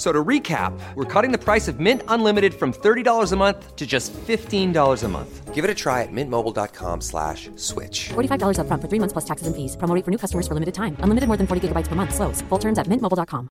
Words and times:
So 0.00 0.12
to 0.12 0.24
recap, 0.24 0.72
we're 0.94 1.04
cutting 1.04 1.30
the 1.30 1.36
price 1.36 1.68
of 1.68 1.78
Mint 1.78 2.02
Unlimited 2.08 2.54
from 2.54 2.72
$30 2.72 3.32
a 3.32 3.36
month 3.36 3.76
to 3.76 3.86
just 3.86 4.14
$15 4.14 5.04
a 5.04 5.08
month. 5.08 5.54
Give 5.54 5.62
it 5.62 5.70
a 5.70 5.74
try 5.74 6.00
at 6.00 6.08
mintmobile.com 6.10 7.02
slash 7.02 7.50
switch. 7.56 8.08
$45 8.08 8.56
upfront 8.60 8.80
for 8.80 8.88
three 8.88 8.98
months 8.98 9.12
plus 9.12 9.26
taxes 9.26 9.46
and 9.46 9.54
fees. 9.54 9.76
Promo 9.76 9.94
rate 9.94 10.04
for 10.06 10.10
new 10.10 10.16
customers 10.16 10.48
for 10.48 10.54
limited 10.54 10.72
time. 10.72 10.96
Unlimited 11.04 11.28
more 11.28 11.36
than 11.36 11.46
40 11.46 11.68
gigabytes 11.68 11.86
per 11.86 11.96
month. 11.96 12.14
Slows. 12.14 12.40
Full 12.48 12.58
terms 12.58 12.78
at 12.78 12.86
mintmobile.com. 12.86 13.50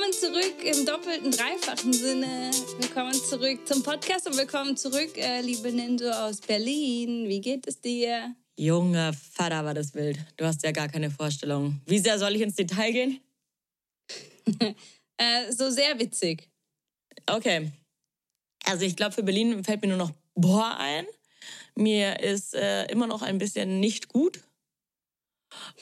willkommen 0.00 0.12
zurück 0.14 0.64
im 0.64 0.86
doppelten, 0.86 1.30
dreifachen 1.30 1.92
Sinne. 1.92 2.50
Willkommen 2.78 3.12
zurück 3.12 3.66
zum 3.66 3.82
Podcast 3.82 4.26
und 4.26 4.36
willkommen 4.38 4.74
zurück, 4.74 5.10
äh, 5.16 5.42
liebe 5.42 5.70
Nenso 5.72 6.08
aus 6.08 6.40
Berlin. 6.40 7.28
Wie 7.28 7.40
geht 7.40 7.66
es 7.66 7.82
dir? 7.82 8.34
Junge 8.56 9.12
Vater, 9.12 9.62
war 9.62 9.74
das 9.74 9.92
wild. 9.92 10.18
Du 10.38 10.46
hast 10.46 10.62
ja 10.62 10.72
gar 10.72 10.88
keine 10.88 11.10
Vorstellung. 11.10 11.82
Wie 11.84 11.98
sehr 11.98 12.18
soll 12.18 12.34
ich 12.34 12.40
ins 12.40 12.54
Detail 12.54 12.92
gehen? 12.92 13.20
Äh, 15.18 15.52
so 15.52 15.68
sehr 15.68 15.98
witzig. 15.98 16.48
Okay. 17.26 17.70
Also 18.64 18.86
ich 18.86 18.96
glaube, 18.96 19.14
für 19.14 19.22
Berlin 19.22 19.62
fällt 19.64 19.82
mir 19.82 19.88
nur 19.88 19.98
noch 19.98 20.12
boah 20.34 20.78
ein. 20.78 21.04
Mir 21.74 22.20
ist 22.20 22.54
äh, 22.54 22.86
immer 22.86 23.06
noch 23.06 23.20
ein 23.20 23.36
bisschen 23.36 23.80
nicht 23.80 24.08
gut. 24.08 24.40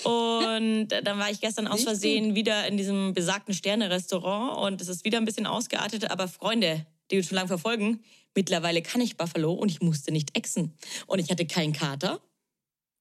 Und 0.04 0.92
äh, 0.92 1.02
dann 1.02 1.18
war 1.18 1.30
ich 1.30 1.40
gestern 1.40 1.66
aus 1.66 1.82
Versehen 1.84 2.34
wieder 2.34 2.66
in 2.66 2.76
diesem 2.76 3.12
besagten 3.14 3.54
Sterne-Restaurant 3.54 4.58
und 4.58 4.80
es 4.80 4.88
ist 4.88 5.04
wieder 5.04 5.18
ein 5.18 5.24
bisschen 5.24 5.46
ausgeartet. 5.46 6.10
Aber 6.10 6.28
Freunde, 6.28 6.86
die 7.10 7.18
uns 7.18 7.26
schon 7.28 7.36
lange 7.36 7.48
verfolgen, 7.48 8.02
mittlerweile 8.34 8.82
kann 8.82 9.00
ich 9.00 9.16
Buffalo 9.16 9.52
und 9.52 9.70
ich 9.70 9.80
musste 9.80 10.12
nicht 10.12 10.36
exen. 10.36 10.74
Und 11.06 11.18
ich 11.18 11.30
hatte 11.30 11.46
keinen 11.46 11.72
Kater. 11.72 12.20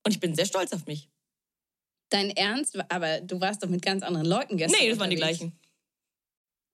Und 0.06 0.12
ich 0.14 0.20
bin 0.20 0.36
sehr 0.36 0.46
stolz 0.46 0.74
auf 0.74 0.86
mich. 0.88 1.10
Dein 2.10 2.30
Ernst? 2.32 2.78
Aber 2.90 3.20
du 3.22 3.42
warst 3.42 3.64
doch 3.64 3.70
mit 3.70 3.82
ganz 3.82 4.04
anderen 4.04 4.26
Leuten 4.28 4.58
gestern. 4.58 4.80
Nee, 4.82 4.90
das 4.90 5.00
waren 5.00 5.10
die 5.10 5.18
unterwegs. 5.18 5.40
gleichen. 5.40 5.60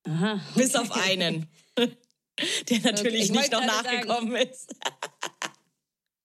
Aha. 0.06 0.42
Bis 0.56 0.76
auf 0.76 0.92
einen. 0.92 1.48
Der 2.70 2.80
natürlich 2.82 3.26
ich 3.26 3.32
nicht 3.32 3.52
noch 3.52 3.62
gerade 3.62 3.68
sagen- 3.74 4.08
nachgekommen 4.08 4.36
ist. 4.36 4.76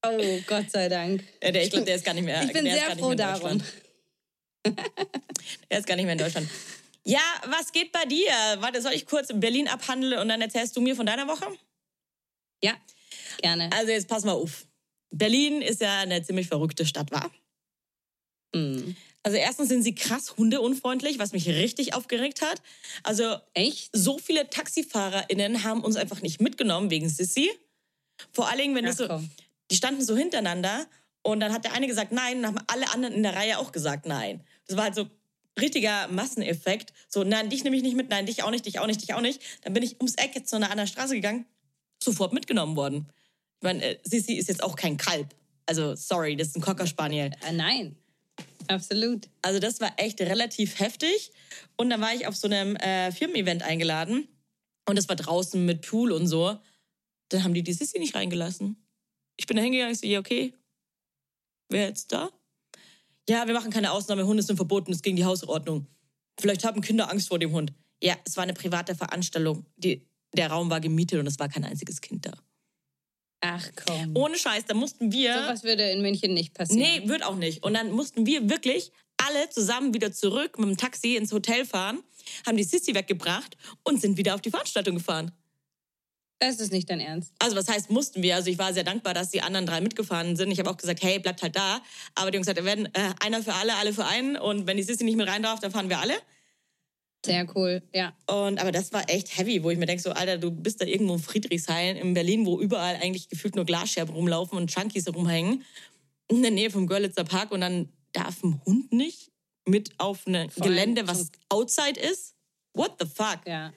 Oh, 0.07 0.41
Gott 0.47 0.71
sei 0.71 0.89
Dank. 0.89 1.25
Ja, 1.43 1.51
der, 1.51 1.65
ich 1.65 1.71
glaube, 1.71 1.85
der 1.85 1.97
ist 1.97 2.05
gar 2.05 2.15
nicht 2.15 2.25
mehr. 2.25 2.43
Ich 2.43 2.53
bin 2.53 2.65
sehr 2.65 2.97
froh 2.97 3.15
darum. 3.15 3.63
Der 5.71 5.79
ist 5.79 5.87
gar 5.87 5.97
nicht 5.97 6.05
mehr 6.05 6.13
in 6.13 6.19
Deutschland. 6.19 6.49
Ja, 7.05 7.21
was 7.47 7.73
geht 7.73 7.91
bei 7.91 8.05
dir? 8.05 8.31
Warte, 8.59 8.83
soll 8.83 8.93
ich 8.93 9.07
kurz 9.07 9.29
Berlin 9.33 9.67
abhandeln 9.67 10.21
und 10.21 10.29
dann 10.29 10.41
erzählst 10.41 10.77
du 10.77 10.81
mir 10.81 10.95
von 10.95 11.07
deiner 11.07 11.27
Woche? 11.27 11.47
Ja, 12.63 12.77
gerne. 13.41 13.71
Also 13.73 13.93
jetzt 13.93 14.09
pass 14.09 14.25
mal 14.25 14.33
auf. 14.33 14.67
Berlin 15.11 15.63
ist 15.63 15.81
ja 15.81 16.01
eine 16.01 16.23
ziemlich 16.23 16.49
verrückte 16.49 16.85
Stadt, 16.85 17.11
war. 17.11 17.31
Hm. 18.55 18.95
Also 19.23 19.37
erstens 19.37 19.69
sind 19.69 19.83
sie 19.83 19.95
krass 19.95 20.37
hundeunfreundlich, 20.37 21.19
was 21.19 21.33
mich 21.33 21.49
richtig 21.49 21.95
aufgeregt 21.95 22.43
hat. 22.43 22.63
Also 23.03 23.37
Echt? 23.55 23.91
so 23.93 24.19
viele 24.19 24.49
TaxifahrerInnen 24.49 25.65
haben 25.65 25.83
uns 25.83 25.97
einfach 25.97 26.23
nicht 26.23 26.41
mitgenommen 26.41 26.91
wegen 26.91 27.09
Sissy. 27.09 27.51
Vor 28.33 28.49
allen 28.49 28.59
Dingen, 28.59 28.75
wenn 28.75 28.87
Ach, 28.87 28.91
du 28.91 28.97
so, 28.97 29.09
komm. 29.09 29.31
Die 29.71 29.77
standen 29.77 30.03
so 30.03 30.17
hintereinander 30.17 30.87
und 31.23 31.41
dann 31.41 31.53
hat 31.53 31.65
der 31.65 31.73
eine 31.73 31.87
gesagt 31.87 32.13
nein 32.13 32.39
und 32.39 32.43
dann 32.43 32.55
haben 32.55 32.65
alle 32.69 32.91
anderen 32.93 33.15
in 33.15 33.23
der 33.23 33.35
Reihe 33.35 33.59
auch 33.59 33.73
gesagt 33.73 34.07
nein. 34.07 34.43
Das 34.67 34.77
war 34.77 34.85
halt 34.85 34.95
so 34.95 35.09
richtiger 35.61 36.09
Masseneffekt. 36.09 36.93
So, 37.09 37.25
nein, 37.25 37.51
dich 37.51 37.65
nehme 37.65 37.77
ich 37.77 37.83
nicht 37.83 37.97
mit, 37.97 38.09
nein, 38.11 38.27
dich 38.27 38.43
auch 38.43 38.51
nicht, 38.51 38.67
dich 38.67 38.79
auch 38.79 38.87
nicht, 38.87 39.03
dich 39.03 39.15
auch 39.15 39.21
nicht. 39.21 39.43
Dann 39.63 39.73
bin 39.73 39.83
ich 39.83 39.97
ums 39.97 40.15
Eck 40.15 40.35
jetzt 40.35 40.51
zu 40.51 40.57
einer 40.57 40.71
anderen 40.71 40.89
Straße 40.89 41.15
gegangen, 41.15 41.47
sofort 42.03 42.33
mitgenommen 42.33 42.77
worden. 42.77 43.09
Ich 43.61 43.65
meine, 43.65 43.85
äh, 43.85 43.99
Sissy 44.05 44.35
ist 44.35 44.49
jetzt 44.49 44.63
auch 44.63 44.77
kein 44.77 44.97
Kalb. 44.97 45.35
Also, 45.67 45.95
sorry, 45.97 46.37
das 46.37 46.49
ist 46.49 46.57
ein 46.57 46.63
Cocker 46.63 46.87
Spaniel. 46.87 47.33
Äh, 47.47 47.53
nein. 47.53 47.97
Absolut. 48.69 49.29
Also 49.43 49.59
das 49.61 49.81
war 49.81 49.93
echt 49.97 50.21
relativ 50.21 50.79
heftig. 50.79 51.33
Und 51.77 51.91
dann 51.91 52.01
war 52.01 52.15
ich 52.15 52.27
auf 52.27 52.37
so 52.37 52.47
einem 52.47 52.77
äh, 52.77 53.11
Firmen-Event 53.13 53.63
eingeladen. 53.63 54.29
Und 54.87 54.97
das 54.97 55.09
war 55.09 55.17
draußen 55.17 55.65
mit 55.65 55.87
Pool 55.87 56.13
und 56.13 56.27
so. 56.27 56.59
Dann 57.31 57.45
haben 57.45 57.55
die 57.55 57.63
die 57.63 57.73
Sissi 57.73 57.99
nicht 57.99 58.15
reingelassen. 58.15 58.77
Ich 59.39 59.47
bin 59.47 59.57
da 59.57 59.63
hingegangen, 59.63 59.93
ich 59.93 60.01
so, 60.01 60.07
ja, 60.07 60.19
okay. 60.19 60.53
Wer 61.71 61.89
jetzt 61.89 62.13
da? 62.13 62.31
Ja, 63.29 63.47
wir 63.47 63.55
machen 63.55 63.71
keine 63.71 63.93
Ausnahme, 63.93 64.27
Hunde 64.27 64.43
sind 64.43 64.57
verboten, 64.57 64.91
das 64.91 64.99
ist 64.99 65.03
gegen 65.03 65.17
die 65.17 65.25
Hausordnung. 65.25 65.87
Vielleicht 66.41 66.65
haben 66.65 66.81
Kinder 66.81 67.11
Angst 67.11 67.29
vor 67.29 67.39
dem 67.39 67.53
Hund. 67.53 67.73
Ja, 68.03 68.17
es 68.25 68.37
war 68.37 68.45
eine 68.45 68.55
private 68.55 68.95
Veranstaltung. 68.95 69.67
Die, 69.77 70.07
der 70.35 70.51
Raum 70.51 70.71
war 70.71 70.81
gemietet 70.81 71.19
und 71.19 71.27
es 71.27 71.39
war 71.39 71.49
kein 71.49 71.65
einziges 71.65 72.01
Kind 72.01 72.27
da. 72.27 72.33
Ach 73.41 73.69
komm. 73.87 74.17
Ohne 74.17 74.37
Scheiß, 74.37 74.65
da 74.67 74.75
mussten 74.75 75.13
wir... 75.13 75.35
Sowas 75.35 75.63
würde 75.63 75.91
in 75.91 76.03
München 76.03 76.35
nicht 76.35 76.55
passieren. 76.55 76.81
Nee, 76.81 77.09
wird 77.09 77.25
auch 77.25 77.37
nicht. 77.37 77.63
Und 77.63 77.75
dann 77.75 77.93
mussten 77.93 78.27
wir 78.27 78.49
wirklich 78.51 78.93
alle 79.17 79.51
zusammen 79.51 79.95
wieder 79.95 80.13
zurück 80.13 80.59
mit 80.59 80.69
dem 80.69 80.77
Taxi 80.77 81.17
ins 81.17 81.33
Hotel 81.33 81.65
fahren, 81.65 82.03
haben 82.47 82.57
die 82.57 82.65
Sissy 82.65 82.95
weggebracht 82.95 83.57
und 83.85 84.01
sind 84.01 84.17
wieder 84.17 84.35
auf 84.35 84.41
die 84.41 84.51
Veranstaltung 84.51 84.97
gefahren. 84.97 85.33
Das 86.41 86.61
ist 86.61 86.71
nicht 86.71 86.89
dein 86.89 87.01
Ernst. 87.01 87.33
Also 87.41 87.57
was 87.57 87.69
heißt 87.69 87.91
mussten 87.91 88.23
wir? 88.23 88.37
Also 88.37 88.49
ich 88.49 88.59
war 88.59 88.73
sehr 88.73 88.85
dankbar, 88.85 89.13
dass 89.13 89.31
die 89.31 89.43
anderen 89.43 89.67
drei 89.67 89.81
mitgefahren 89.81 90.37
sind. 90.37 90.53
Ich 90.53 90.59
habe 90.61 90.71
auch 90.71 90.77
gesagt, 90.77 91.03
hey, 91.03 91.19
bleibt 91.19 91.43
halt 91.43 91.57
da. 91.57 91.81
Aber 92.15 92.31
die 92.31 92.39
gesagt, 92.39 92.57
wir 92.57 92.65
werden 92.65 92.87
äh, 92.95 93.13
einer 93.21 93.43
für 93.43 93.55
alle, 93.55 93.75
alle 93.77 93.93
für 93.93 94.07
einen. 94.07 94.37
Und 94.37 94.67
wenn 94.67 94.77
die 94.77 94.85
Sissy 94.85 95.05
nicht 95.05 95.17
mit 95.17 95.29
rein 95.29 95.43
darf, 95.43 95.59
dann 95.59 95.73
fahren 95.73 95.89
wir 95.89 95.99
alle. 95.99 96.15
Sehr 97.27 97.47
cool, 97.57 97.83
ja. 97.93 98.13
Und 98.27 98.61
aber 98.61 98.71
das 98.71 98.93
war 98.93 99.11
echt 99.11 99.37
heavy, 99.37 99.65
wo 99.65 99.71
ich 99.71 99.79
mir 99.79 99.87
denke, 99.87 100.03
so, 100.03 100.13
Alter, 100.13 100.39
du 100.39 100.53
bist 100.53 100.81
da 100.81 100.85
irgendwo 100.85 101.15
in 101.15 101.19
Friedrichshain 101.19 101.97
in 101.97 102.15
Berlin, 102.15 102.47
wo 102.47 102.61
überall 102.61 102.95
eigentlich 102.97 103.29
gefühlt 103.29 103.57
nur 103.57 103.65
Glasscherben 103.65 104.15
rumlaufen 104.15 104.57
und 104.57 104.73
Junkies 104.73 105.09
rumhängen. 105.13 105.65
In 106.29 106.43
der 106.43 106.53
Nähe 106.53 106.71
vom 106.71 106.87
Görlitzer 106.87 107.25
Park 107.25 107.51
und 107.51 107.63
dann 107.63 107.89
darf 108.13 108.43
ein 108.45 108.61
Hund 108.65 108.93
nicht 108.93 109.33
mit 109.67 109.91
auf 109.99 110.27
ein 110.27 110.49
Gelände, 110.57 111.09
was 111.09 111.31
outside 111.49 111.99
ist? 111.99 112.35
What 112.75 112.95
the 113.01 113.07
fuck? 113.07 113.41
Ja. 113.47 113.73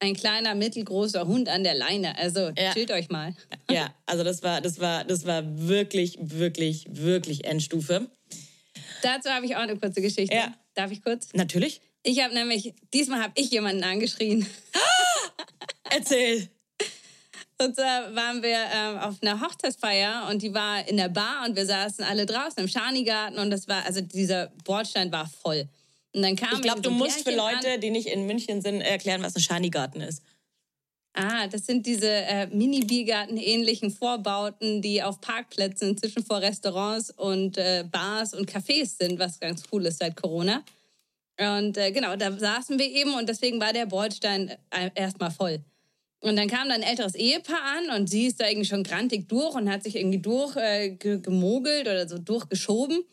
Ein 0.00 0.14
kleiner, 0.14 0.54
mittelgroßer 0.54 1.26
Hund 1.26 1.48
an 1.48 1.64
der 1.64 1.74
Leine. 1.74 2.16
Also, 2.16 2.50
Ja. 2.56 2.72
chillt 2.72 2.90
euch 2.92 3.08
mal. 3.08 3.34
Ja, 3.70 3.92
also 4.06 4.22
das 4.22 4.42
war, 4.42 4.60
das 4.60 4.78
war, 4.78 5.04
das 5.04 5.26
war 5.26 5.42
wirklich, 5.44 6.16
wirklich, 6.20 6.86
wirklich 6.88 7.44
Endstufe. 7.44 8.08
Dazu 9.02 9.30
habe 9.30 9.46
ich 9.46 9.56
auch 9.56 9.60
eine 9.60 9.76
kurze 9.76 10.00
Geschichte. 10.00 10.34
Ja. 10.34 10.54
Darf 10.74 10.92
ich 10.92 11.02
kurz? 11.02 11.28
Natürlich. 11.34 11.80
Ich 12.04 12.22
habe 12.22 12.32
nämlich, 12.32 12.74
diesmal 12.94 13.22
habe 13.22 13.32
ich 13.36 13.50
jemanden 13.50 13.82
angeschrien. 13.82 14.46
Erzähl. 15.90 16.48
Und 17.60 17.74
zwar 17.74 18.14
waren 18.14 18.40
wir 18.42 18.56
ähm, 18.72 18.98
auf 18.98 19.16
einer 19.20 19.40
Hochzeitsfeier 19.40 20.28
und 20.30 20.42
die 20.42 20.54
war 20.54 20.86
in 20.86 20.96
der 20.96 21.08
Bar 21.08 21.44
und 21.44 21.56
wir 21.56 21.66
saßen 21.66 22.04
alle 22.04 22.24
draußen 22.24 22.62
im 22.62 22.68
Schanigarten 22.68 23.38
und 23.38 23.50
das 23.50 23.66
war, 23.66 23.84
also 23.84 24.00
dieser 24.00 24.52
Bordstein 24.64 25.10
war 25.10 25.28
voll. 25.28 25.68
Und 26.14 26.22
dann 26.22 26.36
kam 26.36 26.54
Ich 26.54 26.62
glaube, 26.62 26.80
du 26.80 26.90
musst 26.90 27.18
für 27.18 27.24
Pärchen 27.24 27.40
an. 27.40 27.54
Leute, 27.54 27.78
die 27.78 27.90
nicht 27.90 28.08
in 28.08 28.26
München 28.26 28.62
sind, 28.62 28.80
erklären, 28.80 29.22
was 29.22 29.36
ein 29.36 29.42
Schanigarten 29.42 30.00
ist. 30.00 30.22
Ah, 31.14 31.48
das 31.48 31.66
sind 31.66 31.86
diese 31.86 32.08
äh, 32.08 32.46
Mini-Biergarten-ähnlichen 32.46 33.90
Vorbauten, 33.90 34.80
die 34.82 35.02
auf 35.02 35.20
Parkplätzen 35.20 35.90
inzwischen 35.90 36.24
vor 36.24 36.40
Restaurants 36.40 37.10
und 37.10 37.58
äh, 37.58 37.84
Bars 37.90 38.34
und 38.34 38.50
Cafés 38.50 38.96
sind, 38.98 39.18
was 39.18 39.40
ganz 39.40 39.64
cool 39.72 39.86
ist 39.86 39.98
seit 39.98 40.16
Corona. 40.16 40.62
Und 41.38 41.76
äh, 41.76 41.92
genau, 41.92 42.16
da 42.16 42.36
saßen 42.36 42.78
wir 42.78 42.86
eben 42.86 43.14
und 43.14 43.28
deswegen 43.28 43.60
war 43.60 43.72
der 43.72 43.86
Bordstein 43.86 44.50
äh, 44.70 44.90
erstmal 44.94 45.30
voll. 45.30 45.60
Und 46.20 46.36
dann 46.36 46.48
kam 46.48 46.68
da 46.68 46.74
ein 46.74 46.82
älteres 46.82 47.14
Ehepaar 47.14 47.62
an 47.62 47.96
und 47.96 48.08
sie 48.08 48.26
ist 48.26 48.40
da 48.40 48.48
irgendwie 48.48 48.68
schon 48.68 48.82
grantig 48.82 49.28
durch 49.28 49.54
und 49.54 49.70
hat 49.70 49.84
sich 49.84 49.96
irgendwie 49.96 50.18
durchgemogelt 50.18 51.86
äh, 51.86 51.90
oder 51.90 52.08
so 52.08 52.18
durchgeschoben. 52.18 53.04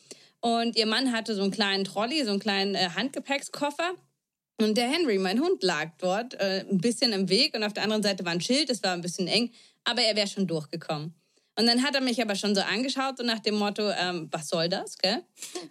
Und 0.46 0.76
ihr 0.76 0.86
Mann 0.86 1.12
hatte 1.12 1.34
so 1.34 1.42
einen 1.42 1.50
kleinen 1.50 1.86
Trolley, 1.86 2.24
so 2.24 2.30
einen 2.30 2.40
kleinen 2.40 2.76
äh, 2.76 2.90
Handgepäckskoffer. 2.96 3.96
Und 4.62 4.78
der 4.78 4.88
Henry, 4.88 5.18
mein 5.18 5.40
Hund, 5.40 5.64
lag 5.64 5.90
dort 5.98 6.36
äh, 6.36 6.64
ein 6.70 6.78
bisschen 6.78 7.14
im 7.14 7.30
Weg 7.30 7.56
und 7.56 7.64
auf 7.64 7.74
der 7.74 7.82
anderen 7.82 8.04
Seite 8.04 8.24
war 8.26 8.32
ein 8.32 8.42
Schild, 8.42 8.70
es 8.70 8.84
war 8.84 8.94
ein 8.94 9.02
bisschen 9.02 9.28
eng, 9.28 9.52
aber 9.86 10.04
er 10.04 10.16
wäre 10.16 10.28
schon 10.28 10.46
durchgekommen. 10.46 11.16
Und 11.58 11.66
dann 11.66 11.82
hat 11.82 11.96
er 11.96 12.02
mich 12.02 12.22
aber 12.22 12.36
schon 12.36 12.54
so 12.54 12.62
angeschaut, 12.62 13.18
so 13.18 13.24
nach 13.24 13.40
dem 13.40 13.56
Motto, 13.56 13.90
ähm, 13.90 14.28
was 14.30 14.50
soll 14.50 14.70
das, 14.70 15.00
gell? 15.00 15.24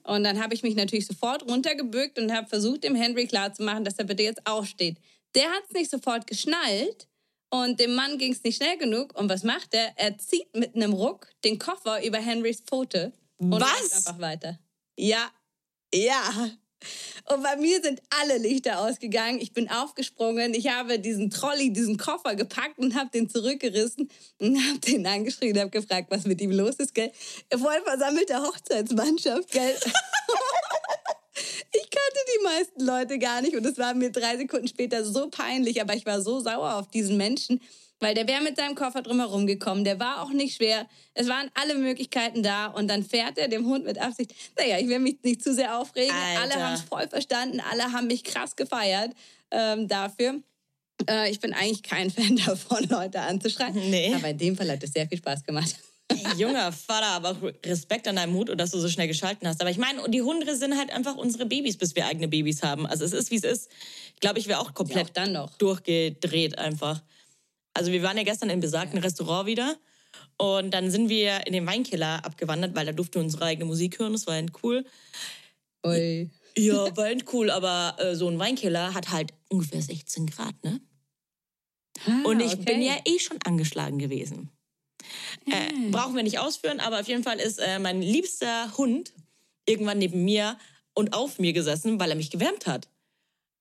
Und 0.03 0.25
dann 0.25 0.43
habe 0.43 0.55
ich 0.55 0.65
mich 0.65 0.75
natürlich 0.75 1.07
sofort 1.07 1.49
runtergebückt 1.49 2.19
und 2.19 2.33
habe 2.33 2.49
versucht, 2.49 2.83
dem 2.83 2.97
Henry 2.97 3.29
klarzumachen, 3.29 3.85
dass 3.85 4.01
er 4.01 4.07
bitte 4.07 4.25
jetzt 4.25 4.45
aufsteht. 4.45 4.99
Der 5.37 5.51
hat 5.51 5.63
es 5.69 5.75
nicht 5.75 5.91
sofort 5.91 6.27
geschnallt 6.27 7.07
und 7.49 7.79
dem 7.79 7.95
Mann 7.95 8.19
ging 8.19 8.33
es 8.33 8.43
nicht 8.43 8.57
schnell 8.57 8.77
genug. 8.77 9.17
Und 9.17 9.29
was 9.29 9.45
macht 9.45 9.73
er? 9.73 9.93
Er 9.95 10.19
zieht 10.19 10.53
mit 10.53 10.75
einem 10.75 10.95
Ruck 10.95 11.29
den 11.45 11.61
Koffer 11.61 12.05
über 12.05 12.19
Henrys 12.19 12.61
Pfote 12.61 13.13
und 13.39 13.61
Was? 13.61 14.07
einfach 14.07 14.21
weiter. 14.21 14.59
Ja, 14.97 15.31
ja. 15.93 16.51
Und 17.31 17.43
bei 17.43 17.57
mir 17.57 17.81
sind 17.83 18.03
alle 18.11 18.37
Lichter 18.39 18.81
ausgegangen. 18.81 19.41
Ich 19.41 19.53
bin 19.53 19.71
aufgesprungen. 19.71 20.53
Ich 20.53 20.69
habe 20.69 20.99
diesen 20.99 21.31
Trolley, 21.31 21.73
diesen 21.73 21.97
Koffer 21.97 22.35
gepackt 22.35 22.79
und 22.79 22.95
habe 22.95 23.11
den 23.11 23.29
zurückgerissen 23.29 24.11
und 24.39 24.59
habe 24.59 24.79
den 24.81 25.07
angeschrien 25.07 25.55
und 25.55 25.61
habe 25.61 25.71
gefragt, 25.71 26.11
was 26.11 26.27
mit 26.27 26.41
ihm 26.43 26.51
los 26.51 26.77
ist, 26.77 26.95
gell? 26.95 27.11
Voll 27.51 27.81
versammelte 27.85 28.41
Hochzeitsmannschaft, 28.41 29.51
gell? 29.51 29.77
Ich 31.77 31.91
kannte 31.91 32.21
die 32.39 32.45
meisten 32.45 32.85
Leute 32.85 33.19
gar 33.19 33.41
nicht 33.43 33.57
und 33.57 33.67
es 33.67 33.77
war 33.79 33.95
mir 33.95 34.13
drei 34.13 34.37
Sekunden 34.37 34.69
später 34.69 35.05
so 35.05 35.29
peinlich, 35.29 35.81
aber 35.81 35.97
ich 35.97 36.07
war 36.07 36.21
so 36.21 36.39
sauer 36.39 36.77
auf 36.77 36.89
diesen 36.89 37.17
Menschen, 37.17 37.61
weil 38.05 38.15
der 38.15 38.29
wäre 38.29 38.43
mit 38.43 38.57
seinem 38.57 38.75
Koffer 38.75 39.01
drumherum 39.03 39.47
gekommen. 39.47 39.83
Der 39.85 39.99
war 39.99 40.23
auch 40.23 40.31
nicht 40.31 40.57
schwer. 40.57 40.87
Es 41.15 41.27
waren 41.29 41.51
alle 41.55 41.75
Möglichkeiten 41.75 42.43
da 42.43 42.67
und 42.67 42.89
dann 42.89 43.03
fährt 43.03 43.39
er 43.39 43.49
dem 43.49 43.67
Hund 43.67 43.87
mit 43.87 43.99
Absicht. 43.99 44.35
Naja, 44.59 44.79
ich 44.79 44.89
will 44.89 44.99
mich 44.99 45.17
nicht 45.23 45.43
zu 45.43 45.55
sehr 45.55 45.79
aufregen. 45.79 46.15
Alter. 46.15 46.43
Alle 46.43 46.65
haben 46.67 46.75
es 46.75 46.83
voll 46.83 47.09
verstanden. 47.09 47.61
Alle 47.61 47.93
haben 47.93 48.07
mich 48.07 48.23
krass 48.23 48.55
gefeiert 48.57 49.13
ähm, 49.51 49.89
dafür. 49.89 50.41
Äh, 51.09 51.31
ich 51.31 51.41
bin 51.41 51.55
eigentlich 51.55 51.83
kein 51.83 52.11
Fan 52.17 52.37
davon, 52.37 52.85
Leute 52.89 53.21
anzuschreien. 53.21 53.75
Nee. 53.75 54.15
Aber 54.15 54.29
in 54.29 54.39
dem 54.39 54.57
Fall 54.57 54.71
hat 54.71 54.83
es 54.83 54.93
sehr 54.93 55.09
viel 55.09 55.19
Spaß 55.19 55.43
gemacht. 55.45 55.75
Junger 56.37 56.71
Vater, 56.71 57.07
aber 57.07 57.37
Respekt 57.65 58.07
an 58.07 58.17
deinem 58.17 58.35
Mut 58.35 58.51
und 58.51 58.59
dass 58.59 58.71
du 58.71 58.79
so 58.79 58.89
schnell 58.89 59.09
geschalten 59.09 59.49
hast. 59.49 59.61
Aber 59.61 59.71
ich 59.71 59.79
meine, 59.79 60.09
die 60.11 60.21
Hunde 60.21 60.55
sind 60.55 60.77
halt 60.77 60.91
einfach 60.91 61.17
unsere 61.17 61.47
Babys, 61.47 61.79
bis 61.79 61.97
wir 61.97 62.07
eigene 62.07 62.29
Babys 62.29 62.63
haben. 62.63 62.87
Also 62.87 63.05
es 63.05 63.13
ist, 63.13 63.31
wie 63.31 63.37
es 63.37 63.45
ist. 63.45 63.71
Ich 64.15 64.21
glaube, 64.21 64.39
ich 64.39 64.47
wäre 64.47 64.61
auch 64.61 64.75
komplett 64.75 64.97
Ja, 64.99 65.05
auch 65.05 65.11
dann 65.15 65.33
noch. 65.33 65.55
durchgedreht 65.57 66.59
einfach. 66.59 67.03
Also 67.75 67.93
wir 67.93 68.03
waren 68.03 68.17
ja 68.17 68.23
gestern 68.23 68.51
im 68.51 68.61
besagten 68.61 68.99
Restaurant 69.01 69.47
wieder 69.47 69.77
und 70.39 70.73
dann 70.73 70.91
sind 70.91 71.09
wir 71.09 71.47
in 71.47 71.53
den 71.53 71.67
Weinkeller 71.67 72.25
abgewandert, 72.25 72.75
weil 72.75 72.87
da 72.87 72.93
durften 72.93 73.17
wir 73.17 73.23
unsere 73.23 73.45
eigene 73.45 73.67
Musik 73.67 73.99
hören. 73.99 74.13
Das 74.13 74.27
war 74.27 74.35
halt 74.35 74.53
cool. 74.63 74.85
Ui. 75.87 76.31
Ja, 76.57 76.97
war 76.97 77.05
halt 77.07 77.33
cool, 77.33 77.51
aber 77.51 77.97
äh, 77.99 78.15
so 78.15 78.29
ein 78.29 78.39
Weinkeller 78.39 78.95
hat 78.95 79.11
halt 79.11 79.33
ungefähr 79.49 79.83
16 79.83 80.27
Grad, 80.27 80.55
ne? 80.63 80.81
Und 82.25 82.41
ich 82.41 82.53
Ah, 82.53 82.55
okay. 82.55 82.65
bin 82.65 82.83
ja 82.83 82.95
eh 83.05 83.19
schon 83.19 83.39
angeschlagen 83.45 83.99
gewesen. 83.99 84.51
Äh, 85.47 85.91
brauchen 85.91 86.15
wir 86.17 86.23
nicht 86.23 86.39
ausführen, 86.39 86.81
aber 86.81 87.01
auf 87.01 87.09
jeden 87.09 87.23
Fall 87.25 87.39
ist 87.39 87.59
äh, 87.59 87.79
mein 87.79 88.01
liebster 88.03 88.77
Hund 88.77 89.13
irgendwann 89.67 89.99
neben 89.99 90.25
mir 90.25 90.59
und 90.95 91.13
auf 91.13 91.39
mir 91.39 91.53
gesessen, 91.53 91.99
weil 92.01 92.11
er 92.11 92.17
mich 92.17 92.31
gewärmt 92.31 92.67
hat. 92.67 92.89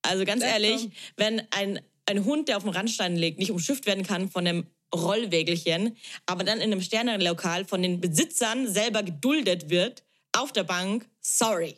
Also 0.04 0.24
ganz 0.26 0.44
Ja, 0.44 0.50
ehrlich, 0.50 0.90
wenn 1.18 1.42
ein, 1.52 1.80
ein 2.06 2.26
Hund, 2.26 2.48
der 2.48 2.58
auf 2.58 2.64
dem 2.64 2.72
Randstein 2.72 3.16
liegt, 3.16 3.40
nicht 3.40 3.52
umschifft 3.52 3.86
werden 3.86 4.04
kann 4.04 4.30
von 4.30 4.48
einem 4.48 4.68
Rollwägelchen, 4.94 5.98
aber 6.26 6.44
dann 6.44 6.60
in 6.60 6.72
einem 6.72 6.82
Sternenlokal 6.82 7.66
von 7.66 7.82
den 7.82 8.00
Besitzern 8.00 8.68
selber 8.68 9.04
geduldet 9.04 9.70
wird, 9.70 10.04
auf 10.34 10.52
der 10.52 10.64
Bank, 10.64 11.10
sorry. 11.22 11.78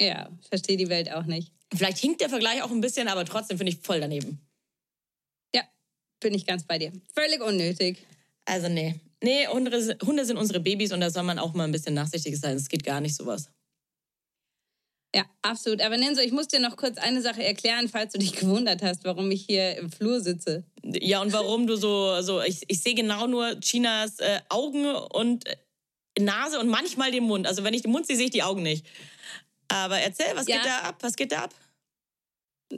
Ja, 0.00 0.30
verstehe 0.48 0.76
die 0.76 0.88
Welt 0.88 1.12
auch 1.12 1.24
nicht. 1.24 1.52
Vielleicht 1.74 1.98
hinkt 1.98 2.20
der 2.20 2.28
Vergleich 2.28 2.62
auch 2.62 2.70
ein 2.70 2.80
bisschen, 2.80 3.08
aber 3.08 3.24
trotzdem 3.24 3.56
finde 3.56 3.72
ich 3.72 3.78
voll 3.78 4.00
daneben. 4.00 4.40
Ja, 5.54 5.62
bin 6.20 6.34
ich 6.34 6.46
ganz 6.46 6.64
bei 6.64 6.78
dir. 6.78 6.92
Völlig 7.14 7.40
unnötig. 7.40 8.04
Also 8.44 8.68
nee. 8.68 9.00
Nee, 9.22 9.46
Hunde, 9.46 9.96
Hunde 10.04 10.24
sind 10.24 10.36
unsere 10.36 10.60
Babys 10.60 10.92
und 10.92 11.00
da 11.00 11.10
soll 11.10 11.22
man 11.22 11.38
auch 11.38 11.54
mal 11.54 11.64
ein 11.64 11.72
bisschen 11.72 11.94
nachsichtig 11.94 12.38
sein. 12.38 12.56
Es 12.56 12.68
geht 12.68 12.82
gar 12.82 13.00
nicht 13.00 13.14
sowas. 13.14 13.48
Ja, 15.14 15.24
absolut. 15.42 15.82
Aber 15.82 15.96
Nenso, 15.98 16.22
ich 16.22 16.32
muss 16.32 16.48
dir 16.48 16.60
noch 16.60 16.76
kurz 16.76 16.96
eine 16.96 17.20
Sache 17.20 17.44
erklären, 17.44 17.88
falls 17.88 18.12
du 18.12 18.18
dich 18.18 18.32
gewundert 18.40 18.82
hast, 18.82 19.04
warum 19.04 19.30
ich 19.30 19.44
hier 19.44 19.76
im 19.76 19.90
Flur 19.90 20.20
sitze. 20.20 20.64
Ja, 20.82 21.20
und 21.20 21.32
warum 21.32 21.66
du 21.66 21.76
so, 21.76 22.20
so 22.22 22.40
ich, 22.40 22.62
ich 22.68 22.80
sehe 22.82 22.94
genau 22.94 23.26
nur 23.26 23.60
Chinas 23.60 24.18
äh, 24.20 24.40
Augen 24.48 24.86
und 24.86 25.46
äh, 25.46 25.56
Nase 26.18 26.58
und 26.60 26.68
manchmal 26.68 27.10
den 27.10 27.24
Mund. 27.24 27.46
Also 27.46 27.62
wenn 27.62 27.74
ich 27.74 27.82
den 27.82 27.92
Mund 27.92 28.06
sehe, 28.06 28.16
sehe 28.16 28.26
ich 28.26 28.30
die 28.30 28.42
Augen 28.42 28.62
nicht. 28.62 28.86
Aber 29.68 29.98
erzähl, 29.98 30.34
was 30.34 30.48
Ja. 30.48 30.56
geht 30.56 30.66
da 30.66 30.78
ab? 30.80 30.96
Was 31.00 31.16
geht 31.16 31.32
da 31.32 31.44
ab? 31.44 31.54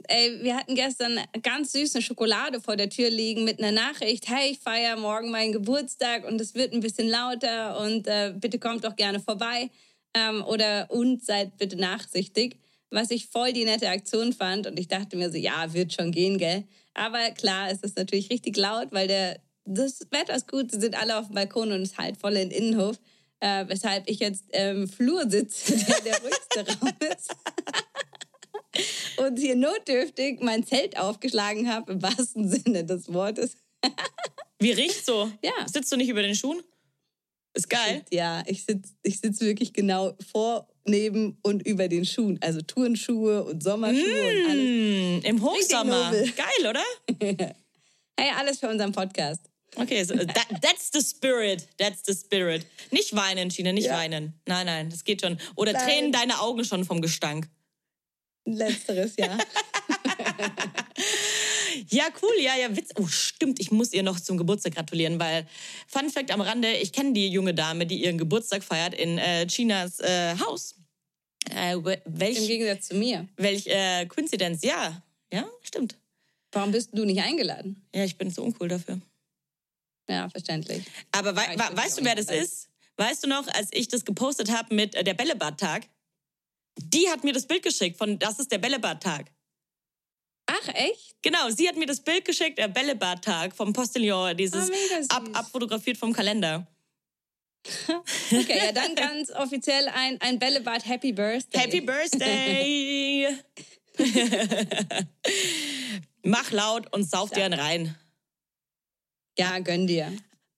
Ey, 0.09 0.43
wir 0.43 0.57
hatten 0.57 0.75
gestern 0.75 1.21
ganz 1.41 1.71
süße 1.71 2.01
Schokolade 2.01 2.59
vor 2.59 2.75
der 2.75 2.89
Tür 2.89 3.09
liegen 3.09 3.45
mit 3.45 3.59
einer 3.59 3.71
Nachricht, 3.71 4.27
hey, 4.27 4.51
ich 4.51 4.59
feiere 4.59 4.97
morgen 4.97 5.31
meinen 5.31 5.53
Geburtstag 5.53 6.25
und 6.25 6.41
es 6.41 6.53
wird 6.53 6.73
ein 6.73 6.81
bisschen 6.81 7.07
lauter 7.07 7.79
und 7.79 8.05
äh, 8.07 8.33
bitte 8.35 8.59
kommt 8.59 8.83
doch 8.83 8.97
gerne 8.97 9.21
vorbei 9.21 9.69
ähm, 10.15 10.43
oder 10.43 10.87
und 10.89 11.23
seid 11.23 11.57
bitte 11.57 11.75
nachsichtig. 11.75 12.59
Was 12.89 13.11
ich 13.11 13.27
voll 13.27 13.51
die 13.51 13.65
nette 13.65 13.89
Aktion 13.89 14.31
fand 14.31 14.67
und 14.67 14.79
ich 14.79 14.87
dachte 14.87 15.17
mir 15.17 15.29
so, 15.29 15.37
ja, 15.37 15.73
wird 15.73 15.93
schon 15.93 16.11
gehen, 16.11 16.37
gell? 16.37 16.63
Aber 16.93 17.31
klar, 17.31 17.69
es 17.69 17.81
ist 17.81 17.97
natürlich 17.97 18.29
richtig 18.29 18.55
laut, 18.55 18.87
weil 18.91 19.07
der, 19.07 19.39
das 19.65 19.99
Wetter 20.11 20.35
ist 20.35 20.47
gut, 20.47 20.71
sie 20.71 20.79
sind 20.79 20.95
alle 20.95 21.19
auf 21.19 21.25
dem 21.25 21.35
Balkon 21.35 21.71
und 21.71 21.81
es 21.81 21.91
ist 21.91 21.97
halt 21.97 22.17
voll 22.17 22.37
in 22.37 22.49
den 22.49 22.57
Innenhof, 22.57 22.97
äh, 23.41 23.65
weshalb 23.67 24.09
ich 24.09 24.19
jetzt 24.19 24.45
im 24.55 24.87
Flur 24.87 25.29
sitze, 25.29 25.75
der 25.87 26.01
der 26.01 26.21
ruhigste 26.21 26.65
Raum 26.79 26.93
ist 27.11 27.35
und 29.17 29.37
hier 29.37 29.55
notdürftig 29.55 30.39
mein 30.41 30.65
Zelt 30.65 30.97
aufgeschlagen 30.97 31.69
habe, 31.69 31.93
im 31.93 32.01
wahrsten 32.01 32.49
Sinne 32.49 32.85
des 32.85 33.11
Wortes. 33.11 33.57
Wie 34.59 34.71
riecht 34.71 35.05
so? 35.05 35.29
Ja. 35.43 35.51
Sitzt 35.67 35.91
du 35.91 35.97
nicht 35.97 36.09
über 36.09 36.21
den 36.21 36.35
Schuhen? 36.35 36.61
Ist 37.55 37.69
geil. 37.69 38.03
Ja, 38.11 38.43
ich 38.47 38.63
sitze 38.65 38.93
ich 39.01 39.19
sitz 39.19 39.39
wirklich 39.39 39.73
genau 39.73 40.13
vor, 40.31 40.67
neben 40.85 41.37
und 41.41 41.65
über 41.65 41.87
den 41.87 42.05
Schuhen. 42.05 42.37
Also 42.41 42.61
Turnschuhe 42.61 43.43
und 43.45 43.63
Sommerschuhe 43.63 44.01
und 44.03 44.49
alles. 44.49 44.53
Hm, 44.53 45.21
Im 45.23 45.41
Hochsommer. 45.41 46.11
Geil, 46.35 46.69
oder? 46.69 46.83
Hey, 48.17 48.31
alles 48.37 48.59
für 48.59 48.69
unseren 48.69 48.93
Podcast. 48.93 49.41
Okay, 49.75 50.01
so, 50.05 50.15
that, 50.15 50.47
that's 50.61 50.89
the 50.93 51.01
spirit. 51.01 51.67
That's 51.77 52.01
the 52.05 52.13
spirit. 52.13 52.65
Nicht 52.91 53.13
weinen, 53.13 53.51
China, 53.51 53.73
nicht 53.73 53.87
Ja. 53.87 53.97
weinen. 53.97 54.39
Nein, 54.45 54.65
nein, 54.67 54.89
das 54.89 55.03
geht 55.03 55.19
schon. 55.19 55.37
Oder 55.57 55.73
Nein. 55.73 55.85
tränen 55.85 56.11
deine 56.13 56.39
Augen 56.39 56.63
schon 56.63 56.85
vom 56.85 57.01
Gestank. 57.01 57.49
Letzteres, 58.45 59.15
ja. 59.17 59.37
Ja, 61.89 62.05
cool, 62.21 62.33
ja, 62.41 62.55
ja, 62.55 62.75
Witz. 62.75 62.91
Oh, 62.95 63.07
stimmt, 63.07 63.59
ich 63.59 63.71
muss 63.71 63.93
ihr 63.93 64.03
noch 64.03 64.19
zum 64.19 64.37
Geburtstag 64.37 64.75
gratulieren, 64.75 65.19
weil, 65.19 65.47
Fun 65.87 66.09
Fact 66.09 66.31
am 66.31 66.41
Rande, 66.41 66.71
ich 66.77 66.91
kenne 66.91 67.13
die 67.13 67.27
junge 67.29 67.53
Dame, 67.53 67.85
die 67.85 68.03
ihren 68.03 68.17
Geburtstag 68.17 68.63
feiert 68.63 68.93
in 68.93 69.17
äh, 69.17 69.45
Chinas 69.47 69.99
äh, 69.99 70.35
Haus. 70.39 70.75
Äh, 71.49 71.75
we- 71.77 72.01
Im 72.05 72.19
welch, 72.19 72.47
Gegensatz 72.47 72.87
zu 72.87 72.95
mir. 72.95 73.27
welch 73.37 73.67
äh, 73.67 74.05
Coinzidenz, 74.07 74.63
ja. 74.63 75.01
Ja, 75.31 75.45
stimmt. 75.63 75.97
Warum 76.51 76.71
bist 76.71 76.89
du 76.93 77.03
nicht 77.05 77.21
eingeladen? 77.21 77.85
Ja, 77.93 78.03
ich 78.05 78.17
bin 78.17 78.31
zu 78.33 78.41
uncool 78.43 78.67
dafür. 78.69 78.99
Ja, 80.09 80.29
verständlich. 80.29 80.83
Aber 81.11 81.35
wei 81.35 81.55
Ja, 81.55 81.75
weißt 81.75 81.99
du, 81.99 82.05
wer 82.05 82.15
das 82.15 82.27
ist? 82.29 82.69
Weißt 82.97 83.23
du 83.23 83.27
noch, 83.27 83.47
als 83.49 83.69
ich 83.71 83.87
das 83.89 84.05
gepostet 84.05 84.51
habe 84.51 84.73
mit 84.73 84.95
äh, 84.95 85.03
der 85.03 85.13
Bällebad-Tag? 85.15 85.87
Die 86.77 87.09
hat 87.09 87.23
mir 87.23 87.33
das 87.33 87.45
Bild 87.47 87.63
geschickt 87.63 87.97
von 87.97 88.17
Das 88.19 88.39
ist 88.39 88.51
der 88.51 88.57
Bällebad-Tag. 88.59 89.31
Ach, 90.47 90.67
echt? 90.69 91.15
Genau, 91.21 91.49
sie 91.49 91.67
hat 91.67 91.75
mir 91.75 91.87
das 91.87 92.01
Bild 92.01 92.25
geschickt, 92.25 92.57
der 92.59 92.67
Bällebad-Tag 92.67 93.55
vom 93.55 93.73
Postillon, 93.73 94.37
dieses 94.37 94.67
süß. 94.67 95.09
ab, 95.09 95.23
abfotografiert 95.33 95.97
vom 95.97 96.13
Kalender. 96.13 96.67
Okay, 98.31 98.57
ja, 98.65 98.71
dann 98.71 98.95
ganz 98.95 99.31
offiziell 99.31 99.87
ein, 99.87 100.19
ein 100.21 100.37
Bällebad 100.37 100.85
Happy 100.85 101.11
Birthday. 101.11 101.61
Happy 101.61 101.81
Birthday! 101.81 103.27
Mach 106.23 106.51
laut 106.51 106.91
und 106.93 107.09
sauf 107.09 107.31
dir 107.31 107.45
einen 107.45 107.59
rein. 107.59 107.95
Ja, 109.37 109.59
gönn 109.59 109.87
dir. 109.87 110.11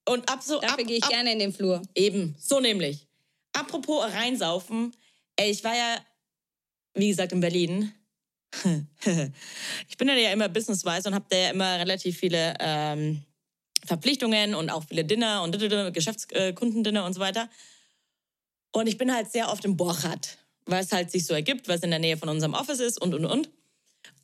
Und 0.07 0.29
ab 0.29 0.41
so 0.41 0.59
Dafür 0.59 0.79
ab, 0.79 0.87
gehe 0.87 0.97
ich 0.97 1.03
ab, 1.03 1.09
gerne 1.09 1.33
in 1.33 1.39
den 1.39 1.53
Flur. 1.53 1.81
Eben, 1.95 2.35
so 2.39 2.59
nämlich. 2.59 3.07
Apropos 3.53 4.03
reinsaufen, 4.13 4.95
ey, 5.35 5.51
ich 5.51 5.63
war 5.63 5.75
ja, 5.75 5.97
wie 6.93 7.09
gesagt, 7.09 7.31
in 7.31 7.41
Berlin. 7.41 7.93
ich 9.89 9.97
bin 9.97 10.07
ja 10.07 10.31
immer 10.31 10.49
businesswise 10.49 11.07
und 11.07 11.15
habe 11.15 11.25
da 11.29 11.37
ja 11.37 11.49
immer 11.51 11.79
relativ 11.79 12.17
viele 12.17 12.53
ähm, 12.59 13.23
Verpflichtungen 13.85 14.55
und 14.55 14.69
auch 14.69 14.83
viele 14.83 15.05
Dinner 15.05 15.43
und 15.43 15.57
Geschäftskundendinner 15.93 17.05
und 17.05 17.13
so 17.13 17.19
weiter. 17.19 17.49
Und 18.71 18.87
ich 18.87 18.97
bin 18.97 19.13
halt 19.13 19.31
sehr 19.31 19.49
oft 19.49 19.65
im 19.65 19.77
Borchardt, 19.77 20.37
weil 20.65 20.83
es 20.83 20.91
halt 20.91 21.11
sich 21.11 21.25
so 21.25 21.33
ergibt, 21.33 21.67
weil 21.67 21.77
es 21.77 21.83
in 21.83 21.89
der 21.89 21.99
Nähe 21.99 22.17
von 22.17 22.29
unserem 22.29 22.53
Office 22.53 22.79
ist 22.79 23.01
und, 23.01 23.13
und, 23.13 23.25
und. 23.25 23.49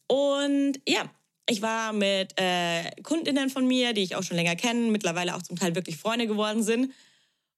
Und 0.08 0.80
ja, 0.88 1.10
ich 1.50 1.62
war 1.62 1.94
mit 1.94 2.34
äh, 2.40 2.92
Kundinnen 3.04 3.50
von 3.50 3.68
mir, 3.68 3.94
die 3.94 4.04
ich 4.04 4.16
auch 4.16 4.24
schon 4.24 4.38
länger 4.38 4.56
kenne, 4.56 4.92
mittlerweile 4.92 5.36
auch 5.36 5.42
zum 5.42 5.58
Teil 5.58 5.75
wirklich 5.75 5.98
Freunde 5.98 6.28
geworden 6.28 6.63
sind. 6.63 6.94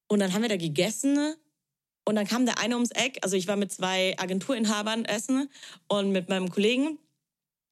Und 0.08 0.20
dann 0.20 0.34
haben 0.34 0.42
wir 0.42 0.50
da 0.50 0.58
gegessen 0.58 1.36
und 2.06 2.16
dann 2.16 2.28
kam 2.28 2.46
der 2.46 2.60
eine 2.60 2.76
ums 2.76 2.92
Eck. 2.92 3.20
Also 3.22 3.36
ich 3.36 3.48
war 3.48 3.56
mit 3.56 3.72
zwei 3.72 4.16
Agenturinhabern 4.18 5.06
essen 5.06 5.50
und 5.88 6.12
mit 6.12 6.30
meinem 6.30 6.50
Kollegen. 6.50 7.00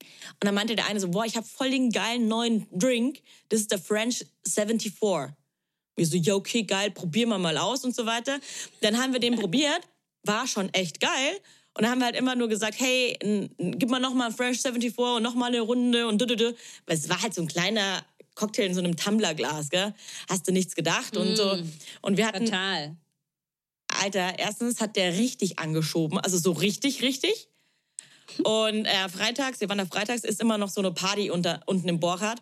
Und 0.05 0.45
dann 0.45 0.55
meinte 0.55 0.75
der 0.75 0.87
eine 0.87 0.99
so, 0.99 1.09
boah, 1.09 1.25
ich 1.25 1.37
habe 1.37 1.45
voll 1.45 1.69
den 1.69 1.91
geilen 1.91 2.27
neuen 2.27 2.67
Drink. 2.71 3.21
Das 3.49 3.59
ist 3.61 3.71
der 3.71 3.79
French 3.79 4.25
74. 4.47 4.93
Wir 5.95 6.07
so, 6.07 6.17
ja, 6.17 6.33
okay, 6.33 6.63
geil, 6.63 6.89
probieren 6.89 7.29
wir 7.29 7.37
mal 7.37 7.57
aus 7.57 7.85
und 7.85 7.95
so 7.95 8.05
weiter. 8.05 8.39
Dann 8.81 8.97
haben 8.97 9.13
wir 9.13 9.19
den 9.19 9.35
probiert, 9.35 9.81
war 10.23 10.47
schon 10.47 10.73
echt 10.73 10.99
geil. 10.99 11.39
Und 11.75 11.83
dann 11.83 11.91
haben 11.91 11.99
wir 11.99 12.05
halt 12.05 12.15
immer 12.15 12.35
nur 12.35 12.49
gesagt, 12.49 12.79
hey, 12.79 13.17
gib 13.57 13.89
mal 13.89 13.99
noch 13.99 14.13
mal 14.13 14.31
Fresh 14.31 14.61
74 14.61 14.97
und 14.97 15.23
noch 15.23 15.35
mal 15.35 15.47
eine 15.47 15.61
Runde 15.61 16.07
und 16.07 16.19
du, 16.19 16.25
du, 16.25 16.35
du. 16.35 16.55
Weil 16.85 16.97
es 16.97 17.09
war 17.09 17.21
halt 17.21 17.33
so 17.33 17.41
ein 17.41 17.47
kleiner 17.47 18.03
Cocktail 18.35 18.65
in 18.65 18.73
so 18.73 18.79
einem 18.79 18.95
Tumblerglas, 18.95 19.69
gell? 19.69 19.93
Hast 20.29 20.47
du 20.47 20.51
nichts 20.51 20.75
gedacht 20.75 21.15
und 21.17 21.35
so. 21.35 21.57
Und 22.01 22.17
wir 22.17 22.27
hatten, 22.27 22.45
Total. 22.45 22.95
Alter, 24.03 24.37
erstens 24.37 24.81
hat 24.81 24.97
der 24.97 25.13
richtig 25.13 25.59
angeschoben, 25.59 26.17
also 26.17 26.37
so 26.37 26.51
richtig, 26.51 27.01
richtig. 27.01 27.47
Und 28.43 28.85
äh, 28.85 29.09
freitags, 29.09 29.61
wir 29.61 29.69
waren 29.69 29.77
da 29.77 29.85
freitags, 29.85 30.25
ist 30.25 30.41
immer 30.41 30.57
noch 30.57 30.67
so 30.67 30.81
eine 30.81 30.91
Party 30.91 31.31
unter, 31.31 31.61
unten 31.67 31.87
im 31.87 32.01
Borchardt. 32.01 32.41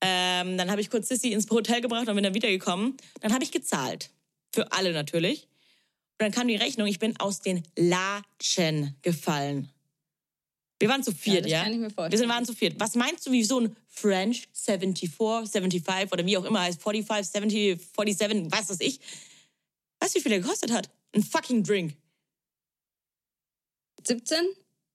Ähm, 0.00 0.58
dann 0.58 0.72
habe 0.72 0.80
ich 0.80 0.90
kurz 0.90 1.06
Sissy 1.06 1.32
ins 1.32 1.48
Hotel 1.48 1.80
gebracht 1.80 2.08
und 2.08 2.14
bin 2.16 2.24
dann 2.24 2.34
wiedergekommen. 2.34 2.96
Dann 3.20 3.32
habe 3.32 3.44
ich 3.44 3.52
gezahlt. 3.52 4.10
Für 4.52 4.72
alle 4.72 4.92
natürlich. 4.92 5.42
Und 5.42 6.22
dann 6.22 6.32
kam 6.32 6.48
die 6.48 6.56
Rechnung, 6.56 6.88
ich 6.88 6.98
bin 6.98 7.16
aus 7.20 7.40
den 7.40 7.62
Latschen 7.76 8.96
gefallen. 9.02 9.68
Wir 10.80 10.88
waren 10.88 11.04
zu 11.04 11.12
viert, 11.12 11.44
das 11.44 11.52
ja? 11.52 11.62
kann 11.62 11.72
ich 11.74 11.78
mir 11.78 11.90
vorstellen. 11.90 12.10
Wir 12.10 12.18
sind, 12.18 12.28
waren 12.28 12.44
zu 12.44 12.54
viert. 12.54 12.80
Was 12.80 12.96
meinst 12.96 13.24
du, 13.24 13.30
wie 13.30 13.44
so 13.44 13.60
ein 13.60 13.76
French 13.88 14.48
74, 14.52 15.10
75 15.48 16.12
oder 16.12 16.26
wie 16.26 16.36
auch 16.36 16.44
immer 16.44 16.62
heißt, 16.62 16.82
45, 16.82 17.30
70, 17.30 17.80
47, 17.96 18.50
was 18.50 18.68
weiß 18.68 18.80
ich. 18.80 18.98
Weißt 20.02 20.16
du, 20.16 20.18
wie 20.18 20.22
viel 20.22 20.30
der 20.30 20.40
gekostet 20.40 20.72
hat? 20.72 20.90
Ein 21.14 21.22
fucking 21.22 21.62
Drink. 21.62 21.96
17 24.04 24.36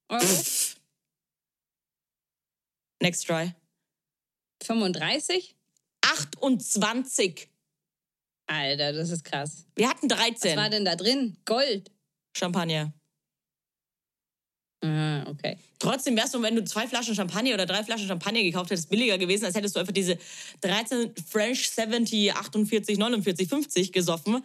Euro? 0.09 0.21
Next 3.01 3.25
try. 3.25 3.55
35? 4.63 5.55
28. 6.01 7.47
Alter, 8.47 8.91
das 8.91 9.09
ist 9.11 9.23
krass. 9.23 9.65
Wir 9.75 9.87
hatten 9.87 10.09
Was 10.09 10.17
13. 10.17 10.57
war 10.57 10.69
denn 10.69 10.83
da 10.83 10.97
drin? 10.97 11.37
Gold. 11.45 11.89
Champagner. 12.35 12.93
Ah, 14.83 15.25
okay. 15.29 15.57
Trotzdem 15.79 16.17
wärst 16.17 16.33
du, 16.33 16.41
wenn 16.41 16.55
du 16.55 16.65
zwei 16.65 16.85
Flaschen 16.85 17.15
Champagner 17.15 17.53
oder 17.53 17.65
drei 17.65 17.81
Flaschen 17.85 18.09
Champagner 18.09 18.43
gekauft 18.43 18.71
hättest, 18.71 18.89
billiger 18.89 19.17
gewesen, 19.17 19.45
als 19.45 19.55
hättest 19.55 19.77
du 19.77 19.79
einfach 19.79 19.93
diese 19.93 20.17
13 20.59 21.15
French 21.29 21.69
70, 21.69 22.33
48, 22.33 22.97
49, 22.97 23.47
50 23.47 23.93
gesoffen. 23.93 24.43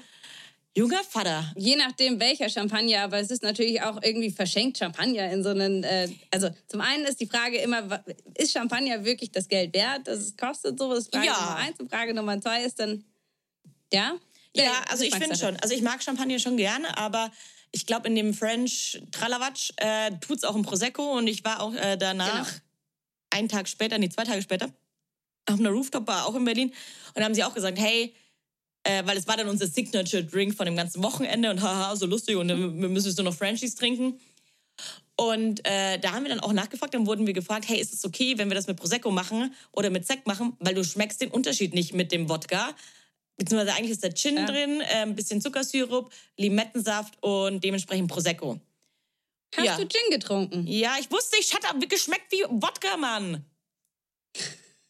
Junger 0.74 1.02
Vater. 1.04 1.52
Je 1.56 1.76
nachdem, 1.76 2.18
welcher 2.18 2.48
Champagner, 2.48 3.02
aber 3.02 3.18
es 3.18 3.30
ist 3.30 3.42
natürlich 3.42 3.82
auch 3.82 4.02
irgendwie 4.02 4.30
verschenkt 4.30 4.78
Champagner 4.78 5.30
in 5.30 5.42
so 5.42 5.50
einen. 5.50 5.84
Äh, 5.84 6.08
also, 6.30 6.48
zum 6.66 6.80
einen 6.80 7.04
ist 7.04 7.20
die 7.20 7.26
Frage 7.26 7.58
immer, 7.58 8.02
ist 8.36 8.52
Champagner 8.52 9.04
wirklich 9.04 9.30
das 9.32 9.48
Geld 9.48 9.74
wert, 9.74 10.06
das 10.06 10.20
es 10.20 10.36
kostet? 10.36 10.78
So, 10.78 10.88
das 10.94 11.04
ist 11.04 11.14
Frage 11.14 11.26
Ja. 11.26 11.34
Nummer 11.34 11.56
eins. 11.56 11.78
Und 11.78 11.90
Frage 11.90 12.14
Nummer 12.14 12.40
zwei 12.40 12.64
ist 12.64 12.78
dann, 12.80 13.04
ja? 13.92 14.14
Ja, 14.56 14.72
also 14.90 15.04
ich 15.04 15.14
finde 15.14 15.36
schon. 15.36 15.56
Also 15.56 15.74
ich 15.74 15.82
mag 15.82 16.02
Champagner 16.02 16.38
schon 16.38 16.56
gerne, 16.56 16.96
aber 16.96 17.30
ich 17.70 17.86
glaube, 17.86 18.08
in 18.08 18.14
dem 18.14 18.32
French 18.34 19.02
Tralawatsch 19.12 19.70
äh, 19.76 20.12
tut's 20.20 20.44
auch 20.44 20.54
ein 20.54 20.62
Prosecco 20.62 21.16
und 21.16 21.26
ich 21.26 21.44
war 21.44 21.60
auch 21.60 21.74
äh, 21.74 21.96
danach, 21.96 22.46
Genau. 22.46 22.60
einen 23.30 23.48
Tag 23.48 23.68
später, 23.68 23.96
nee, 23.98 24.10
zwei 24.10 24.24
Tage 24.24 24.42
später, 24.42 24.66
auf 25.50 25.58
einer 25.58 25.70
Rooftop-Bar 25.70 26.26
auch 26.26 26.34
in 26.34 26.44
Berlin 26.44 26.68
und 26.68 27.16
da 27.16 27.24
haben 27.24 27.34
sie 27.34 27.44
auch 27.44 27.54
gesagt, 27.54 27.78
hey, 27.78 28.14
äh, 28.84 29.04
weil 29.06 29.16
es 29.16 29.26
war 29.26 29.36
dann 29.36 29.48
unser 29.48 29.66
Signature-Drink 29.66 30.54
von 30.54 30.66
dem 30.66 30.76
ganzen 30.76 31.02
Wochenende 31.02 31.50
und 31.50 31.62
haha, 31.62 31.94
so 31.96 32.06
lustig 32.06 32.36
und 32.36 32.48
dann 32.48 32.80
wir 32.80 32.88
müssen 32.88 33.14
nur 33.14 33.24
noch 33.24 33.34
Frenchies 33.34 33.74
trinken. 33.74 34.20
Und 35.16 35.64
äh, 35.66 35.98
da 35.98 36.12
haben 36.12 36.24
wir 36.24 36.30
dann 36.30 36.40
auch 36.40 36.52
nachgefragt, 36.52 36.94
dann 36.94 37.06
wurden 37.06 37.26
wir 37.26 37.34
gefragt, 37.34 37.68
hey, 37.68 37.78
ist 37.78 37.92
es 37.92 38.04
okay, 38.04 38.38
wenn 38.38 38.48
wir 38.48 38.54
das 38.54 38.66
mit 38.66 38.78
Prosecco 38.78 39.10
machen 39.10 39.54
oder 39.70 39.90
mit 39.90 40.06
Sekt 40.06 40.26
machen, 40.26 40.56
weil 40.58 40.74
du 40.74 40.84
schmeckst 40.84 41.20
den 41.20 41.30
Unterschied 41.30 41.74
nicht 41.74 41.92
mit 41.92 42.12
dem 42.12 42.28
Wodka. 42.28 42.74
Beziehungsweise 43.36 43.76
eigentlich 43.76 43.92
ist 43.92 44.04
da 44.04 44.10
Gin 44.10 44.36
Ja. 44.36 44.46
drin, 44.46 44.80
äh, 44.80 45.02
ein 45.02 45.14
bisschen 45.14 45.40
Zuckersirup, 45.40 46.12
Limettensaft 46.36 47.22
und 47.22 47.62
dementsprechend 47.62 48.10
Prosecco. 48.10 48.58
Hast 49.56 49.66
ja. 49.66 49.76
du 49.76 49.86
Gin 49.86 50.10
getrunken? 50.10 50.66
Ja, 50.66 50.96
ich 50.98 51.10
wusste, 51.10 51.36
ich 51.38 51.54
hatte 51.54 51.86
geschmeckt 51.86 52.32
wie 52.32 52.42
Wodka, 52.48 52.96
Mann. 52.96 53.44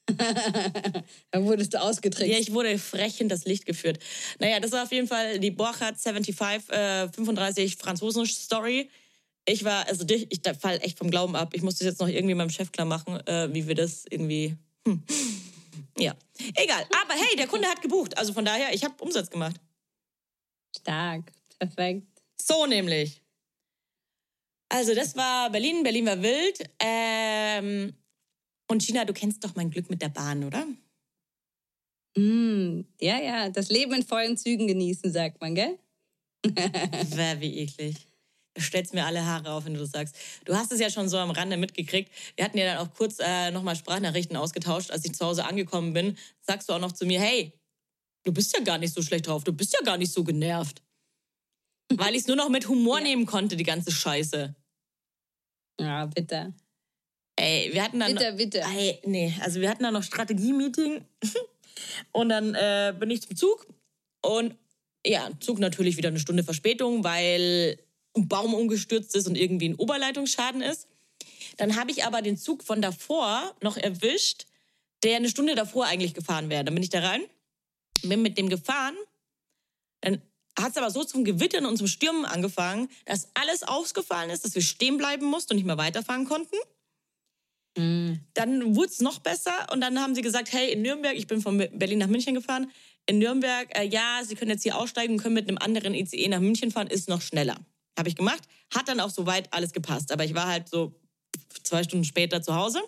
Dann 1.30 1.44
wurdest 1.44 1.75
du 1.75 1.80
ausgetrickst. 1.80 2.32
Ja, 2.32 2.38
ich 2.38 2.52
wurde 2.52 2.78
frech 2.78 3.21
in 3.21 3.28
das 3.28 3.44
Licht 3.44 3.66
geführt. 3.66 3.99
Naja, 4.38 4.61
das 4.61 4.73
war 4.73 4.82
auf 4.82 4.92
jeden 4.92 5.06
Fall 5.06 5.38
die 5.38 5.50
Borchardt 5.50 5.99
75, 5.99 6.71
äh, 6.71 7.09
35 7.09 7.76
Franzosen-Story. 7.76 8.90
Ich 9.44 9.64
war, 9.64 9.87
also 9.88 10.04
ich, 10.09 10.26
ich 10.30 10.40
fall 10.59 10.78
echt 10.82 10.99
vom 10.99 11.11
Glauben 11.11 11.37
ab. 11.37 11.54
Ich 11.54 11.62
muss 11.62 11.76
das 11.76 11.87
jetzt 11.87 12.00
noch 12.00 12.09
irgendwie 12.09 12.35
meinem 12.35 12.50
Chef 12.50 12.71
klar 12.73 12.87
machen, 12.87 13.16
äh, 13.26 13.52
wie 13.52 13.66
wir 13.66 13.75
das 13.75 14.04
irgendwie. 14.09 14.56
Hm. 14.87 15.02
Ja, 15.99 16.14
egal. 16.54 16.85
Aber 17.02 17.14
hey, 17.14 17.37
der 17.37 17.47
Kunde 17.47 17.68
hat 17.68 17.82
gebucht. 17.82 18.16
Also 18.16 18.32
von 18.32 18.44
daher, 18.44 18.75
ich 18.75 18.85
habe 18.85 18.94
Umsatz 19.02 19.30
gemacht. 19.30 19.56
Stark. 20.76 21.32
Perfekt. 21.59 22.06
So 22.40 22.66
nämlich. 22.66 23.21
Also 24.68 24.94
das 24.94 25.14
war 25.16 25.50
Berlin. 25.50 25.82
Berlin 25.82 26.06
war 26.06 26.23
wild. 26.23 26.71
Ähm, 26.78 27.94
und 28.73 28.83
China, 28.83 29.05
du 29.05 29.12
kennst 29.12 29.45
doch 29.45 29.55
mein 29.55 29.71
Glück 29.71 29.88
mit 29.88 30.02
der 30.02 30.09
Bahn, 30.09 30.45
oder? 30.45 30.67
Mm, 32.17 32.85
ja, 33.00 33.21
ja, 33.21 33.49
das 33.49 33.71
Leben 33.71 33.95
in 33.95 34.02
vollen 34.02 34.37
Zügen 34.37 34.67
genießen, 34.67 35.11
sagt 35.12 35.41
man, 35.41 35.55
gell? 35.55 35.79
Wäh, 36.45 37.41
wie 37.41 37.59
eklig. 37.59 38.09
Du 38.55 38.61
stellst 38.61 38.93
mir 38.93 39.07
alle 39.07 39.25
Haare 39.25 39.52
auf, 39.52 39.64
wenn 39.64 39.75
du 39.75 39.81
das 39.81 39.93
sagst. 39.93 40.14
Du 40.45 40.55
hast 40.55 40.73
es 40.73 40.81
ja 40.81 40.91
schon 40.91 41.09
so 41.09 41.17
am 41.17 41.31
Rande 41.31 41.57
mitgekriegt. 41.57 42.12
Wir 42.37 42.45
hatten 42.45 42.59
ja 42.59 42.67
dann 42.67 42.87
auch 42.87 42.93
kurz 42.93 43.19
äh, 43.19 43.50
nochmal 43.50 43.76
Sprachnachrichten 43.76 44.37
ausgetauscht, 44.37 44.91
als 44.91 45.05
ich 45.07 45.14
zu 45.14 45.25
Hause 45.25 45.47
angekommen 45.47 45.95
bin. 45.95 46.19
Sagst 46.43 46.69
du 46.69 46.75
auch 46.75 46.81
noch 46.81 46.93
zu 46.93 47.07
mir, 47.07 47.19
hey, 47.19 47.52
du 48.25 48.33
bist 48.33 48.55
ja 48.55 48.62
gar 48.62 48.76
nicht 48.76 48.93
so 48.93 49.00
schlecht 49.00 49.26
drauf, 49.26 49.45
du 49.45 49.55
bist 49.55 49.73
ja 49.73 49.81
gar 49.85 49.97
nicht 49.97 50.12
so 50.12 50.23
genervt. 50.23 50.83
Weil 51.95 52.14
ich 52.14 52.23
es 52.23 52.26
nur 52.26 52.37
noch 52.37 52.50
mit 52.50 52.69
Humor 52.69 53.00
nehmen 53.02 53.25
konnte, 53.25 53.57
die 53.57 53.64
ganze 53.64 53.91
Scheiße. 53.91 54.55
Ja, 55.81 56.07
bitte. 56.07 56.55
Ey, 57.36 57.70
wir 57.72 57.82
hatten 57.82 58.00
dann. 58.00 58.14
Bitte, 58.14 58.32
bitte. 58.34 58.60
Ey, 58.60 58.98
nee, 59.04 59.34
also 59.40 59.60
wir 59.60 59.70
hatten 59.70 59.82
dann 59.82 59.94
noch 59.94 60.02
Strategie-Meeting. 60.02 61.04
und 62.12 62.28
dann 62.28 62.54
äh, 62.54 62.94
bin 62.98 63.10
ich 63.10 63.22
zum 63.22 63.36
Zug. 63.36 63.66
Und 64.20 64.56
ja, 65.04 65.30
Zug 65.40 65.58
natürlich 65.58 65.96
wieder 65.96 66.08
eine 66.08 66.20
Stunde 66.20 66.44
Verspätung, 66.44 67.04
weil 67.04 67.78
ein 68.16 68.28
Baum 68.28 68.54
umgestürzt 68.54 69.16
ist 69.16 69.26
und 69.26 69.36
irgendwie 69.36 69.70
ein 69.70 69.74
Oberleitungsschaden 69.74 70.62
ist. 70.62 70.86
Dann 71.56 71.76
habe 71.76 71.90
ich 71.90 72.04
aber 72.04 72.22
den 72.22 72.36
Zug 72.36 72.62
von 72.62 72.82
davor 72.82 73.54
noch 73.62 73.76
erwischt, 73.76 74.46
der 75.02 75.16
eine 75.16 75.28
Stunde 75.28 75.54
davor 75.54 75.86
eigentlich 75.86 76.14
gefahren 76.14 76.50
wäre. 76.50 76.64
Dann 76.64 76.74
bin 76.74 76.82
ich 76.82 76.90
da 76.90 77.00
rein, 77.00 77.22
bin 78.02 78.22
mit 78.22 78.38
dem 78.38 78.48
gefahren. 78.48 78.94
Dann 80.00 80.22
hat 80.58 80.72
es 80.72 80.76
aber 80.76 80.90
so 80.90 81.04
zum 81.04 81.24
Gewittern 81.24 81.66
und 81.66 81.78
zum 81.78 81.86
Stürmen 81.86 82.24
angefangen, 82.24 82.88
dass 83.06 83.28
alles 83.34 83.62
ausgefallen 83.62 84.30
ist, 84.30 84.44
dass 84.44 84.54
wir 84.54 84.62
stehen 84.62 84.98
bleiben 84.98 85.26
mussten 85.26 85.52
und 85.52 85.56
nicht 85.56 85.66
mehr 85.66 85.78
weiterfahren 85.78 86.26
konnten. 86.26 86.56
Dann 87.75 88.76
wurde 88.76 88.88
es 88.88 89.00
noch 89.00 89.21
besser 89.21 89.52
und 89.73 89.81
dann 89.81 89.99
haben 89.99 90.14
sie 90.14 90.23
gesagt, 90.23 90.52
hey, 90.52 90.73
in 90.73 90.83
Nürnberg, 90.83 91.17
ich 91.17 91.26
bin 91.26 91.41
von 91.41 91.57
Berlin 91.57 91.99
nach 91.99 92.07
München 92.07 92.35
gefahren, 92.35 92.71
in 93.07 93.19
Nürnberg, 93.19 93.69
äh, 93.76 93.85
ja, 93.85 94.21
Sie 94.25 94.35
können 94.35 94.50
jetzt 94.50 94.62
hier 94.62 94.76
aussteigen 94.76 95.14
und 95.14 95.23
können 95.23 95.35
mit 95.35 95.49
einem 95.49 95.59
anderen 95.59 95.95
ICE 95.95 96.29
nach 96.29 96.41
München 96.41 96.71
fahren, 96.71 96.87
ist 96.87 97.09
noch 97.09 97.23
schneller. 97.23 97.57
Habe 97.99 98.09
ich 98.09 98.17
gemacht, 98.17 98.43
hat 98.75 98.88
dann 98.88 99.00
auch 99.00 99.11
soweit 99.11 99.52
alles 99.52 99.73
gepasst, 99.73 100.12
aber 100.12 100.25
ich 100.25 100.35
war 100.35 100.47
halt 100.47 100.69
so 100.69 100.95
zwei 101.62 101.83
Stunden 101.83 102.05
später 102.05 102.43
zu 102.43 102.55
Hause. 102.55 102.83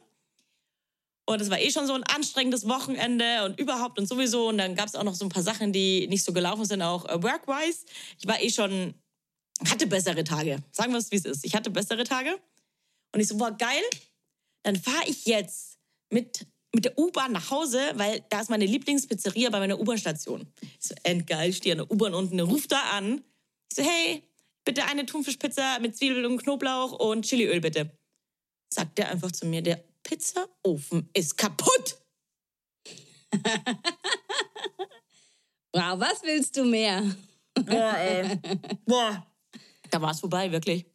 Und 1.26 1.40
es 1.40 1.48
war 1.50 1.58
eh 1.58 1.70
schon 1.70 1.86
so 1.86 1.94
ein 1.94 2.02
anstrengendes 2.04 2.68
Wochenende 2.68 3.44
und 3.44 3.58
überhaupt 3.58 3.98
und 3.98 4.06
sowieso. 4.06 4.48
Und 4.48 4.58
dann 4.58 4.74
gab 4.74 4.88
es 4.88 4.94
auch 4.94 5.04
noch 5.04 5.14
so 5.14 5.24
ein 5.24 5.30
paar 5.30 5.42
Sachen, 5.42 5.72
die 5.72 6.06
nicht 6.08 6.22
so 6.22 6.34
gelaufen 6.34 6.66
sind, 6.66 6.82
auch 6.82 7.06
äh, 7.06 7.22
work-wise. 7.22 7.86
Ich 8.18 8.26
war 8.26 8.40
eh 8.42 8.50
schon, 8.50 8.94
hatte 9.64 9.86
bessere 9.86 10.22
Tage. 10.22 10.58
Sagen 10.70 10.92
wir 10.92 10.98
es, 10.98 11.10
wie 11.10 11.16
es 11.16 11.24
ist. 11.24 11.44
Ich 11.44 11.54
hatte 11.54 11.70
bessere 11.70 12.04
Tage. 12.04 12.38
Und 13.12 13.20
ich 13.20 13.28
so, 13.28 13.38
boah, 13.38 13.52
geil. 13.52 13.82
Dann 14.64 14.76
fahre 14.76 15.04
ich 15.06 15.26
jetzt 15.26 15.78
mit, 16.10 16.46
mit 16.74 16.84
der 16.84 16.98
U-Bahn 16.98 17.32
nach 17.32 17.50
Hause, 17.50 17.78
weil 17.94 18.24
da 18.30 18.40
ist 18.40 18.50
meine 18.50 18.66
Lieblingspizzeria 18.66 19.50
bei 19.50 19.60
meiner 19.60 19.78
U-Bahn-Station. 19.78 20.52
Ich 20.60 20.88
so, 20.88 20.94
endgeil, 21.04 21.52
stehe 21.52 21.74
an 21.74 21.86
der 21.86 21.90
U-Bahn 21.90 22.14
unten, 22.14 22.40
ruft 22.40 22.72
da 22.72 22.80
an. 22.96 23.22
Ich 23.70 23.76
so, 23.76 23.82
hey, 23.82 24.22
bitte 24.64 24.84
eine 24.84 25.06
Thunfischpizza 25.06 25.78
mit 25.80 25.96
Zwiebeln 25.96 26.26
und 26.26 26.42
Knoblauch 26.42 26.92
und 26.92 27.24
Chiliöl, 27.24 27.60
bitte. 27.60 27.96
Sagt 28.72 28.98
der 28.98 29.10
einfach 29.10 29.30
zu 29.30 29.46
mir, 29.46 29.62
der 29.62 29.84
Pizzaofen 30.02 31.08
ist 31.12 31.36
kaputt. 31.36 31.98
Wow, 35.74 35.98
was 35.98 36.22
willst 36.22 36.56
du 36.56 36.64
mehr? 36.64 37.02
Boah, 37.54 37.96
ey. 37.98 38.38
Boah. 38.86 39.26
Da 39.90 40.00
war 40.00 40.12
es 40.12 40.20
vorbei, 40.20 40.52
wirklich. 40.52 40.86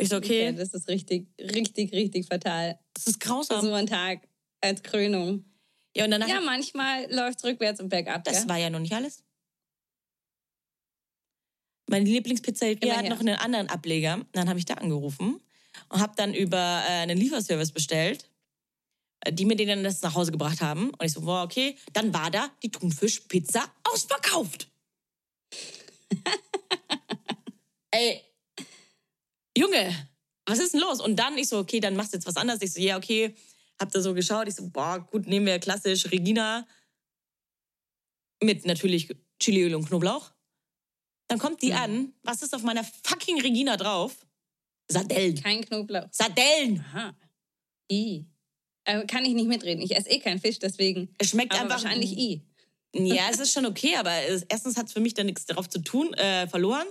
Ich 0.00 0.08
so, 0.08 0.16
okay, 0.16 0.46
Ja, 0.46 0.52
das 0.52 0.72
ist 0.74 0.88
richtig, 0.88 1.28
richtig, 1.38 1.92
richtig 1.92 2.26
fatal. 2.26 2.78
das 2.94 3.06
ist 3.06 3.22
So 3.22 3.28
grausam. 3.28 3.72
ein 3.74 3.86
Tag 3.86 4.26
als 4.60 4.82
Krönung. 4.82 5.44
Ja, 5.96 6.04
und 6.04 6.10
danach, 6.12 6.28
Ja, 6.28 6.40
manchmal 6.40 7.12
läuft 7.12 7.38
es 7.38 7.44
rückwärts 7.44 7.80
und 7.80 7.88
bergab. 7.88 8.24
das 8.24 8.40
gell? 8.40 8.48
war 8.48 8.56
ja 8.58 8.70
noch 8.70 8.78
nicht 8.80 8.92
alles. 8.94 9.22
Meine 11.88 12.04
Lieblingspizzeria 12.08 12.96
hat 12.96 13.08
noch 13.08 13.18
einen 13.20 13.34
anderen 13.36 13.68
Ableger. 13.68 14.24
Dann 14.32 14.48
habe 14.48 14.58
ich 14.60 14.64
da 14.64 14.74
angerufen 14.74 15.40
und 15.88 16.00
habe 16.00 16.12
dann 16.16 16.34
über 16.34 16.56
äh, 16.88 17.02
einen 17.02 17.18
Lieferservice 17.18 17.72
bestellt, 17.72 18.30
äh, 19.24 19.32
die 19.32 19.44
mir 19.44 19.56
den 19.56 19.66
dann 19.68 19.82
das 19.82 20.00
nach 20.02 20.14
Hause 20.14 20.30
gebracht 20.30 20.60
haben. 20.60 20.90
Und 20.90 21.04
ich 21.04 21.12
so, 21.12 21.26
wow, 21.26 21.44
okay. 21.44 21.76
Dann 21.92 22.14
war 22.14 22.30
da 22.30 22.48
die 22.62 22.70
Thunfischpizza 22.70 23.64
ausverkauft. 23.82 24.68
Ey, 27.90 28.22
Junge, 29.56 30.08
was 30.46 30.58
ist 30.58 30.74
denn 30.74 30.80
los? 30.80 31.00
Und 31.00 31.16
dann 31.16 31.36
ich 31.38 31.48
so, 31.48 31.58
okay, 31.58 31.80
dann 31.80 31.96
machst 31.96 32.12
du 32.12 32.16
jetzt 32.16 32.26
was 32.26 32.36
anderes. 32.36 32.62
Ich 32.62 32.72
so, 32.72 32.80
ja, 32.80 32.96
okay. 32.96 33.34
Hab 33.78 33.90
da 33.92 34.00
so 34.00 34.14
geschaut. 34.14 34.48
Ich 34.48 34.54
so, 34.56 34.68
boah, 34.68 34.98
gut, 34.98 35.26
nehmen 35.26 35.46
wir 35.46 35.58
klassisch 35.58 36.10
Regina 36.10 36.66
mit 38.42 38.66
natürlich 38.66 39.14
Chiliöl 39.38 39.74
und 39.74 39.86
Knoblauch. 39.86 40.32
Dann 41.28 41.38
kommt 41.38 41.62
die 41.62 41.72
an. 41.72 42.12
Was 42.22 42.42
ist 42.42 42.54
auf 42.54 42.62
meiner 42.62 42.84
fucking 43.04 43.40
Regina 43.40 43.76
drauf? 43.76 44.26
Sardellen. 44.88 45.40
Kein 45.40 45.64
Knoblauch. 45.64 46.08
Sardellen. 46.10 46.84
Aha. 46.88 47.16
I. 47.90 48.26
Äh, 48.84 49.06
kann 49.06 49.24
ich 49.24 49.34
nicht 49.34 49.46
mitreden. 49.48 49.82
Ich 49.82 49.94
esse 49.96 50.10
eh 50.10 50.18
keinen 50.18 50.40
Fisch, 50.40 50.58
deswegen. 50.58 51.14
Es 51.18 51.30
schmeckt 51.30 51.52
aber 51.52 51.62
einfach- 51.62 51.82
wahrscheinlich 51.82 52.18
I. 52.18 52.42
Ja, 52.92 53.28
es 53.30 53.38
ist 53.38 53.52
schon 53.52 53.66
okay, 53.66 53.94
aber 53.94 54.10
erstens 54.48 54.76
hat 54.76 54.86
es 54.86 54.92
für 54.92 55.00
mich 55.00 55.14
dann 55.14 55.26
nichts 55.26 55.46
darauf 55.46 55.68
zu 55.68 55.78
tun, 55.78 56.12
äh, 56.14 56.48
verloren. 56.48 56.86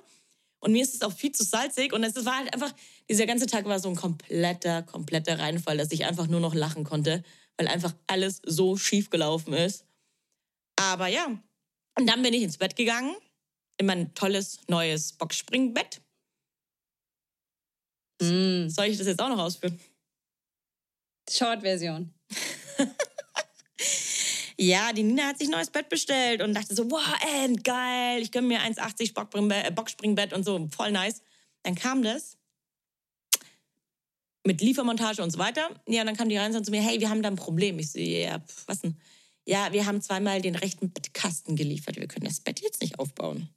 Und 0.59 0.73
mir 0.73 0.83
ist 0.83 0.95
es 0.95 1.01
auch 1.01 1.13
viel 1.13 1.31
zu 1.31 1.43
salzig. 1.43 1.93
Und 1.93 2.03
es 2.03 2.25
war 2.25 2.37
halt 2.37 2.53
einfach, 2.53 2.73
dieser 3.09 3.25
ganze 3.25 3.47
Tag 3.47 3.65
war 3.65 3.79
so 3.79 3.89
ein 3.89 3.95
kompletter, 3.95 4.83
kompletter 4.83 5.39
Reinfall, 5.39 5.77
dass 5.77 5.91
ich 5.91 6.05
einfach 6.05 6.27
nur 6.27 6.39
noch 6.39 6.53
lachen 6.53 6.83
konnte, 6.83 7.23
weil 7.57 7.67
einfach 7.67 7.93
alles 8.07 8.41
so 8.45 8.77
schief 8.77 9.09
gelaufen 9.09 9.53
ist. 9.53 9.85
Aber 10.75 11.07
ja. 11.07 11.27
Und 11.97 12.07
dann 12.07 12.21
bin 12.21 12.33
ich 12.33 12.43
ins 12.43 12.57
Bett 12.57 12.75
gegangen, 12.75 13.15
in 13.77 13.85
mein 13.85 14.13
tolles, 14.13 14.59
neues 14.67 15.13
Boxspringbett. 15.13 16.01
Mm. 18.21 18.67
Soll 18.67 18.85
ich 18.87 18.97
das 18.97 19.07
jetzt 19.07 19.21
auch 19.21 19.29
noch 19.29 19.39
ausführen? 19.39 19.79
Short-Version. 21.29 22.13
Ja, 24.61 24.91
die 24.91 25.03
Nina 25.03 25.23
hat 25.27 25.37
sich 25.37 25.47
ein 25.47 25.51
neues 25.51 25.69
Bett 25.69 25.87
bestellt 25.87 26.41
und 26.41 26.53
dachte 26.53 26.75
so, 26.75 26.91
wow, 26.91 27.01
end, 27.33 27.63
geil, 27.63 28.21
ich 28.21 28.29
gönn 28.29 28.45
mir 28.47 28.59
1,80 28.59 29.13
Bockspringbett, 29.13 29.67
äh, 29.67 29.71
Boxspringbett 29.71 30.33
und 30.33 30.43
so, 30.43 30.67
voll 30.75 30.91
nice. 30.91 31.21
Dann 31.63 31.75
kam 31.75 32.03
das 32.03 32.37
mit 34.45 34.61
Liefermontage 34.61 35.21
und 35.23 35.31
so 35.31 35.39
weiter. 35.39 35.69
Ja, 35.87 36.01
und 36.01 36.07
dann 36.07 36.17
kam 36.17 36.27
die 36.27 36.37
rein 36.37 36.53
und 36.55 36.65
zu 36.65 36.71
mir, 36.71 36.81
hey, 36.81 36.99
wir 36.99 37.09
haben 37.09 37.21
da 37.21 37.29
ein 37.29 37.35
Problem. 37.37 37.79
Ich 37.79 37.91
so, 37.91 37.99
ja, 37.99 38.39
pf, 38.39 38.63
was 38.67 38.81
denn? 38.81 38.97
Ja, 39.45 39.71
wir 39.71 39.85
haben 39.85 40.01
zweimal 40.01 40.41
den 40.41 40.55
rechten 40.55 40.91
Bettkasten 40.91 41.55
geliefert. 41.55 41.95
Wir 41.95 42.07
können 42.07 42.25
das 42.25 42.41
Bett 42.41 42.59
jetzt 42.61 42.81
nicht 42.81 42.99
aufbauen. 42.99 43.49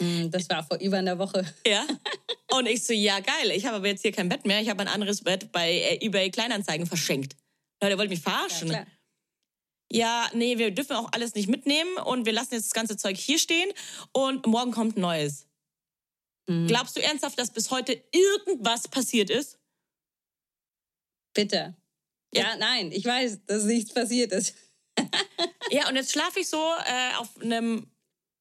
Mm, 0.00 0.30
Das 0.30 0.48
war 0.48 0.64
vor 0.64 0.78
über 0.80 0.98
einer 0.98 1.18
Woche. 1.18 1.44
Ja. 1.66 1.86
Und 2.52 2.66
ich 2.66 2.84
so, 2.84 2.92
ja, 2.92 3.20
geil. 3.20 3.50
Ich 3.52 3.66
habe 3.66 3.76
aber 3.76 3.86
jetzt 3.88 4.02
hier 4.02 4.12
kein 4.12 4.28
Bett 4.28 4.46
mehr. 4.46 4.60
Ich 4.60 4.68
habe 4.70 4.80
ein 4.80 4.88
anderes 4.88 5.22
Bett 5.22 5.52
bei 5.52 5.70
äh, 5.72 6.04
eBay 6.04 6.30
Kleinanzeigen 6.30 6.86
verschenkt. 6.86 7.36
Leute, 7.82 7.98
wollt 7.98 8.10
mich 8.10 8.24
Ja, 8.24 8.30
verarschen. 8.30 8.68
klar. 8.70 8.86
Ja, 9.92 10.30
nee, 10.34 10.58
wir 10.58 10.70
dürfen 10.70 10.94
auch 10.94 11.10
alles 11.12 11.34
nicht 11.34 11.48
mitnehmen 11.48 11.96
und 11.96 12.24
wir 12.24 12.32
lassen 12.32 12.54
jetzt 12.54 12.66
das 12.66 12.74
ganze 12.74 12.96
Zeug 12.96 13.16
hier 13.16 13.38
stehen 13.38 13.70
und 14.12 14.46
morgen 14.46 14.70
kommt 14.70 14.96
ein 14.96 15.00
neues. 15.00 15.46
Mhm. 16.46 16.68
Glaubst 16.68 16.96
du 16.96 17.02
ernsthaft, 17.02 17.38
dass 17.38 17.50
bis 17.50 17.70
heute 17.70 18.00
irgendwas 18.12 18.86
passiert 18.88 19.30
ist? 19.30 19.58
Bitte. 21.34 21.76
Ja, 22.32 22.56
nein, 22.56 22.92
ich 22.92 23.04
weiß, 23.04 23.40
dass 23.46 23.64
nichts 23.64 23.92
passiert 23.92 24.32
ist. 24.32 24.54
Ja, 25.72 25.88
und 25.88 25.94
jetzt 25.94 26.10
schlafe 26.10 26.40
ich 26.40 26.48
so 26.48 26.56
äh, 26.58 27.14
auf 27.16 27.28
einem, 27.40 27.86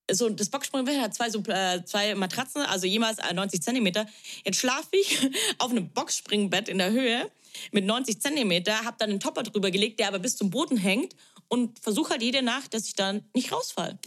so 0.10 0.30
das 0.30 0.50
Boxsprungbett 0.50 1.00
hat 1.00 1.14
zwei, 1.14 1.30
so, 1.30 1.44
äh, 1.48 1.86
zwei 1.86 2.16
Matratzen, 2.16 2.64
also 2.64 2.88
jemals 2.88 3.20
äh, 3.20 3.34
90 3.34 3.62
Zentimeter. 3.62 4.08
Jetzt 4.44 4.58
schlafe 4.58 4.90
ich 4.94 5.30
auf 5.60 5.70
einem 5.70 5.90
Boxspringbett 5.92 6.70
in 6.70 6.80
der 6.80 6.90
Höhe 6.90 7.30
mit 7.72 7.86
90 7.86 8.20
Zentimeter, 8.20 8.84
habe 8.84 8.98
dann 8.98 9.12
einen 9.12 9.20
Topper 9.20 9.44
drüber 9.44 9.70
gelegt, 9.70 10.00
der 10.00 10.08
aber 10.08 10.18
bis 10.18 10.38
zum 10.38 10.50
Boden 10.50 10.76
hängt 10.78 11.16
und 11.50 11.80
versuche 11.80 12.12
halt 12.12 12.22
jede 12.22 12.42
Nacht, 12.42 12.74
dass 12.74 12.86
ich 12.86 12.96
dann 12.96 13.24
nicht 13.34 13.52
rausfall. 13.52 14.00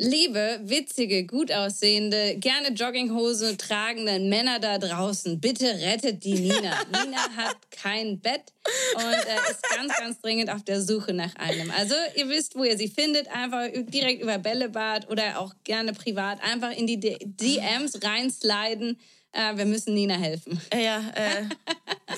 Liebe, 0.00 0.60
witzige, 0.62 1.26
gut 1.26 1.50
aussehende, 1.50 2.36
gerne 2.36 2.68
Jogginghose 2.68 3.56
tragende 3.56 4.20
Männer 4.20 4.60
da 4.60 4.78
draußen, 4.78 5.40
bitte 5.40 5.66
rettet 5.66 6.22
die 6.22 6.34
Nina. 6.34 6.54
Nina 7.04 7.18
hat 7.34 7.56
kein 7.72 8.20
Bett 8.20 8.52
und 8.94 9.02
äh, 9.02 9.50
ist 9.50 9.62
ganz, 9.74 9.96
ganz 9.96 10.20
dringend 10.20 10.50
auf 10.50 10.62
der 10.62 10.82
Suche 10.82 11.12
nach 11.14 11.34
einem. 11.34 11.72
Also 11.72 11.96
ihr 12.14 12.28
wisst, 12.28 12.54
wo 12.54 12.62
ihr 12.62 12.78
sie 12.78 12.86
findet, 12.86 13.26
einfach 13.26 13.66
direkt 13.72 14.22
über 14.22 14.38
Bällebad 14.38 15.10
oder 15.10 15.40
auch 15.40 15.52
gerne 15.64 15.92
privat 15.92 16.40
einfach 16.44 16.70
in 16.70 16.86
die 16.86 17.00
DMs 17.00 18.00
reinsliden. 18.00 19.00
Äh, 19.32 19.56
wir 19.56 19.66
müssen 19.66 19.94
Nina 19.94 20.14
helfen. 20.14 20.60
Äh, 20.70 20.84
Ja, 20.84 21.00
äh, 21.14 21.44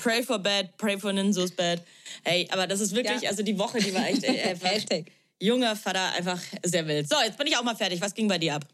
pray 0.00 0.23
for 0.23 0.38
bad, 0.38 0.76
pray 0.76 0.99
for 0.99 1.12
Ninsos 1.12 1.50
bad. 1.50 1.83
Hey, 2.25 2.49
aber 2.50 2.67
das 2.67 2.81
ist 2.81 2.95
wirklich, 2.95 3.23
Ja. 3.23 3.31
also 3.31 3.43
die 3.43 3.59
Woche, 3.59 3.79
die 3.79 3.93
war 3.95 4.07
echt 4.09 4.23
äh, 4.25 4.40
einfach 4.50 4.69
Hashtag. 4.71 5.07
junger 5.40 5.75
Vater, 5.76 6.12
einfach 6.12 6.40
sehr 6.62 6.87
wild. 6.87 7.09
So, 7.09 7.17
jetzt 7.25 7.37
bin 7.37 7.47
ich 7.47 7.57
auch 7.57 7.62
mal 7.64 7.75
fertig. 7.76 8.00
Was 8.00 8.14
ging 8.14 8.29
bei 8.29 8.38
dir 8.38 8.55
ab? 8.57 8.64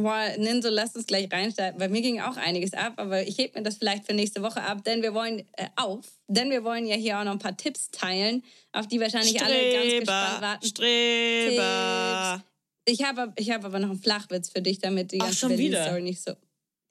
Boah, 0.00 0.28
Ninso, 0.38 0.68
lass 0.68 0.94
uns 0.94 1.06
gleich 1.06 1.28
reinstarten. 1.32 1.76
Bei 1.80 1.88
mir 1.88 2.00
ging 2.02 2.20
auch 2.20 2.36
einiges 2.36 2.72
ab, 2.72 2.92
aber 2.98 3.26
ich 3.26 3.36
heb 3.38 3.56
mir 3.56 3.62
das 3.64 3.78
vielleicht 3.78 4.06
für 4.06 4.14
nächste 4.14 4.42
Woche 4.42 4.62
ab, 4.62 4.84
denn 4.84 5.02
wir 5.02 5.12
wollen 5.12 5.40
äh, 5.56 5.66
auf, 5.74 6.04
denn 6.28 6.50
wir 6.50 6.62
wollen 6.62 6.86
ja 6.86 6.94
hier 6.94 7.18
auch 7.18 7.24
noch 7.24 7.32
ein 7.32 7.40
paar 7.40 7.56
Tipps 7.56 7.90
teilen, 7.90 8.44
auf 8.70 8.86
die 8.86 9.00
wahrscheinlich 9.00 9.42
alle 9.42 9.72
ganz 9.72 9.90
gespannt 9.98 10.40
warten. 10.42 10.66
Streber. 10.66 12.44
Ich 12.84 13.02
habe 13.02 13.32
ich 13.36 13.50
hab 13.50 13.64
aber 13.64 13.80
noch 13.80 13.90
einen 13.90 13.98
Flachwitz 14.00 14.50
für 14.50 14.62
dich, 14.62 14.78
damit 14.78 15.10
die 15.10 15.20
Ach, 15.20 15.24
ganze 15.24 15.38
schon 15.40 15.58
wieder? 15.58 15.78
Berlin-Story 15.90 16.02
nicht 16.02 16.22
so. 16.22 16.32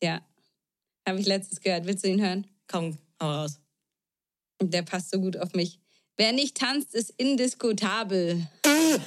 Ja. 0.01 0.21
Habe 1.07 1.19
ich 1.19 1.25
letztens 1.25 1.61
gehört. 1.61 1.85
Willst 1.85 2.03
du 2.03 2.09
ihn 2.09 2.21
hören? 2.21 2.47
Komm, 2.67 2.97
hau 3.21 3.31
raus. 3.31 3.59
Der 4.61 4.81
passt 4.81 5.11
so 5.11 5.19
gut 5.19 5.37
auf 5.37 5.53
mich. 5.53 5.79
Wer 6.17 6.31
nicht 6.33 6.57
tanzt, 6.57 6.93
ist 6.95 7.11
indiskutabel. 7.17 8.47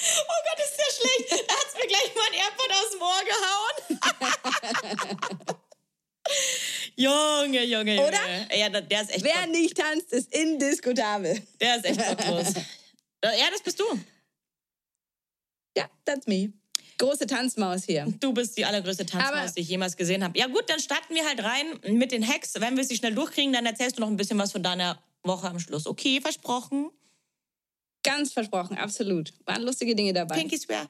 Oh 0.00 0.40
Gott, 0.44 0.58
ist 0.64 0.76
der 0.78 0.92
schlecht. 0.94 1.44
Da 1.48 1.54
hat's 1.54 1.74
mir 1.74 1.88
gleich 1.88 2.12
mein 2.14 2.32
Airpod 2.40 2.70
aus 2.70 2.90
dem 2.92 3.02
Ohr 3.02 3.24
gehauen. 5.34 5.58
Junge, 6.96 7.64
Junge, 7.64 7.96
Junge. 7.96 8.06
Oder? 8.06 8.56
Ja, 8.56 8.68
der 8.68 9.02
ist 9.02 9.10
echt, 9.10 9.24
Wer 9.24 9.46
nicht 9.48 9.76
tanzt, 9.76 10.12
ist 10.12 10.32
indiskutabel. 10.32 11.42
der 11.60 11.76
ist 11.76 11.84
echt 11.84 11.98
gottlos. 12.06 12.54
Ja, 13.24 13.50
das 13.50 13.62
bist 13.62 13.80
du. 13.80 13.84
Ja, 15.76 15.90
that's 16.04 16.28
me. 16.28 16.52
Große 16.98 17.26
Tanzmaus 17.26 17.84
hier. 17.84 18.12
Du 18.20 18.32
bist 18.32 18.58
die 18.58 18.64
allergrößte 18.64 19.06
Tanzmaus, 19.06 19.32
Aber- 19.36 19.52
die 19.52 19.60
ich 19.60 19.68
jemals 19.68 19.96
gesehen 19.96 20.24
habe. 20.24 20.36
Ja 20.38 20.46
gut, 20.48 20.64
dann 20.68 20.80
starten 20.80 21.14
wir 21.14 21.24
halt 21.26 21.42
rein 21.42 21.96
mit 21.96 22.10
den 22.12 22.26
Hacks. 22.26 22.54
Wenn 22.58 22.76
wir 22.76 22.84
sie 22.84 22.96
schnell 22.96 23.14
durchkriegen, 23.14 23.52
dann 23.52 23.66
erzählst 23.66 23.96
du 23.96 24.00
noch 24.00 24.08
ein 24.08 24.16
bisschen 24.16 24.38
was 24.38 24.52
von 24.52 24.62
deiner 24.62 25.00
Woche 25.22 25.48
am 25.48 25.60
Schluss. 25.60 25.86
Okay, 25.86 26.20
versprochen. 26.20 26.90
Ganz 28.02 28.32
versprochen, 28.32 28.76
absolut. 28.78 29.32
Waren 29.44 29.62
lustige 29.62 29.94
Dinge 29.94 30.12
dabei. 30.12 30.36
Pinky 30.36 30.56
Swear. 30.58 30.88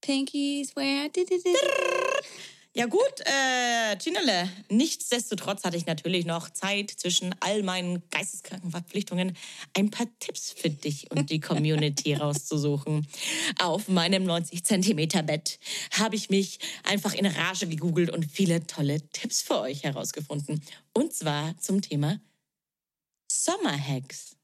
Pinky 0.00 0.64
swear. 0.64 1.08
Ja 2.78 2.86
gut, 2.86 3.02
äh, 3.24 3.96
Ginele, 3.96 4.48
nichtsdestotrotz 4.68 5.64
hatte 5.64 5.76
ich 5.76 5.86
natürlich 5.86 6.26
noch 6.26 6.48
Zeit 6.48 6.92
zwischen 6.92 7.34
all 7.40 7.64
meinen 7.64 8.08
geisteskranken 8.10 8.70
Verpflichtungen 8.70 9.36
ein 9.76 9.90
paar 9.90 10.06
Tipps 10.20 10.52
für 10.52 10.70
dich 10.70 11.10
und 11.10 11.28
die 11.30 11.40
Community 11.40 12.14
rauszusuchen. 12.14 13.04
Auf 13.58 13.88
meinem 13.88 14.22
90 14.22 14.62
Zentimeter 14.62 15.24
Bett 15.24 15.58
habe 15.90 16.14
ich 16.14 16.30
mich 16.30 16.60
einfach 16.84 17.14
in 17.14 17.26
Rage 17.26 17.66
gegoogelt 17.66 18.10
und 18.10 18.30
viele 18.30 18.64
tolle 18.64 19.00
Tipps 19.10 19.42
für 19.42 19.58
euch 19.58 19.82
herausgefunden. 19.82 20.62
Und 20.92 21.12
zwar 21.12 21.58
zum 21.58 21.82
Thema 21.82 22.20
Sommerhacks. 23.28 24.37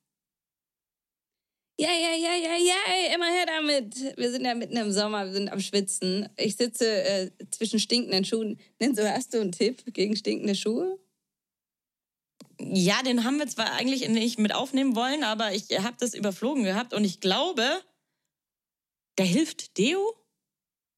Ja, 1.77 1.91
ja, 1.91 2.15
ja, 2.15 2.37
ja, 2.37 2.57
ja, 2.57 3.15
immer 3.15 3.27
her 3.27 3.47
damit. 3.47 4.17
Wir 4.17 4.31
sind 4.31 4.45
ja 4.45 4.55
mitten 4.55 4.77
im 4.77 4.93
Sommer, 4.93 5.27
wir 5.27 5.33
sind 5.33 5.49
am 5.51 5.59
Schwitzen. 5.59 6.29
Ich 6.37 6.57
sitze 6.57 6.87
äh, 6.87 7.31
zwischen 7.51 7.81
stinkenden 7.81 8.25
Schuhen. 8.25 8.61
Nenn 8.79 8.95
so, 8.95 9.03
hast 9.03 9.35
du 9.35 9.41
einen 9.41 9.51
Tipp 9.51 9.83
gegen 9.93 10.15
stinkende 10.15 10.55
Schuhe? 10.55 11.01
Ja, 12.61 13.03
den 13.03 13.25
haben 13.25 13.39
wir 13.39 13.49
zwar 13.49 13.73
eigentlich 13.73 14.09
nicht 14.09 14.39
mit 14.39 14.55
aufnehmen 14.55 14.95
wollen, 14.95 15.25
aber 15.25 15.53
ich 15.53 15.65
habe 15.83 15.97
das 15.99 16.15
überflogen 16.15 16.63
gehabt 16.63 16.95
und 16.95 17.05
ich 17.05 17.19
glaube, 17.19 17.83
der 19.19 19.27
hilft 19.27 19.77
Deo? 19.77 20.15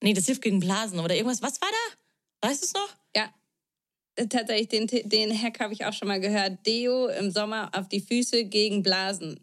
Nee, 0.03 0.12
das 0.12 0.27
hilft 0.27 0.43
gegen 0.43 0.61
Blasen 0.61 1.01
oder 1.01 1.15
irgendwas. 1.15 1.41
Was 1.41 1.61
war 1.62 1.71
da? 1.71 2.49
Weißt 2.49 2.62
du 2.62 2.67
es 2.67 2.75
noch? 2.75 2.97
Ja. 3.17 3.35
Äh, 4.17 4.27
Tatsächlich, 4.27 4.69
den, 4.69 5.09
den 5.09 5.43
Hack 5.43 5.59
habe 5.61 5.73
ich 5.73 5.87
auch 5.87 5.95
schon 5.95 6.09
mal 6.09 6.21
gehört. 6.21 6.67
Deo 6.67 7.09
im 7.09 7.31
Sommer 7.31 7.71
auf 7.73 7.89
die 7.89 8.01
Füße 8.01 8.45
gegen 8.45 8.83
Blasen. 8.83 9.41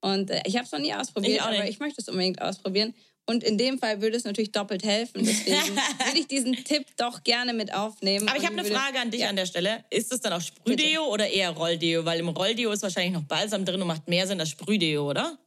Und 0.00 0.30
äh, 0.30 0.42
ich 0.46 0.56
habe 0.56 0.64
es 0.66 0.72
noch 0.72 0.78
nie 0.78 0.94
ausprobiert, 0.94 1.34
Ich 1.36 1.42
aber 1.42 1.68
ich 1.68 1.78
möchte 1.78 2.00
es 2.00 2.08
unbedingt 2.08 2.40
ausprobieren. 2.40 2.94
Und 3.26 3.44
in 3.44 3.58
dem 3.58 3.78
Fall 3.78 4.00
würde 4.00 4.16
es 4.16 4.24
natürlich 4.24 4.50
doppelt 4.50 4.82
helfen. 4.82 5.24
Deswegen 5.24 5.56
würde 6.06 6.18
ich 6.18 6.26
diesen 6.26 6.54
Tipp 6.64 6.84
doch 6.96 7.22
gerne 7.22 7.52
mit 7.52 7.72
aufnehmen. 7.72 8.28
Aber 8.28 8.36
ich 8.38 8.44
habe 8.44 8.54
eine 8.54 8.64
würde- 8.64 8.74
Frage 8.74 8.98
an 8.98 9.10
dich 9.10 9.20
Ja. 9.20 9.28
an 9.28 9.36
der 9.36 9.46
Stelle. 9.46 9.84
Ist 9.90 10.12
es 10.12 10.20
dann 10.20 10.32
auch 10.32 10.40
Sprühdeo 10.40 11.04
oder 11.04 11.28
eher 11.28 11.50
Rolldeo? 11.50 12.04
Weil 12.04 12.18
im 12.20 12.28
Rolldeo 12.30 12.72
ist 12.72 12.82
wahrscheinlich 12.82 13.12
noch 13.12 13.22
Balsam 13.22 13.64
drin 13.64 13.80
und 13.80 13.86
macht 13.86 14.08
mehr 14.08 14.26
Sinn 14.26 14.40
als 14.40 14.48
Sprühdeo, 14.50 15.08
oder? 15.08 15.38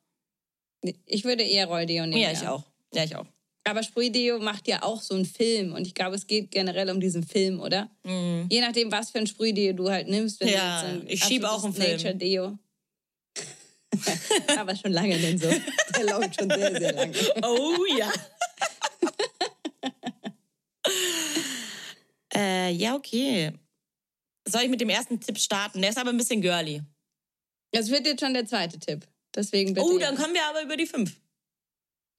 Ich 1.05 1.23
würde 1.23 1.43
eher 1.43 1.65
Rolldeo 1.67 2.05
nehmen. 2.05 2.21
Ja, 2.21 2.31
ich 2.31 2.47
auch. 2.47 2.63
Ja, 2.93 3.03
ich 3.03 3.15
auch. 3.15 3.25
Aber 3.65 3.81
Sprühdeo 3.81 4.39
macht 4.39 4.67
ja 4.67 4.83
auch 4.83 5.01
so 5.01 5.15
einen 5.15 5.25
Film. 5.25 5.73
Und 5.73 5.87
ich 5.87 5.93
glaube, 5.93 6.15
es 6.15 6.27
geht 6.27 6.51
generell 6.51 6.89
um 6.89 6.99
diesen 6.99 7.23
Film, 7.23 7.59
oder? 7.61 7.89
Je 8.05 8.61
nachdem, 8.61 8.91
was 8.91 9.09
für 9.11 9.19
ein 9.19 9.27
Sprühdeo 9.27 9.73
du 9.73 9.89
halt 9.89 10.07
nimmst. 10.09 10.39
Wenn 10.41 10.49
Mhm. 10.49 10.53
Ja, 10.53 10.85
ich 11.07 11.23
schieb 11.23 11.43
auch 11.45 11.63
einen 11.63 11.73
Film. 11.73 11.91
Nature-Deo. 11.91 12.57
Aber 14.57 14.75
schon 14.75 14.91
lange 14.91 15.17
denn 15.17 15.37
so. 15.37 15.49
Der 15.97 16.03
läuft 16.05 16.39
schon 16.39 16.49
sehr, 16.49 16.77
sehr 16.77 16.93
lange. 16.93 17.13
Oh 17.43 17.85
ja. 17.97 18.11
äh, 22.35 22.71
ja, 22.71 22.95
okay. 22.95 23.51
Soll 24.47 24.63
ich 24.63 24.69
mit 24.69 24.81
dem 24.81 24.89
ersten 24.89 25.19
Tipp 25.19 25.37
starten? 25.39 25.81
Der 25.81 25.89
ist 25.91 25.97
aber 25.97 26.09
ein 26.09 26.17
bisschen 26.17 26.41
girly. 26.41 26.81
Das 27.71 27.89
wird 27.89 28.05
jetzt 28.05 28.19
schon 28.19 28.33
der 28.33 28.45
zweite 28.45 28.77
Tipp. 28.77 29.07
Deswegen 29.33 29.73
bitte. 29.73 29.85
Oh, 29.85 29.97
dann 29.97 30.15
kommen 30.15 30.33
wir 30.33 30.45
aber 30.45 30.61
über 30.63 30.77
die 30.77 30.85
fünf. 30.85 31.15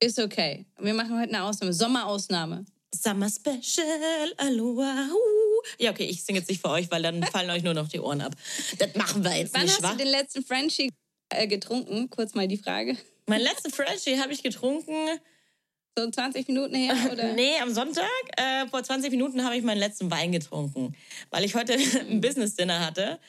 Ist 0.00 0.18
okay. 0.18 0.66
Wir 0.78 0.94
machen 0.94 1.18
heute 1.18 1.34
eine 1.34 1.44
Ausnahme. 1.44 1.72
Sommerausnahme. 1.72 2.64
Summer 2.94 3.28
Special, 3.28 4.32
Aloha. 4.36 5.08
Ja, 5.78 5.90
okay, 5.90 6.04
ich 6.04 6.24
singe 6.24 6.38
jetzt 6.38 6.48
nicht 6.48 6.60
für 6.60 6.70
euch, 6.70 6.90
weil 6.90 7.02
dann 7.02 7.22
fallen 7.24 7.50
euch 7.50 7.62
nur 7.62 7.74
noch 7.74 7.88
die 7.88 7.98
Ohren 7.98 8.20
ab. 8.20 8.34
Das 8.78 8.94
machen 8.94 9.24
wir 9.24 9.36
jetzt 9.36 9.54
Wann 9.54 9.62
nicht, 9.62 9.74
hast 9.74 9.82
wa? 9.82 9.92
du 9.92 9.98
den 9.98 10.08
letzten 10.08 10.44
Frenchie 10.44 10.90
äh, 11.30 11.46
getrunken? 11.46 12.10
Kurz 12.10 12.34
mal 12.34 12.48
die 12.48 12.56
Frage. 12.56 12.96
Mein 13.26 13.40
letzten 13.40 13.70
Freshie 13.70 14.18
habe 14.18 14.32
ich 14.32 14.42
getrunken. 14.42 14.94
So 15.96 16.10
20 16.10 16.48
Minuten 16.48 16.74
her, 16.74 16.94
oder? 17.12 17.32
Nee, 17.34 17.56
am 17.62 17.72
Sonntag, 17.72 18.10
äh, 18.36 18.66
vor 18.68 18.82
20 18.82 19.12
Minuten 19.12 19.44
habe 19.44 19.56
ich 19.56 19.62
meinen 19.62 19.78
letzten 19.78 20.10
Wein 20.10 20.32
getrunken, 20.32 20.94
weil 21.30 21.44
ich 21.44 21.54
heute 21.54 21.74
ein 22.10 22.20
Business-Dinner 22.20 22.84
hatte 22.84 23.20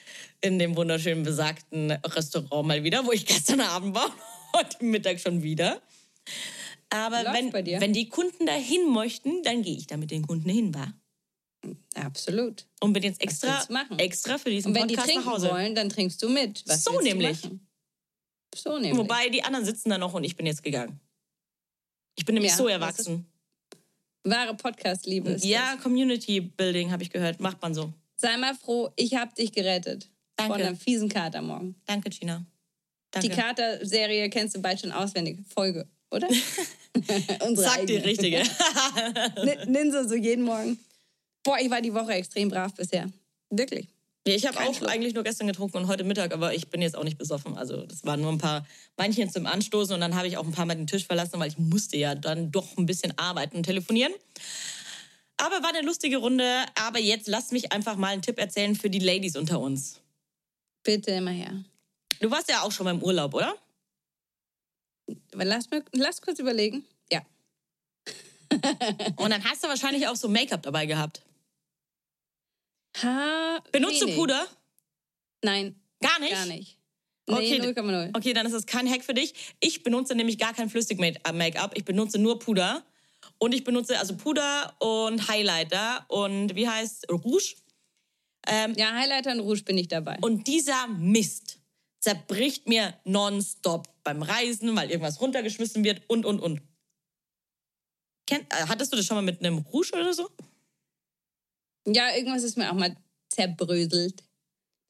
in 0.42 0.58
dem 0.58 0.76
wunderschönen 0.76 1.24
besagten 1.24 1.92
Restaurant 1.92 2.68
mal 2.68 2.84
wieder, 2.84 3.06
wo 3.06 3.12
ich 3.12 3.26
gestern 3.26 3.62
Abend 3.62 3.94
war, 3.94 4.10
heute 4.56 4.84
Mittag 4.84 5.20
schon 5.20 5.44
wieder. 5.44 5.80
Aber 6.90 7.24
Läuft 7.24 7.54
wenn, 7.54 7.82
wenn 7.82 7.94
die 7.94 8.10
Kunden 8.10 8.46
dahin 8.48 8.90
möchten, 8.90 9.44
dann 9.44 9.62
gehe 9.62 9.78
ich 9.78 9.86
da 9.86 9.98
mit 9.98 10.10
den 10.10 10.26
Kunden 10.26 10.50
hin, 10.50 10.74
war. 10.74 10.94
Absolut. 11.96 12.66
Und 12.80 12.94
bin 12.94 13.04
jetzt 13.04 13.22
extra, 13.22 13.64
du 13.66 13.96
extra 13.98 14.38
für 14.38 14.50
diesen 14.50 14.70
Und 14.70 14.76
wenn 14.76 14.88
die 14.88 14.96
Podcast 14.96 15.16
nach 15.16 15.24
trinken 15.24 15.32
Hause. 15.32 15.50
wollen, 15.50 15.76
dann 15.76 15.90
trinkst 15.90 16.22
du 16.22 16.30
mit. 16.30 16.64
Was 16.68 16.84
So 16.84 16.94
du 16.94 17.02
nämlich. 17.02 17.44
machen? 17.44 17.68
So 18.58 18.78
nämlich. 18.78 18.98
Wobei 18.98 19.30
die 19.30 19.44
anderen 19.44 19.66
sitzen 19.66 19.90
da 19.90 19.98
noch 19.98 20.14
und 20.14 20.24
ich 20.24 20.36
bin 20.36 20.46
jetzt 20.46 20.64
gegangen. 20.64 21.00
Ich 22.18 22.26
bin 22.26 22.34
nämlich 22.36 22.52
Ja, 22.52 22.58
so 22.58 22.68
erwachsen. 22.68 23.26
Wahre 24.24 24.56
Podcast-Liebe 24.56 25.36
Ja, 25.42 25.74
das. 25.76 25.84
Community 25.84 26.40
Building 26.42 26.92
habe 26.92 27.04
ich 27.04 27.10
gehört. 27.10 27.40
Macht 27.40 27.62
man 27.62 27.74
so. 27.74 27.94
Sei 28.16 28.36
mal 28.38 28.56
froh, 28.56 28.90
ich 28.96 29.16
habe 29.16 29.34
dich 29.36 29.52
gerettet. 29.52 30.10
Danke. 30.36 30.54
Von 30.54 30.62
einer 30.62 30.76
fiesen 30.76 31.10
Kater 31.10 31.42
morgen. 31.42 31.76
Danke, 31.86 32.10
Gina. 32.10 32.44
Danke. 33.12 33.30
Die 33.30 33.34
Kater-Serie 33.36 34.30
kennst 34.30 34.56
du 34.56 34.62
bald 34.62 34.80
schon 34.80 34.92
auswendig. 34.92 35.40
Folge, 35.54 35.88
oder? 36.12 36.28
Sag 37.56 37.86
die 37.88 37.98
richtige. 37.98 38.38
N- 39.36 39.72
Nimm 39.72 39.92
so, 39.92 40.08
so 40.08 40.16
jeden 40.16 40.44
Morgen. 40.44 40.80
Boah, 41.44 41.60
ich 41.60 41.70
war 41.70 41.82
die 41.82 41.94
Woche 41.94 42.14
extrem 42.14 42.50
brav 42.50 42.74
bisher. 42.74 43.10
Wirklich. 43.50 43.88
Ich 44.28 44.48
habe 44.48 44.60
auch 44.60 44.74
Schluck. 44.74 44.90
eigentlich 44.90 45.14
nur 45.14 45.24
gestern 45.24 45.46
getrunken 45.46 45.78
und 45.78 45.88
heute 45.88 46.04
Mittag, 46.04 46.34
aber 46.34 46.56
ich 46.56 46.68
bin 46.70 46.82
jetzt 46.82 46.98
auch 46.98 47.04
nicht 47.04 47.20
besoffen. 47.20 47.58
Also 47.58 47.86
das 47.86 48.04
waren 48.06 48.22
nur 48.22 48.32
ein 48.32 48.40
paar 48.40 48.66
Weinchen 48.98 49.30
zum 49.30 49.46
Anstoßen 49.46 49.94
und 49.94 50.02
dann 50.02 50.16
habe 50.16 50.28
ich 50.28 50.38
auch 50.38 50.44
ein 50.44 50.52
paar 50.52 50.66
Mal 50.66 50.74
den 50.74 50.88
Tisch 50.88 51.06
verlassen, 51.06 51.40
weil 51.40 51.50
ich 51.50 51.60
musste 51.60 51.96
ja 51.96 52.16
dann 52.16 52.52
doch 52.52 52.76
ein 52.76 52.88
bisschen 52.88 53.16
arbeiten 53.20 53.58
und 53.58 53.64
telefonieren. 53.64 54.12
Aber 55.38 55.62
war 55.62 55.70
eine 55.70 55.82
lustige 55.82 56.18
Runde. 56.18 56.66
Aber 56.76 57.00
jetzt 57.00 57.28
lass 57.28 57.52
mich 57.52 57.72
einfach 57.72 57.98
mal 57.98 58.08
einen 58.08 58.24
Tipp 58.24 58.40
erzählen 58.40 58.76
für 58.76 58.90
die 58.90 59.00
Ladies 59.00 59.36
unter 59.36 59.60
uns. 59.60 60.02
Bitte 60.84 61.12
immer 61.12 61.32
her. 61.32 61.64
Du 62.20 62.32
warst 62.32 62.50
ja 62.50 62.62
auch 62.62 62.72
schon 62.72 62.86
beim 62.86 63.04
Urlaub, 63.04 63.34
oder? 63.34 63.56
Lass, 65.34 65.70
mir, 65.70 65.84
lass 65.92 66.22
kurz 66.22 66.40
überlegen. 66.40 66.84
Ja. 67.12 67.22
Und 69.18 69.30
dann 69.30 69.44
hast 69.44 69.64
du 69.64 69.68
wahrscheinlich 69.68 70.08
auch 70.08 70.16
so 70.16 70.28
Make-up 70.30 70.64
dabei 70.64 70.88
gehabt. 70.88 71.22
Ha, 73.04 73.64
Benutzt 73.72 74.02
du 74.02 74.06
wenig. 74.06 74.18
Puder? 74.18 74.48
Nein, 75.44 75.80
Gar 76.02 76.20
nicht? 76.20 76.32
gar 76.32 76.46
nicht. 76.46 76.78
Okay, 77.28 77.60
Nee, 77.60 77.68
0,0. 77.68 78.16
Okay, 78.16 78.34
dann 78.34 78.46
ist 78.46 78.54
das 78.54 78.66
kein 78.66 78.90
Hack 78.90 79.04
für 79.04 79.14
dich. 79.16 79.34
Ich 79.60 79.82
benutze 79.84 80.14
nämlich 80.16 80.38
gar 80.38 80.54
kein 80.54 80.70
Flüssig-Make-up. 80.70 81.72
Ich 81.76 81.84
benutze 81.84 82.20
nur 82.20 82.38
Puder. 82.40 82.86
Und 83.40 83.54
ich 83.54 83.64
benutze 83.64 83.98
also 83.98 84.16
Puder 84.16 84.76
und 84.80 85.28
Highlighter 85.28 86.06
und 86.08 86.56
wie 86.56 86.68
heißt 86.70 87.10
Rouge. 87.12 87.56
Ähm, 88.48 88.76
Ja, 88.78 88.94
Highlighter 88.94 89.32
und 89.32 89.40
Rouge 89.40 89.64
bin 89.64 89.78
ich 89.78 89.88
dabei. 89.88 90.20
Und 90.22 90.46
dieser 90.48 90.88
Mist 90.88 91.60
zerbricht 92.00 92.68
mir 92.68 92.94
nonstop 93.04 93.88
beim 94.04 94.22
Reisen, 94.22 94.76
weil 94.76 94.92
irgendwas 94.92 95.20
runtergeschmissen 95.20 95.84
wird 95.84 96.04
und, 96.08 96.26
und, 96.26 96.40
und. 96.40 96.62
Kenn, 98.28 98.42
äh, 98.42 98.68
hattest 98.68 98.94
du 98.94 98.98
das 98.98 99.06
schon 99.08 99.16
mal 99.16 99.22
mit 99.24 99.40
einem 99.40 99.58
Rouge 99.58 99.94
oder 99.94 100.14
so? 100.14 100.30
Ja, 101.88 102.16
irgendwas 102.16 102.44
ist 102.44 102.58
mir 102.58 102.70
auch 102.72 102.76
mal 102.76 102.96
zerbröselt. 103.30 104.24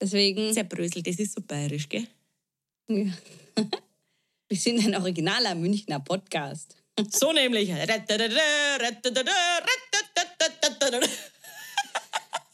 Deswegen, 0.01 0.53
Zerbröselt, 0.53 1.07
das 1.07 1.17
ist 1.17 1.33
so 1.33 1.41
bayerisch, 1.41 1.89
gell? 1.89 2.07
wir 2.87 4.57
sind 4.57 4.85
ein 4.85 4.95
originaler 4.95 5.55
Münchner 5.55 5.99
Podcast. 5.99 6.75
So 7.11 7.33
nämlich. 7.33 7.73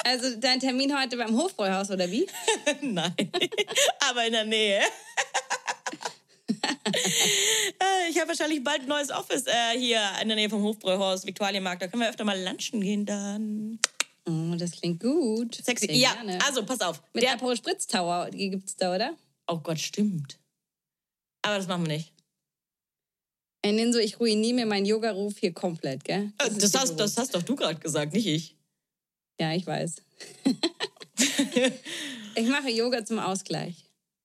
Also 0.03 0.35
dein 0.37 0.59
Termin 0.59 0.99
heute 0.99 1.15
beim 1.15 1.37
Hofbräuhaus, 1.37 1.91
oder 1.91 2.09
wie? 2.09 2.27
Nein, 2.81 3.31
aber 4.09 4.25
in 4.25 4.33
der 4.33 4.45
Nähe. 4.45 4.81
Äh, 7.79 8.09
ich 8.09 8.17
habe 8.17 8.29
wahrscheinlich 8.29 8.63
bald 8.63 8.81
ein 8.81 8.87
neues 8.87 9.11
Office 9.11 9.45
äh, 9.45 9.77
hier 9.77 10.01
in 10.21 10.27
der 10.27 10.37
Nähe 10.37 10.49
vom 10.49 10.63
Hofbräuhaus, 10.63 11.25
Viktualienmarkt. 11.25 11.83
Da 11.83 11.87
können 11.87 12.01
wir 12.01 12.09
öfter 12.09 12.23
mal 12.23 12.41
lunchen 12.41 12.81
gehen 12.81 13.05
dann. 13.05 13.79
Oh, 14.31 14.55
das 14.55 14.71
klingt 14.71 15.01
gut. 15.01 15.55
Sexy. 15.55 15.87
Sehr 15.87 15.95
Ja, 15.95 16.13
gerne. 16.13 16.39
also 16.45 16.63
pass 16.65 16.81
auf. 16.81 17.01
Mit 17.13 17.23
Der, 17.23 17.33
Aperol 17.33 17.55
Spritz 17.57 17.85
Tower 17.87 18.29
die 18.31 18.49
gibt's 18.49 18.75
da, 18.75 18.95
oder? 18.95 19.15
oh 19.47 19.57
Gott, 19.59 19.79
stimmt. 19.79 20.39
Aber 21.41 21.57
das 21.57 21.67
machen 21.67 21.85
wir 21.87 21.97
nicht. 21.97 22.13
Ein 23.63 23.75
Ninso, 23.75 23.99
ich 23.99 24.19
ruiniere 24.19 24.53
mir 24.55 24.65
meinen 24.65 24.85
Yoga-Ruf 24.85 25.37
hier 25.39 25.53
komplett, 25.53 26.03
gell? 26.03 26.31
Das, 26.37 26.49
ist 26.49 26.61
das, 26.63 26.71
dir 26.71 26.79
hast, 26.79 26.95
das 26.99 27.17
hast 27.17 27.35
doch 27.35 27.43
du 27.43 27.55
gerade 27.55 27.79
gesagt, 27.79 28.13
nicht 28.13 28.25
ich. 28.27 28.55
Ja, 29.39 29.53
ich 29.53 29.65
weiß. 29.67 29.95
ich 32.35 32.47
mache 32.47 32.69
Yoga 32.69 33.03
zum 33.05 33.19
Ausgleich. 33.19 33.75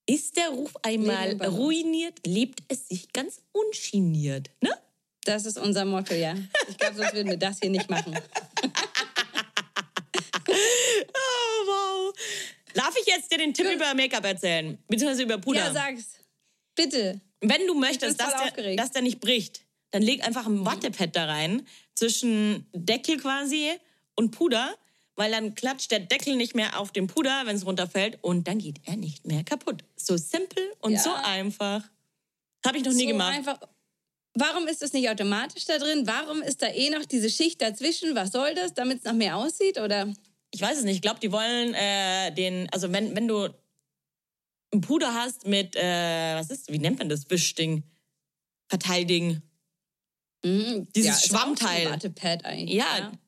Ist 0.06 0.36
der 0.36 0.50
Ruf 0.50 0.74
einmal 0.82 1.34
Balance. 1.34 1.58
ruiniert, 1.58 2.26
lebt 2.26 2.60
es 2.68 2.88
sich 2.88 3.12
ganz 3.12 3.42
ungeniert. 3.52 4.50
Ne? 4.62 4.70
Das 5.24 5.44
ist 5.44 5.58
unser 5.58 5.84
Motto, 5.84 6.14
ja. 6.14 6.34
Ich 6.68 6.78
glaube, 6.78 6.96
sonst 6.96 7.14
würden 7.14 7.30
wir 7.30 7.36
das 7.38 7.58
hier 7.60 7.70
nicht 7.70 7.90
machen. 7.90 8.16
Oh, 10.48 11.66
wow. 11.66 12.14
Darf 12.76 12.94
ich 13.00 13.06
jetzt 13.06 13.32
dir 13.32 13.38
den 13.38 13.54
Tipp 13.54 13.66
über 13.74 13.94
Make-up 13.94 14.24
erzählen? 14.24 14.76
Beziehungsweise 14.86 15.22
über 15.22 15.38
Puder? 15.38 15.60
Ja, 15.60 15.72
sag's. 15.72 16.18
Bitte. 16.74 17.20
Wenn 17.40 17.66
du 17.66 17.74
möchtest, 17.74 18.20
dass 18.20 18.34
der, 18.54 18.76
dass 18.76 18.90
der 18.90 19.02
nicht 19.02 19.20
bricht, 19.20 19.62
dann 19.92 20.02
leg 20.02 20.24
einfach 20.26 20.46
ein 20.46 20.64
Wattepad 20.66 21.16
da 21.16 21.24
rein, 21.24 21.66
zwischen 21.94 22.66
Deckel 22.74 23.16
quasi 23.18 23.70
und 24.14 24.30
Puder, 24.30 24.74
weil 25.14 25.30
dann 25.30 25.54
klatscht 25.54 25.90
der 25.90 26.00
Deckel 26.00 26.36
nicht 26.36 26.54
mehr 26.54 26.78
auf 26.78 26.92
den 26.92 27.06
Puder, 27.06 27.42
wenn 27.46 27.56
es 27.56 27.64
runterfällt, 27.64 28.18
und 28.22 28.46
dann 28.46 28.58
geht 28.58 28.76
er 28.84 28.96
nicht 28.96 29.26
mehr 29.26 29.42
kaputt. 29.42 29.82
So 29.96 30.18
simpel 30.18 30.62
und 30.80 30.92
Ja. 30.92 31.00
so 31.00 31.14
einfach. 31.14 31.82
Habe 32.66 32.76
ich 32.78 32.84
noch 32.84 32.92
nie 32.92 33.04
so 33.04 33.08
gemacht. 33.08 33.34
Einfach, 33.34 33.58
warum 34.34 34.66
ist 34.68 34.82
das 34.82 34.92
nicht 34.92 35.08
automatisch 35.08 35.64
da 35.64 35.78
drin? 35.78 36.06
Warum 36.06 36.42
ist 36.42 36.60
da 36.60 36.68
eh 36.68 36.90
noch 36.90 37.06
diese 37.06 37.30
Schicht 37.30 37.62
dazwischen? 37.62 38.14
Was 38.14 38.32
soll 38.32 38.54
das, 38.54 38.74
damit 38.74 38.98
es 38.98 39.04
noch 39.04 39.14
mehr 39.14 39.36
aussieht? 39.38 39.78
Oder 39.78 40.12
Ich 40.56 40.62
weiß 40.62 40.78
es 40.78 40.84
nicht. 40.84 40.96
Ich 40.96 41.02
glaube, 41.02 41.20
die 41.20 41.30
wollen 41.32 41.74
äh, 41.74 42.32
den, 42.32 42.66
also 42.72 42.90
wenn, 42.90 43.14
wenn 43.14 43.28
du 43.28 43.48
ein 44.72 44.80
Puder 44.80 45.12
hast 45.12 45.46
mit, 45.46 45.76
äh, 45.76 46.34
was 46.34 46.48
ist, 46.48 46.72
wie 46.72 46.78
nennt 46.78 46.98
man 46.98 47.10
das, 47.10 47.28
Wischding, 47.28 47.84
Verteilding. 48.68 49.42
Mhm, 50.42 50.88
Dieses 50.96 51.22
ja, 51.22 51.28
Schwammteil. 51.28 51.90
Wattepad 51.90 52.46
eigentlich. 52.46 52.74
Ja, 52.74 52.86
aber 52.96 53.18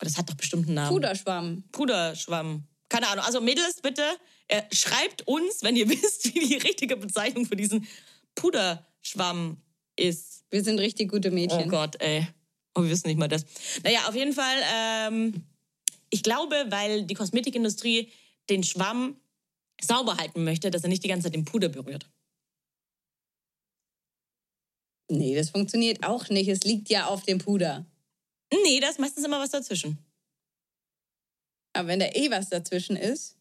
das 0.00 0.16
hat 0.16 0.30
doch 0.30 0.34
bestimmt 0.34 0.64
einen 0.66 0.76
Namen. 0.76 0.88
Puderschwamm. 0.88 1.64
Puderschwamm. 1.72 2.66
Keine 2.88 3.08
Ahnung. 3.08 3.24
Also 3.26 3.42
Mädels, 3.42 3.82
bitte 3.82 4.02
äh, 4.48 4.62
schreibt 4.72 5.28
uns, 5.28 5.62
wenn 5.62 5.76
ihr 5.76 5.88
wisst, 5.90 6.34
wie 6.34 6.40
die 6.40 6.56
richtige 6.56 6.96
Bezeichnung 6.96 7.44
für 7.44 7.56
diesen 7.56 7.86
Puderschwamm 8.34 9.58
ist. 9.96 10.44
Wir 10.50 10.64
sind 10.64 10.78
richtig 10.78 11.10
gute 11.10 11.28
Oh 11.28 11.34
Mädchen. 11.34 11.68
Gott, 11.68 12.00
ey. 12.00 12.26
Oh, 12.74 12.82
wir 12.82 12.88
wissen 12.88 13.08
nicht 13.08 13.18
mal 13.18 13.28
das. 13.28 13.44
Naja, 13.82 14.08
auf 14.08 14.14
jeden 14.14 14.32
Fall, 14.32 14.56
ähm, 14.72 15.44
ich 16.10 16.22
glaube, 16.22 16.66
weil 16.68 17.04
die 17.04 17.14
Kosmetikindustrie 17.14 18.10
den 18.48 18.64
Schwamm 18.64 19.20
sauber 19.80 20.16
halten 20.16 20.44
möchte, 20.44 20.70
dass 20.70 20.82
er 20.82 20.88
nicht 20.88 21.04
die 21.04 21.08
ganze 21.08 21.24
Zeit 21.24 21.34
den 21.34 21.44
Puder 21.44 21.68
berührt. 21.68 22.08
Nee, 25.10 25.34
das 25.34 25.50
funktioniert 25.50 26.04
auch 26.04 26.28
nicht. 26.28 26.48
Es 26.48 26.64
liegt 26.64 26.90
ja 26.90 27.06
auf 27.06 27.22
dem 27.22 27.38
Puder. 27.38 27.86
Nee, 28.52 28.80
da 28.80 28.88
ist 28.88 28.98
meistens 28.98 29.24
immer 29.24 29.40
was 29.40 29.50
dazwischen. 29.50 29.98
Aber 31.72 31.88
wenn 31.88 32.00
da 32.00 32.06
eh 32.06 32.30
was 32.30 32.48
dazwischen 32.48 32.96
ist, 32.96 33.36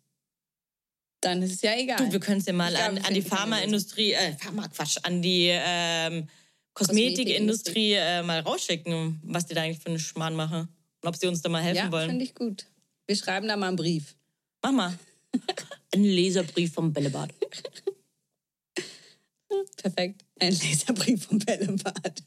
dann 1.22 1.42
ist 1.42 1.54
es 1.54 1.62
ja 1.62 1.76
egal. 1.76 1.98
Du, 1.98 2.12
wir 2.12 2.20
können 2.20 2.40
es 2.40 2.46
ja 2.46 2.54
mal 2.54 2.76
an, 2.76 2.96
wir 2.96 3.06
an 3.06 3.14
die 3.14 3.22
Pharmaindustrie, 3.22 4.12
äh, 4.14 4.34
Pharma, 4.34 4.68
Quatsch, 4.68 4.98
an 5.04 5.22
die 5.22 5.50
ähm, 5.52 6.30
Kosmetikindustrie 6.74 7.94
äh, 7.94 8.22
mal 8.22 8.40
rausschicken, 8.42 9.20
was 9.24 9.46
die 9.48 9.56
da 9.56 9.64
eigentlich 9.64 9.80
für 9.80 9.88
einen 9.88 10.00
Schmarrn 10.00 10.36
machen. 10.36 10.70
Ob 11.04 11.16
sie 11.16 11.28
uns 11.28 11.42
da 11.42 11.50
mal 11.50 11.62
helfen 11.62 11.78
ja, 11.78 11.92
wollen. 11.92 12.10
finde 12.10 12.26
ich 12.26 12.36
gut. 12.36 12.66
Wir 13.06 13.16
schreiben 13.16 13.48
da 13.48 13.56
mal 13.56 13.68
einen 13.68 13.78
Brief. 13.78 14.16
Mach 14.62 14.72
mal. 14.72 14.98
Ein 15.94 16.04
Leserbrief 16.04 16.74
vom 16.74 16.92
Bällebad. 16.92 17.34
Perfekt. 19.78 20.26
Ein 20.40 20.52
Leserbrief 20.54 21.26
vom 21.26 21.40
Bällebad. 21.40 22.24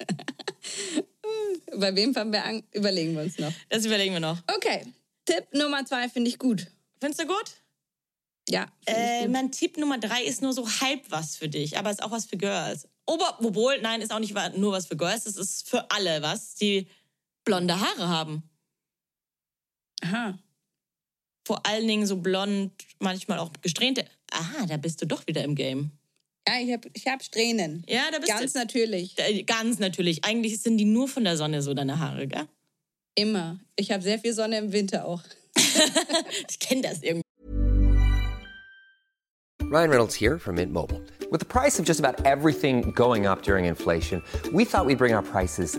Bei 1.77 1.95
wem 1.95 2.15
fangen 2.15 2.33
wir 2.33 2.45
an? 2.45 2.63
Überlegen 2.73 3.15
wir 3.15 3.23
uns 3.23 3.39
noch. 3.39 3.53
Das 3.69 3.85
überlegen 3.85 4.15
wir 4.15 4.21
noch. 4.21 4.39
Okay. 4.57 4.87
Tipp 5.25 5.47
Nummer 5.53 5.85
zwei 5.85 6.09
finde 6.09 6.31
ich 6.31 6.39
gut. 6.39 6.67
Findest 7.01 7.23
du 7.23 7.27
gut? 7.27 7.53
Ja. 8.49 8.67
Äh, 8.87 9.23
gut. 9.23 9.33
mein 9.33 9.53
Tipp 9.53 9.77
Nummer 9.77 9.99
drei 9.99 10.25
ist 10.25 10.43
nur 10.43 10.53
so 10.53 10.67
halb 10.81 11.11
was 11.11 11.37
für 11.37 11.49
dich, 11.49 11.79
aber 11.79 11.91
ist 11.91 12.03
auch 12.03 12.11
was 12.11 12.27
für 12.27 12.37
Girls. 12.37 12.89
Ober, 13.07 13.39
obwohl, 13.41 13.81
nein, 13.81 14.01
ist 14.01 14.13
auch 14.13 14.19
nicht 14.19 14.35
nur 14.57 14.73
was 14.73 14.87
für 14.87 14.97
Girls, 14.97 15.27
es 15.27 15.37
ist 15.37 15.69
für 15.69 15.91
alle 15.91 16.23
was, 16.23 16.55
die 16.55 16.89
blonde 17.45 17.79
Haare 17.81 18.09
haben. 18.09 18.50
Aha. 20.01 20.39
Vor 21.47 21.67
allen 21.67 21.87
Dingen 21.87 22.07
so 22.07 22.17
blond, 22.17 22.73
manchmal 22.99 23.39
auch 23.39 23.51
gesträhnte. 23.63 24.05
Aha, 24.33 24.67
da 24.67 24.77
bist 24.77 25.01
du 25.03 25.07
doch 25.07 25.27
wieder 25.27 25.43
im 25.45 25.55
Game. 25.55 25.91
Ja, 26.49 26.55
ich 26.61 26.73
habe 26.73 26.89
ich 26.95 27.07
hab 27.07 27.23
Strähnen. 27.23 27.85
Ja, 27.89 28.11
da 28.11 28.19
bist 28.19 28.31
Ganz 28.31 28.53
du. 28.53 28.59
natürlich. 28.59 29.19
Äh, 29.19 29.43
Ganz 29.43 29.79
natürlich. 29.79 30.25
Eigentlich 30.25 30.61
sind 30.63 30.79
die 30.79 30.85
nur 30.85 31.09
von 31.09 31.25
der 31.25 31.37
Sonne 31.37 31.63
so, 31.63 31.75
deine 31.75 31.99
Haare, 31.99 32.27
gell? 32.27 32.47
Immer. 33.15 33.59
Ich 33.77 33.91
habe 33.91 34.03
sehr 34.03 34.19
viel 34.19 34.33
Sonne 34.33 34.59
im 34.59 34.73
Winter 34.73 35.05
auch. 35.07 35.23
Ich 36.49 36.59
kenne 36.59 36.83
das 36.83 37.03
irgendwie. 37.03 37.25
Ryan 39.71 39.91
Reynolds 39.91 40.15
here 40.15 40.39
from 40.39 40.57
Mint 40.57 40.73
Mobile. 40.73 41.01
With 41.31 41.41
the 41.41 41.47
price 41.47 41.79
of 41.79 41.87
just 41.87 42.01
about 42.01 42.25
everything 42.27 42.93
going 42.93 43.27
up 43.27 43.43
during 43.43 43.67
inflation, 43.67 44.23
we 44.53 44.65
thought 44.65 44.85
we'd 44.85 44.99
bring 44.99 45.15
our 45.15 45.23
prices 45.23 45.79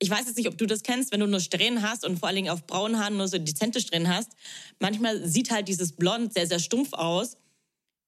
ich 0.00 0.10
weiß 0.10 0.26
jetzt 0.26 0.36
nicht, 0.36 0.48
ob 0.48 0.56
du 0.56 0.66
das 0.66 0.82
kennst, 0.82 1.12
wenn 1.12 1.20
du 1.20 1.26
nur 1.26 1.40
Strähnen 1.40 1.82
hast 1.82 2.04
und 2.04 2.18
vor 2.18 2.28
allen 2.28 2.36
Dingen 2.36 2.50
auf 2.50 2.66
braunen 2.66 3.00
Haaren 3.00 3.16
nur 3.16 3.28
so 3.28 3.38
dezente 3.38 3.80
Strähnen 3.80 4.08
hast. 4.08 4.32
Manchmal 4.78 5.26
sieht 5.26 5.50
halt 5.50 5.68
dieses 5.68 5.92
Blond 5.92 6.32
sehr, 6.32 6.46
sehr 6.46 6.60
stumpf 6.60 6.92
aus 6.92 7.36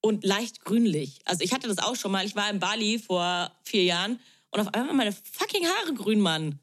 und 0.00 0.24
leicht 0.24 0.64
grünlich. 0.64 1.20
Also 1.24 1.42
ich 1.42 1.52
hatte 1.52 1.68
das 1.68 1.78
auch 1.78 1.96
schon 1.96 2.12
mal. 2.12 2.24
Ich 2.24 2.36
war 2.36 2.48
in 2.48 2.60
Bali 2.60 2.98
vor 2.98 3.50
vier 3.64 3.84
Jahren 3.84 4.20
und 4.50 4.60
auf 4.60 4.68
einmal 4.68 4.88
waren 4.88 4.96
meine 4.96 5.12
fucking 5.12 5.66
Haare 5.66 5.94
grün, 5.94 6.20
Mann. 6.20 6.60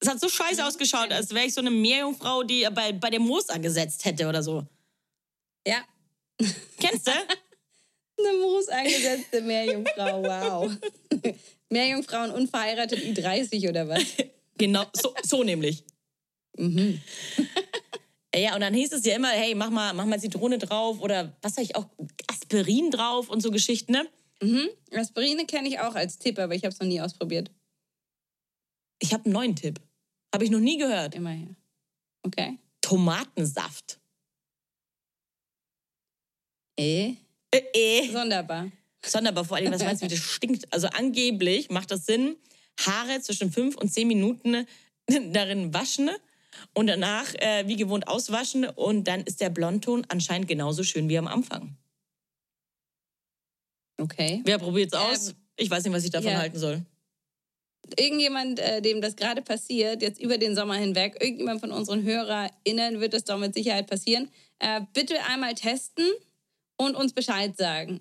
Es 0.00 0.08
hat 0.08 0.20
so 0.20 0.28
scheiße 0.28 0.64
ausgeschaut, 0.64 1.10
als 1.10 1.34
wäre 1.34 1.46
ich 1.46 1.54
so 1.54 1.60
eine 1.60 1.70
Meerjungfrau, 1.70 2.44
die 2.44 2.66
bei, 2.72 2.92
bei 2.92 3.10
dem 3.10 3.22
Moos 3.22 3.48
angesetzt 3.48 4.04
hätte 4.04 4.28
oder 4.28 4.44
so. 4.44 4.64
Ja. 5.66 5.84
Kennst 6.78 7.08
du? 7.08 7.12
Eine 8.20 8.36
Moos 8.38 8.68
angesetzte 8.68 9.40
Meerjungfrau. 9.42 10.22
Wow. 10.22 10.76
Meerjungfrauen 11.68 12.32
unverheiratet 12.32 12.98
Ü30 13.00 13.68
oder 13.68 13.88
was? 13.88 14.02
Genau, 14.58 14.84
so, 14.94 15.14
so 15.22 15.42
nämlich. 15.42 15.84
Mhm. 16.56 17.00
Ja, 18.36 18.54
und 18.54 18.60
dann 18.60 18.74
hieß 18.74 18.92
es 18.92 19.06
ja 19.06 19.16
immer, 19.16 19.30
hey, 19.30 19.54
mach 19.54 19.70
mal, 19.70 19.94
mach 19.94 20.04
mal 20.04 20.20
Zitrone 20.20 20.58
drauf 20.58 21.00
oder 21.00 21.34
was 21.40 21.54
sag 21.54 21.64
ich 21.64 21.74
auch, 21.74 21.86
Aspirin 22.30 22.90
drauf 22.90 23.30
und 23.30 23.40
so 23.40 23.50
Geschichten, 23.50 23.92
ne? 23.92 24.06
Aspirine 24.92 25.46
kenne 25.46 25.68
ich 25.68 25.80
auch 25.80 25.94
als 25.94 26.18
Tipp, 26.18 26.38
aber 26.38 26.54
ich 26.54 26.62
habe 26.62 26.72
es 26.72 26.78
noch 26.78 26.86
nie 26.86 27.00
ausprobiert. 27.00 27.50
Ich 29.00 29.12
habe 29.12 29.24
einen 29.24 29.32
neuen 29.32 29.56
Tipp. 29.56 29.80
Habe 30.32 30.44
ich 30.44 30.50
noch 30.50 30.60
nie 30.60 30.78
gehört. 30.78 31.14
Immerhin. 31.14 31.56
Okay. 32.22 32.58
Tomatensaft. 32.80 33.98
Eh? 36.78 37.14
Äh, 37.50 37.62
äh. 37.74 38.12
Sonderbar. 38.12 38.70
Sonderbar, 39.02 39.44
vor 39.44 39.56
allem, 39.56 39.72
was 39.72 39.82
meinst 39.82 40.02
du, 40.02 40.06
wie 40.06 40.10
das 40.10 40.18
stinkt? 40.18 40.72
Also 40.72 40.88
angeblich 40.88 41.70
macht 41.70 41.90
das 41.90 42.04
Sinn, 42.06 42.36
Haare 42.78 43.20
zwischen 43.20 43.52
fünf 43.52 43.76
und 43.76 43.92
zehn 43.92 44.08
Minuten 44.08 44.66
darin 45.32 45.74
waschen 45.74 46.10
und 46.74 46.86
danach 46.86 47.34
äh, 47.34 47.66
wie 47.66 47.76
gewohnt 47.76 48.08
auswaschen 48.08 48.64
und 48.64 49.04
dann 49.04 49.22
ist 49.22 49.40
der 49.40 49.50
Blondton 49.50 50.04
anscheinend 50.08 50.48
genauso 50.48 50.82
schön 50.82 51.08
wie 51.08 51.18
am 51.18 51.26
Anfang. 51.26 51.76
Okay. 54.00 54.42
Wer 54.44 54.58
probiert's 54.58 54.94
Ähm, 54.94 55.00
aus? 55.00 55.34
Ich 55.56 55.70
weiß 55.70 55.84
nicht, 55.84 55.92
was 55.92 56.04
ich 56.04 56.10
davon 56.10 56.30
ja. 56.30 56.38
halten 56.38 56.58
soll. 56.58 56.82
Irgendjemand, 57.96 58.60
äh, 58.60 58.80
dem 58.82 59.00
das 59.00 59.16
gerade 59.16 59.42
passiert, 59.42 60.02
jetzt 60.02 60.20
über 60.20 60.38
den 60.38 60.54
Sommer 60.54 60.74
hinweg, 60.74 61.16
irgendjemand 61.20 61.60
von 61.60 61.72
unseren 61.72 62.02
HörerInnen 62.02 63.00
wird 63.00 63.14
es 63.14 63.24
doch 63.24 63.38
mit 63.38 63.54
Sicherheit 63.54 63.88
passieren. 63.88 64.30
Äh, 64.58 64.82
bitte 64.92 65.24
einmal 65.24 65.54
testen 65.54 66.06
und 66.76 66.94
uns 66.94 67.12
Bescheid 67.12 67.56
sagen. 67.56 68.00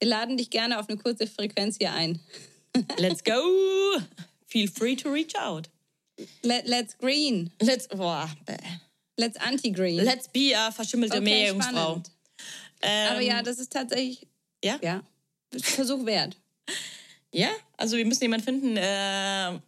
Wir 0.00 0.08
laden 0.08 0.36
dich 0.36 0.50
gerne 0.50 0.78
auf 0.80 0.88
eine 0.88 0.98
kurze 0.98 1.26
Frequenz 1.26 1.76
hier 1.78 1.92
ein. 1.92 2.20
Let's 2.98 3.22
go! 3.22 3.98
Feel 4.46 4.68
free 4.68 4.96
to 4.96 5.10
reach 5.10 5.34
out. 5.36 5.68
Let, 6.42 6.66
let's 6.66 6.94
green. 6.94 7.50
Let's, 7.60 7.86
boah. 7.88 8.28
Let's 9.16 9.36
anti-green. 9.36 10.04
let's 10.04 10.28
be 10.28 10.52
a 10.54 10.70
verschimmelte 10.70 11.18
okay, 11.18 11.24
Meerjungfrau. 11.24 12.02
Ähm, 12.82 13.12
Aber 13.12 13.20
ja, 13.20 13.42
das 13.42 13.58
ist 13.58 13.72
tatsächlich, 13.72 14.26
ja? 14.62 14.78
ja, 14.82 15.02
Versuch 15.52 16.04
wert. 16.04 16.36
Ja, 17.32 17.50
also 17.76 17.96
wir 17.96 18.04
müssen 18.04 18.24
jemanden 18.24 18.44
finden, 18.44 18.76
äh, 18.76 19.60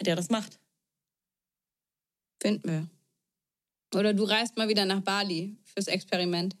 der 0.00 0.16
das 0.16 0.28
macht. 0.30 0.58
Finden 2.40 2.68
wir. 2.68 2.86
Oder 3.94 4.12
du 4.12 4.24
reist 4.24 4.56
mal 4.56 4.68
wieder 4.68 4.84
nach 4.84 5.00
Bali 5.00 5.56
fürs 5.64 5.86
Experiment. 5.86 6.56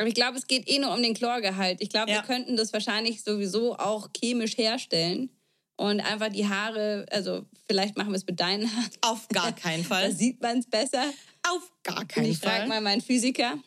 Aber 0.00 0.08
ich 0.08 0.14
glaube, 0.14 0.38
es 0.38 0.46
geht 0.46 0.66
eh 0.66 0.78
nur 0.78 0.94
um 0.94 1.02
den 1.02 1.12
Chlorgehalt. 1.12 1.82
Ich 1.82 1.90
glaube, 1.90 2.10
Ja. 2.10 2.16
wir 2.18 2.22
könnten 2.22 2.56
das 2.56 2.72
wahrscheinlich 2.72 3.22
sowieso 3.22 3.76
auch 3.76 4.08
chemisch 4.18 4.56
herstellen 4.56 5.28
und 5.76 6.00
einfach 6.00 6.30
die 6.30 6.48
Haare, 6.48 7.04
also 7.10 7.44
vielleicht 7.68 7.98
machen 7.98 8.10
wir 8.10 8.16
es 8.16 8.24
mit 8.26 8.40
deinen 8.40 8.74
Haaren. 8.74 8.90
Auf 9.02 9.28
gar 9.28 9.52
keinen 9.52 9.84
Fall. 9.84 10.08
Da 10.08 10.14
sieht 10.16 10.40
man 10.40 10.58
es 10.60 10.66
besser. 10.66 11.04
Auf 11.46 11.70
gar 11.82 12.06
keinen 12.06 12.30
ich 12.30 12.38
frage 12.38 12.60
Fall. 12.60 12.68
mal 12.68 12.80
meinen 12.80 13.02
Physiker. 13.02 13.58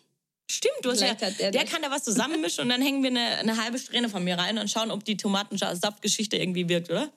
Stimmt, 0.49 0.73
du 0.81 0.89
hast 0.89 1.01
ja, 1.01 1.13
der 1.13 1.51
der, 1.51 1.65
kann 1.65 1.83
da 1.83 1.91
was 1.91 2.03
zusammenmischen 2.03 2.63
und 2.63 2.69
dann 2.69 2.81
hängen 2.81 3.03
wir 3.03 3.11
eine, 3.11 3.37
eine 3.37 3.63
halbe 3.63 3.77
Strähne 3.77 4.09
von 4.09 4.23
mir 4.23 4.35
rein 4.35 4.57
und 4.57 4.71
schauen, 4.71 4.89
ob 4.89 5.05
die 5.05 5.17
Tomatensaftgeschichte 5.17 6.37
irgendwie 6.37 6.67
wirkt, 6.67 6.89
oder? 6.89 7.11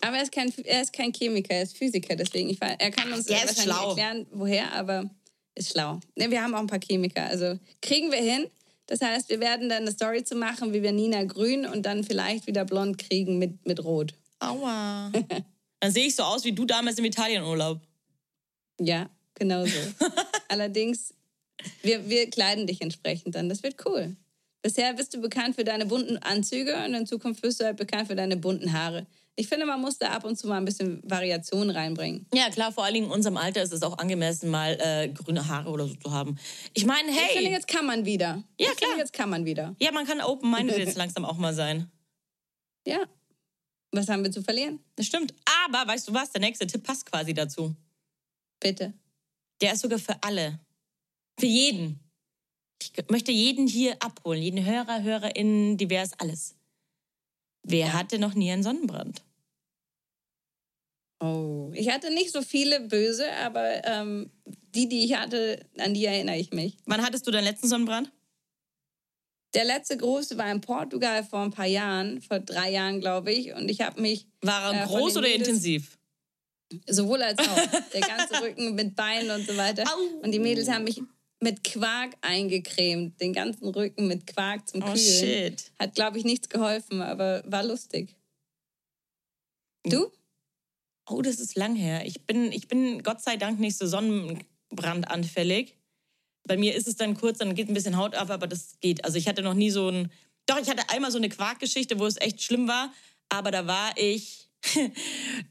Aber 0.00 0.16
er 0.16 0.24
ist 0.24 0.32
kein, 0.32 0.52
er 0.64 0.82
ist 0.82 0.92
kein 0.92 1.12
Chemiker, 1.12 1.54
er 1.54 1.62
ist 1.62 1.76
Physiker. 1.78 2.16
Deswegen, 2.16 2.50
ich, 2.50 2.60
er 2.60 2.90
kann 2.90 3.12
uns 3.12 3.26
Der 3.26 3.38
wahrscheinlich 3.46 3.76
erklären, 3.76 4.26
woher, 4.32 4.72
aber 4.72 5.08
ist 5.54 5.72
schlau. 5.72 6.00
Ne, 6.16 6.30
wir 6.30 6.42
haben 6.42 6.54
auch 6.54 6.60
ein 6.60 6.66
paar 6.66 6.80
Chemiker. 6.80 7.24
Also 7.24 7.58
kriegen 7.80 8.10
wir 8.10 8.20
hin. 8.20 8.46
Das 8.86 9.00
heißt, 9.00 9.30
wir 9.30 9.40
werden 9.40 9.68
dann 9.68 9.82
eine 9.82 9.92
Story 9.92 10.24
zu 10.24 10.34
machen, 10.34 10.72
wie 10.72 10.82
wir 10.82 10.92
Nina 10.92 11.24
grün 11.24 11.64
und 11.66 11.84
dann 11.86 12.04
vielleicht 12.04 12.46
wieder 12.46 12.64
blond 12.64 12.98
kriegen 12.98 13.38
mit, 13.38 13.64
mit 13.66 13.82
rot. 13.82 14.14
Aua. 14.40 15.10
dann 15.80 15.92
sehe 15.92 16.06
ich 16.06 16.16
so 16.16 16.22
aus 16.22 16.44
wie 16.44 16.52
du 16.52 16.64
damals 16.66 16.98
im 16.98 17.04
Italienurlaub. 17.04 17.80
Ja, 18.80 19.08
genau 19.34 19.64
so. 19.64 19.78
Allerdings, 20.48 21.14
wir, 21.82 22.08
wir 22.08 22.28
kleiden 22.28 22.66
dich 22.66 22.82
entsprechend 22.82 23.34
dann. 23.34 23.48
Das 23.48 23.62
wird 23.62 23.76
cool. 23.86 24.16
Bisher 24.60 24.92
bist 24.94 25.14
du 25.14 25.20
bekannt 25.20 25.56
für 25.56 25.64
deine 25.64 25.86
bunten 25.86 26.16
Anzüge 26.18 26.76
und 26.84 26.94
in 26.94 27.06
Zukunft 27.06 27.42
wirst 27.42 27.60
du 27.60 27.64
halt 27.64 27.76
bekannt 27.76 28.08
für 28.08 28.16
deine 28.16 28.36
bunten 28.36 28.72
Haare. 28.72 29.06
Ich 29.36 29.48
finde, 29.48 29.66
man 29.66 29.80
muss 29.80 29.98
da 29.98 30.10
ab 30.10 30.24
und 30.24 30.36
zu 30.38 30.46
mal 30.46 30.58
ein 30.58 30.64
bisschen 30.64 31.00
Variation 31.02 31.70
reinbringen. 31.70 32.26
Ja, 32.32 32.50
klar, 32.50 32.70
vor 32.72 32.84
allen 32.84 32.94
Dingen 32.94 33.06
in 33.06 33.12
unserem 33.12 33.36
Alter 33.36 33.62
ist 33.62 33.72
es 33.72 33.82
auch 33.82 33.98
angemessen, 33.98 34.48
mal 34.48 34.78
äh, 34.80 35.08
grüne 35.08 35.48
Haare 35.48 35.70
oder 35.70 35.88
so 35.88 35.94
zu 35.96 36.12
haben. 36.12 36.38
Ich 36.72 36.86
meine, 36.86 37.10
Ich 37.10 37.16
finde, 37.16 37.46
hey, 37.46 37.50
jetzt 37.50 37.66
kann 37.66 37.84
man 37.84 38.04
wieder. 38.04 38.44
Ja, 38.58 38.70
ich 38.70 38.76
klar. 38.76 38.90
Finde, 38.90 39.02
jetzt 39.02 39.12
kann 39.12 39.28
man 39.30 39.44
wieder. 39.44 39.74
ja, 39.80 39.90
man 39.90 40.06
kann 40.06 40.20
open-minded 40.20 40.78
jetzt 40.78 40.96
langsam 40.96 41.24
auch 41.24 41.36
mal 41.36 41.52
sein. 41.54 41.90
Ja. 42.86 43.00
Was 43.90 44.08
haben 44.08 44.22
wir 44.22 44.30
zu 44.30 44.42
verlieren? 44.42 44.78
Das 44.96 45.06
stimmt. 45.06 45.34
Aber 45.66 45.86
weißt 45.90 46.08
du 46.08 46.14
was? 46.14 46.30
Der 46.30 46.40
nächste 46.40 46.66
Tipp 46.66 46.82
passt 46.84 47.06
quasi 47.10 47.34
dazu. 47.34 47.74
Bitte. 48.60 48.92
Der 49.60 49.72
ist 49.72 49.80
sogar 49.80 49.98
für 49.98 50.16
alle. 50.22 50.60
Für 51.38 51.46
jeden. 51.46 52.00
Ich 52.80 52.92
möchte 53.10 53.32
jeden 53.32 53.66
hier 53.66 53.96
abholen. 54.00 54.42
Jeden 54.42 54.64
Hörer, 54.64 55.02
HörerInnen, 55.02 55.76
divers, 55.76 56.10
alles. 56.18 56.54
Wer 57.64 57.92
hatte 57.94 58.18
noch 58.18 58.34
nie 58.34 58.50
einen 58.52 58.62
Sonnenbrand? 58.62 59.22
Oh. 61.20 61.70
Ich 61.74 61.90
hatte 61.90 62.12
nicht 62.12 62.32
so 62.32 62.42
viele 62.42 62.80
böse, 62.80 63.32
aber 63.36 63.84
ähm, 63.86 64.30
die, 64.74 64.88
die 64.88 65.04
ich 65.04 65.14
hatte, 65.14 65.64
an 65.78 65.94
die 65.94 66.04
erinnere 66.04 66.36
ich 66.36 66.52
mich. 66.52 66.76
Wann 66.86 67.02
hattest 67.02 67.26
du 67.26 67.30
deinen 67.30 67.44
letzten 67.44 67.68
Sonnenbrand? 67.68 68.10
Der 69.54 69.64
letzte 69.64 69.96
große 69.96 70.36
war 70.36 70.50
in 70.50 70.60
Portugal 70.60 71.24
vor 71.24 71.40
ein 71.42 71.52
paar 71.52 71.66
Jahren, 71.66 72.20
vor 72.20 72.40
drei 72.40 72.72
Jahren, 72.72 73.00
glaube 73.00 73.32
ich. 73.32 73.54
Und 73.54 73.68
ich 73.70 73.80
habe 73.80 74.00
mich 74.00 74.26
War 74.42 74.74
er 74.74 74.82
Äh, 74.82 74.86
groß 74.86 75.16
oder 75.16 75.28
Mädels- 75.28 75.48
intensiv? 75.48 75.98
sowohl 76.88 77.22
als 77.22 77.38
auch, 77.38 77.54
der 77.92 78.00
ganze 78.00 78.42
Rücken 78.42 78.74
mit 78.74 78.96
Beinen 78.96 79.30
und 79.30 79.46
so 79.46 79.56
weiter. 79.56 79.84
Au. 79.86 80.18
Und 80.22 80.32
die 80.32 80.40
Mädels 80.40 80.68
haben 80.68 80.84
mich 80.84 81.00
mit 81.44 81.62
Quark 81.62 82.16
eingecremt, 82.22 83.20
den 83.20 83.32
ganzen 83.32 83.68
Rücken 83.68 84.08
mit 84.08 84.26
Quark 84.26 84.68
zum 84.68 84.82
Oh, 84.82 84.86
Kühlen. 84.86 84.98
shit. 84.98 85.70
Hat, 85.78 85.94
glaube 85.94 86.18
ich, 86.18 86.24
nichts 86.24 86.48
geholfen, 86.48 87.00
aber 87.00 87.44
war 87.46 87.62
lustig. 87.62 88.16
Du? 89.84 90.10
Oh, 91.08 91.20
das 91.22 91.38
ist 91.38 91.54
lang 91.56 91.76
her. 91.76 92.04
Ich 92.06 92.22
bin, 92.26 92.50
ich 92.50 92.66
bin 92.66 93.02
Gott 93.02 93.20
sei 93.20 93.36
Dank 93.36 93.60
nicht 93.60 93.76
so 93.76 93.86
sonnenbrandanfällig. 93.86 95.76
Bei 96.46 96.56
mir 96.56 96.74
ist 96.74 96.88
es 96.88 96.96
dann 96.96 97.16
kurz, 97.16 97.38
dann 97.38 97.54
geht 97.54 97.68
ein 97.68 97.74
bisschen 97.74 97.96
Haut 97.96 98.14
ab, 98.14 98.30
aber 98.30 98.46
das 98.46 98.78
geht. 98.80 99.04
Also 99.04 99.18
ich 99.18 99.28
hatte 99.28 99.42
noch 99.42 99.54
nie 99.54 99.70
so 99.70 99.88
ein. 99.90 100.10
Doch, 100.46 100.58
ich 100.60 100.68
hatte 100.68 100.88
einmal 100.90 101.10
so 101.10 101.18
eine 101.18 101.28
Quarkgeschichte, 101.28 101.98
wo 101.98 102.06
es 102.06 102.20
echt 102.20 102.42
schlimm 102.42 102.68
war. 102.68 102.92
aber 103.30 103.50
da 103.50 103.66
war 103.66 103.92
ich 103.96 104.48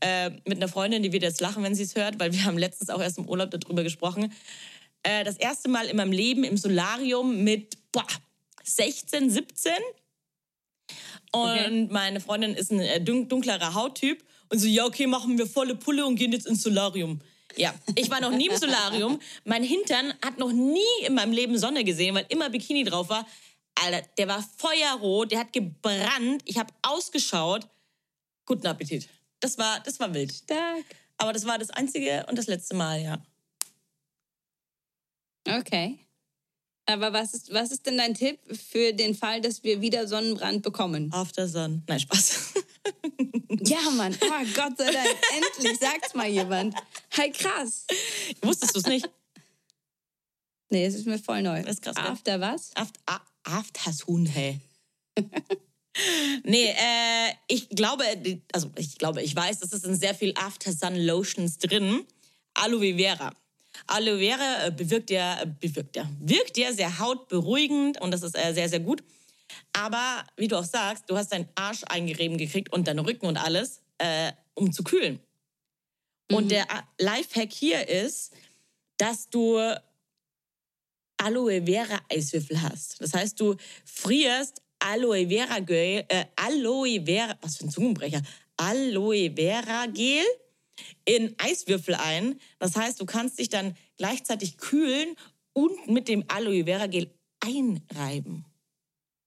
äh, 0.01 0.29
mit 0.45 0.57
einer 0.57 0.67
Freundin, 0.67 1.03
die 1.03 1.11
wird 1.11 1.23
jetzt 1.23 1.41
lachen, 1.41 1.63
wenn 1.63 1.75
sie 1.75 1.83
es 1.83 1.95
hört, 1.95 2.19
weil 2.19 2.31
wir 2.33 2.43
haben 2.45 2.57
letztens 2.57 2.89
auch 2.89 3.01
erst 3.01 3.17
im 3.19 3.27
Urlaub 3.29 3.51
darüber 3.51 3.83
gesprochen. 3.83 4.31
Äh, 5.03 5.23
das 5.23 5.37
erste 5.37 5.69
Mal 5.69 5.87
in 5.87 5.97
meinem 5.97 6.11
Leben 6.11 6.43
im 6.43 6.57
Solarium 6.57 7.43
mit 7.43 7.77
boah, 7.91 8.07
16, 8.63 9.29
17. 9.29 9.71
Und 11.31 11.41
Okay. 11.41 11.87
meine 11.89 12.19
Freundin 12.19 12.53
ist 12.53 12.71
ein 12.71 12.79
äh, 12.79 13.01
dun 13.01 13.27
dunklerer 13.27 13.73
Hauttyp. 13.73 14.23
Und 14.49 14.59
so, 14.59 14.67
ja, 14.67 14.85
okay, 14.85 15.07
machen 15.07 15.37
wir 15.37 15.47
volle 15.47 15.75
Pulle 15.75 16.05
und 16.05 16.15
gehen 16.15 16.31
jetzt 16.31 16.45
ins 16.45 16.61
Solarium. 16.61 17.19
Ja, 17.55 17.73
ich 17.95 18.09
war 18.09 18.19
noch 18.21 18.31
nie 18.31 18.47
im 18.47 18.55
Solarium. 18.57 19.19
Mein 19.43 19.63
Hintern 19.63 20.13
hat 20.23 20.37
noch 20.37 20.51
nie 20.51 20.81
in 21.05 21.13
meinem 21.13 21.33
Leben 21.33 21.57
Sonne 21.57 21.83
gesehen, 21.83 22.15
weil 22.15 22.25
immer 22.29 22.49
Bikini 22.49 22.83
drauf 22.83 23.09
war. 23.09 23.27
Alter, 23.75 24.07
der 24.17 24.27
war 24.27 24.43
feuerrot, 24.57 25.31
der 25.31 25.39
hat 25.39 25.53
gebrannt. 25.53 26.41
Ich 26.45 26.57
habe 26.57 26.73
ausgeschaut. 26.81 27.67
Guten 28.45 28.67
Appetit. 28.67 29.07
Das 29.39 29.57
war, 29.57 29.79
das 29.81 29.99
war 29.99 30.13
wild. 30.13 30.31
Stark. 30.33 30.85
Aber 31.17 31.33
das 31.33 31.45
war 31.45 31.57
das 31.57 31.69
einzige 31.69 32.25
und 32.27 32.37
das 32.37 32.47
letzte 32.47 32.75
Mal, 32.75 33.01
ja. 33.01 33.23
Okay. 35.47 35.99
Aber 36.85 37.13
was 37.13 37.33
ist, 37.33 37.53
was 37.53 37.71
ist 37.71 37.85
denn 37.85 37.97
dein 37.97 38.13
Tipp 38.13 38.39
für 38.51 38.91
den 38.93 39.15
Fall, 39.15 39.39
dass 39.41 39.63
wir 39.63 39.79
wieder 39.81 40.07
Sonnenbrand 40.07 40.63
bekommen? 40.63 41.11
After 41.13 41.47
Sun. 41.47 41.83
Nein, 41.87 41.99
Spaß. 41.99 42.53
Ja, 43.65 43.89
Mann. 43.91 44.13
Oh, 44.21 44.45
Gott 44.55 44.77
sei 44.77 44.91
Dank. 44.91 45.07
Endlich 45.35 45.79
sagt's 45.79 46.13
mal 46.13 46.27
jemand. 46.27 46.75
Hey, 47.09 47.31
krass. 47.31 47.85
Wusstest 48.41 48.75
du 48.75 48.79
es 48.79 48.87
nicht? 48.87 49.09
Nee, 50.69 50.85
es 50.85 50.95
ist 50.95 51.05
mir 51.05 51.19
voll 51.19 51.41
neu. 51.41 51.61
Das 51.61 51.75
ist 51.75 51.81
krass? 51.81 51.95
After 51.95 52.41
was? 52.41 52.71
After, 52.75 53.21
After 53.43 53.93
Sun, 53.93 54.25
hey. 54.25 54.59
nee, 56.43 56.71
äh, 56.71 57.33
ich 57.47 57.69
glaube, 57.69 58.03
also 58.51 58.71
ich 58.75 58.97
glaube, 58.97 59.21
ich 59.21 59.35
weiß, 59.35 59.61
es 59.61 59.69
sind 59.69 59.95
sehr 59.95 60.15
viel 60.15 60.33
After 60.35 60.73
Sun 60.73 60.95
Lotions 60.95 61.57
drin. 61.57 62.05
Aloe 62.55 62.95
Vera. 62.97 63.33
Aloe 63.87 64.19
Vera 64.19 64.67
äh, 64.67 64.71
bewirkt 64.71 65.09
ja, 65.09 65.41
äh, 65.41 65.47
bewirkt 65.59 65.95
ja, 65.95 66.09
wirkt 66.19 66.57
ja 66.57 66.71
sehr 66.73 66.99
hautberuhigend 66.99 67.99
und 68.01 68.11
das 68.11 68.23
ist 68.23 68.37
äh, 68.37 68.53
sehr, 68.53 68.69
sehr 68.69 68.79
gut. 68.79 69.03
Aber 69.73 70.23
wie 70.37 70.47
du 70.47 70.57
auch 70.57 70.63
sagst, 70.63 71.05
du 71.07 71.17
hast 71.17 71.31
deinen 71.31 71.49
Arsch 71.55 71.81
eingerieben 71.87 72.37
gekriegt 72.37 72.71
und 72.71 72.87
deinen 72.87 72.99
Rücken 72.99 73.25
und 73.25 73.37
alles, 73.37 73.81
äh, 73.97 74.31
um 74.55 74.71
zu 74.71 74.83
kühlen. 74.83 75.19
Und 76.31 76.49
der 76.51 76.65
Lifehack 76.99 77.51
hier 77.51 77.87
ist, 77.87 78.33
dass 78.97 79.29
du 79.29 79.59
Aloe 81.17 81.63
Vera 81.65 81.99
Eiswürfel 82.09 82.61
hast. 82.61 83.01
Das 83.01 83.13
heißt, 83.13 83.39
du 83.39 83.55
frierst 83.85 84.61
Aloe 84.79 85.27
Vera 85.27 85.59
Gel, 85.59 86.05
äh, 86.07 86.25
Aloe 86.35 87.01
Vera, 87.05 87.37
was 87.41 87.57
für 87.57 87.65
ein 87.65 87.69
Zungenbrecher, 87.69 88.21
Aloe 88.57 89.31
Vera 89.35 89.85
Gel 89.87 90.25
in 91.05 91.35
Eiswürfel 91.37 91.95
ein. 91.95 92.39
Das 92.59 92.75
heißt, 92.75 92.99
du 92.99 93.05
kannst 93.05 93.39
dich 93.39 93.49
dann 93.49 93.75
gleichzeitig 93.97 94.57
kühlen 94.57 95.15
und 95.53 95.87
mit 95.87 96.07
dem 96.07 96.23
Aloe 96.27 96.65
Vera 96.65 96.87
Gel 96.87 97.13
einreiben. 97.39 98.45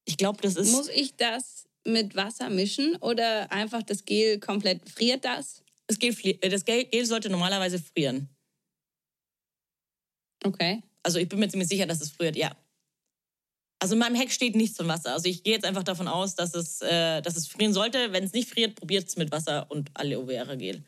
Ich 0.05 0.17
glaube, 0.17 0.41
das 0.41 0.57
ist 0.57 0.73
Muss 0.73 0.89
ich 0.89 1.17
das 1.17 1.69
mit 1.85 2.17
Wasser 2.17 2.51
mischen 2.51 2.97
oder 2.97 3.53
einfach 3.53 3.83
das 3.83 4.05
Gel 4.05 4.41
komplett 4.41 4.89
friert 4.89 5.25
das? 5.25 5.62
das 5.87 5.99
Gel, 5.99 6.15
äh, 6.23 6.49
das 6.49 6.65
Gel, 6.65 6.85
Gel 6.85 7.07
sollte 7.07 7.31
normalerweise 7.31 7.79
frieren. 7.79 8.29
Okay. 10.45 10.83
Also 11.03 11.19
ich 11.19 11.29
bin 11.29 11.39
mir 11.39 11.49
ziemlich 11.49 11.69
sicher, 11.69 11.87
dass 11.87 12.01
es 12.01 12.11
friert, 12.11 12.37
ja. 12.37 12.57
Also 13.79 13.95
in 13.95 13.99
meinem 13.99 14.15
Heck 14.15 14.33
steht 14.33 14.57
nichts 14.57 14.77
von 14.77 14.89
Wasser. 14.89 15.12
Also 15.12 15.29
ich 15.29 15.43
gehe 15.43 15.55
jetzt 15.55 15.65
einfach 15.65 15.85
davon 15.85 16.09
aus, 16.09 16.35
dass 16.35 16.55
es, 16.55 16.81
äh, 16.81 17.21
dass 17.21 17.37
es 17.37 17.47
frieren 17.47 17.73
sollte. 17.73 18.12
Wenn 18.12 18.25
es 18.25 18.33
nicht 18.33 18.49
friert, 18.49 18.75
probiert 18.75 19.07
es 19.07 19.17
mit 19.17 19.31
Wasser 19.31 19.71
und 19.71 19.91
Aloe 19.95 20.27
Vera 20.27 20.55
Gel. 20.55 20.83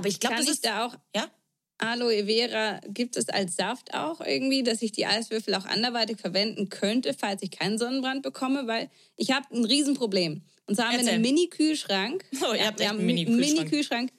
Aber 0.00 0.08
ich 0.08 0.20
glaube, 0.20 0.36
das 0.36 0.48
ist... 0.48 0.64
da 0.64 0.86
auch 0.86 0.96
Ja? 1.14 1.30
Aloe 1.78 2.26
Vera, 2.26 2.80
gibt 2.88 3.16
es 3.16 3.28
als 3.28 3.56
Saft 3.56 3.94
auch 3.94 4.20
irgendwie, 4.20 4.62
dass 4.62 4.82
ich 4.82 4.92
die 4.92 5.06
Eiswürfel 5.06 5.54
auch 5.54 5.64
anderweitig 5.64 6.18
verwenden 6.18 6.68
könnte, 6.68 7.14
falls 7.14 7.42
ich 7.42 7.50
keinen 7.50 7.78
Sonnenbrand 7.78 8.22
bekomme? 8.22 8.66
Weil 8.66 8.90
ich 9.16 9.30
habe 9.30 9.46
ein 9.54 9.64
Riesenproblem. 9.64 10.42
Und 10.66 10.74
zwar 10.74 10.86
haben 10.86 10.92
wir 10.92 10.98
Erzähl. 11.00 11.14
einen 11.14 11.22
Mini-Kühlschrank. 11.22 12.24
Oh, 12.42 12.52
ihr 12.52 12.58
Ja, 12.58 12.66
habt 12.66 12.78
wir 12.80 12.88
haben 12.88 12.98
einen 12.98 13.06
Mini-Kühlschrank. 13.06 13.56
Mini-Kühlschrank. 13.56 14.12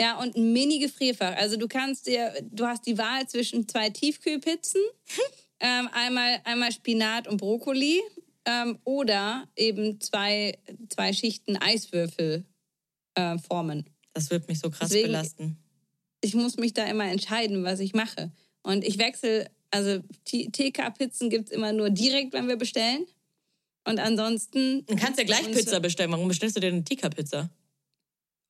Ja, 0.00 0.18
und 0.18 0.36
ein 0.36 0.52
Mini-Gefrierfach. 0.52 1.36
Also 1.36 1.56
du 1.56 1.68
kannst 1.68 2.06
dir, 2.06 2.34
du 2.42 2.66
hast 2.66 2.86
die 2.86 2.98
Wahl 2.98 3.26
zwischen 3.28 3.68
zwei 3.68 3.88
Tiefkühlpizzen, 3.88 4.82
ähm, 5.60 5.88
einmal, 5.92 6.40
einmal 6.44 6.72
Spinat 6.72 7.28
und 7.28 7.38
Brokkoli 7.38 8.02
ähm, 8.44 8.78
oder 8.84 9.48
eben 9.56 10.00
zwei, 10.00 10.58
zwei 10.88 11.12
Schichten 11.12 11.56
Eiswürfel 11.56 12.44
äh, 13.14 13.38
formen. 13.38 13.88
Das 14.16 14.30
wird 14.30 14.48
mich 14.48 14.58
so 14.58 14.70
krass 14.70 14.88
Deswegen- 14.88 15.08
belasten. 15.08 15.58
ich 16.22 16.34
muss 16.34 16.56
mich 16.56 16.72
da 16.72 16.84
immer 16.86 17.04
entscheiden, 17.04 17.64
was 17.64 17.80
ich 17.80 17.92
mache. 17.92 18.32
Und 18.62 18.82
ich 18.82 18.96
wechsle, 18.98 19.50
also 19.70 20.00
TK-Pizzen 20.24 21.28
gibt 21.28 21.48
es 21.48 21.52
immer 21.54 21.72
nur 21.72 21.90
direkt, 21.90 22.32
wenn 22.32 22.48
wir 22.48 22.56
bestellen. 22.56 23.06
Und 23.84 23.98
ansonsten. 24.00 24.84
Du 24.86 24.96
kannst 24.96 25.18
ja 25.18 25.24
gleich 25.24 25.48
Pizza 25.52 25.80
bestellen. 25.80 26.10
Warum 26.10 26.28
bestellst 26.28 26.56
du 26.56 26.60
dir 26.60 26.68
eine 26.68 26.82
Tikka-Pizza? 26.82 27.50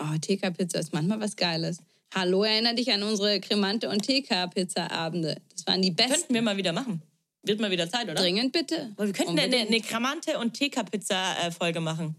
Oh, 0.01 0.17
TK-Pizza 0.21 0.79
ist 0.79 0.93
manchmal 0.95 1.19
was 1.21 1.35
Geiles. 1.35 1.79
Hallo, 2.15 2.45
erinnere 2.45 2.77
dich 2.77 2.93
an 2.93 3.03
unsere 3.03 3.41
Cremante- 3.41 3.89
und 3.91 4.03
TK-Pizza-Abende. 4.07 5.43
Das 5.53 5.67
waren 5.67 5.83
die 5.83 5.91
besten. 5.91 6.13
Könnten 6.13 6.35
wir 6.35 6.43
mal 6.43 6.57
wieder 6.57 6.73
machen. 6.73 7.03
Wird 7.43 7.61
mal 7.61 7.71
wieder 7.73 7.91
Zeit, 7.91 8.05
oder? 8.05 8.15
Dringend 8.15 8.53
bitte. 8.53 8.93
Aber 8.97 9.07
wir 9.07 9.13
könnten 9.13 9.39
eine, 9.39 9.57
eine 9.57 9.81
Kramante- 9.81 10.39
und 10.39 10.55
Tikka-Pizza-Folge 10.55 11.81
machen. 11.81 12.15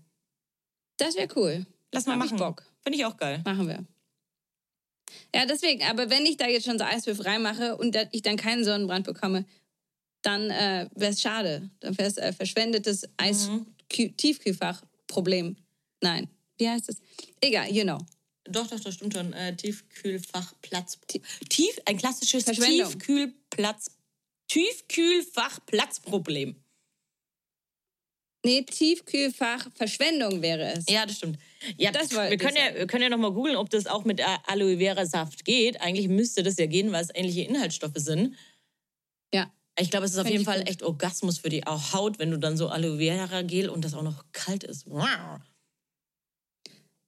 Das 0.97 1.15
wäre 1.15 1.29
cool. 1.37 1.65
Lass 1.93 2.05
mal 2.05 2.17
Hab 2.17 2.25
ich 2.25 2.31
machen. 2.31 2.39
Bock. 2.39 2.63
Finde 2.87 2.99
ich 2.99 3.05
auch 3.05 3.17
geil. 3.17 3.41
Machen 3.43 3.67
wir. 3.67 3.83
Ja, 5.35 5.45
deswegen, 5.45 5.83
aber 5.83 6.09
wenn 6.09 6.25
ich 6.25 6.37
da 6.37 6.47
jetzt 6.47 6.63
schon 6.65 6.79
so 6.79 6.85
Eiswürfel 6.85 7.25
reinmache 7.25 7.75
und 7.75 7.97
ich 8.13 8.21
dann 8.21 8.37
keinen 8.37 8.63
Sonnenbrand 8.63 9.05
bekomme, 9.05 9.43
dann 10.21 10.49
äh, 10.49 10.87
wäre 10.95 11.11
es 11.11 11.21
schade. 11.21 11.69
Dann 11.81 11.97
wäre 11.97 12.07
es 12.07 12.15
äh, 12.15 12.31
verschwendetes 12.31 13.03
Eis 13.17 13.49
Mhm. 13.49 13.65
Kü- 13.91 14.15
Tiefkühlfach-Problem. 14.15 15.57
Nein, 16.01 16.29
wie 16.57 16.69
heißt 16.69 16.87
es? 16.87 17.01
Egal, 17.41 17.69
you 17.73 17.83
know. 17.83 17.97
Doch, 18.45 18.67
doch, 18.67 18.79
das 18.79 18.93
stimmt 18.95 19.13
schon. 19.15 19.33
Äh, 19.33 19.53
Tiefkühlfachplatz. 19.53 20.97
Tief, 21.49 21.77
ein 21.85 21.97
klassisches. 21.97 22.45
Tiefkühlplatz. 22.45 23.97
Tiefkühlfachplatzproblem. 24.47 26.55
Nee, 28.47 28.61
Tiefkühlfach-Verschwendung 28.61 30.41
wäre 30.41 30.71
es. 30.71 30.85
Ja, 30.87 31.05
das 31.05 31.17
stimmt. 31.17 31.37
Ja, 31.75 31.91
Das 31.91 32.11
wir 32.11 32.37
können 32.37 32.55
ja, 32.55 32.73
wir 32.75 32.87
können 32.87 33.03
ja 33.03 33.09
noch 33.09 33.17
mal 33.17 33.33
googeln, 33.33 33.57
ob 33.57 33.69
das 33.69 33.87
auch 33.87 34.05
mit 34.05 34.21
äh, 34.21 34.23
Aloe 34.45 34.77
Vera 34.77 35.05
Saft 35.05 35.43
geht. 35.43 35.81
Eigentlich 35.81 36.07
müsste 36.07 36.43
das 36.43 36.55
ja 36.57 36.65
gehen, 36.65 36.93
weil 36.93 37.03
es 37.03 37.09
ähnliche 37.13 37.41
Inhaltsstoffe 37.41 37.97
sind. 37.97 38.35
Ja. 39.33 39.51
Ich 39.77 39.91
glaube, 39.91 40.05
es 40.05 40.13
ist 40.13 40.19
auf 40.19 40.29
jeden 40.29 40.45
Fall 40.45 40.59
gut. 40.59 40.69
echt 40.69 40.81
Orgasmus 40.81 41.39
für 41.39 41.49
die 41.49 41.61
Haut, 41.65 42.19
wenn 42.19 42.31
du 42.31 42.39
dann 42.39 42.55
so 42.55 42.69
Aloe 42.69 42.97
Vera 42.99 43.41
Gel 43.41 43.67
und 43.67 43.83
das 43.83 43.93
auch 43.93 44.01
noch 44.01 44.23
kalt 44.31 44.63
ist. 44.63 44.87
Wow. 44.87 45.41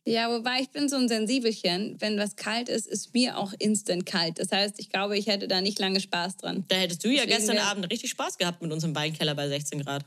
Ja, 0.06 0.30
wobei 0.30 0.60
ich 0.60 0.71
bin 0.71 0.89
so 0.89 0.97
ein 0.97 1.08
Sensibelchen. 1.08 1.95
Wenn 1.99 2.17
was 2.17 2.36
kalt 2.36 2.67
ist, 2.67 2.86
ist 2.86 3.13
mir 3.13 3.38
auch 3.38 3.54
instant 3.60 4.06
kalt. 4.06 4.39
Das 4.39 4.52
heißt, 4.52 4.75
ich 4.78 4.89
glaube, 4.89 5.17
ich 5.17 5.28
hätte 5.28 5.47
da 5.47 5.62
nicht 5.62 5.80
lange 5.80 6.02
Spaß 6.02 6.36
dran. 6.36 6.65
Da 6.67 6.75
hättest 6.75 7.06
du 7.06 7.08
ja 7.08 7.25
Deswegen 7.25 7.38
gestern 7.38 7.58
Abend 7.60 7.89
richtig 7.89 8.10
Spaß 8.10 8.38
gehabt 8.38 8.62
mit 8.62 8.73
uns 8.73 8.84
im 8.84 8.93
Weinkeller 8.93 9.36
bei 9.36 9.47
16 9.47 9.84
Grad. 9.84 10.04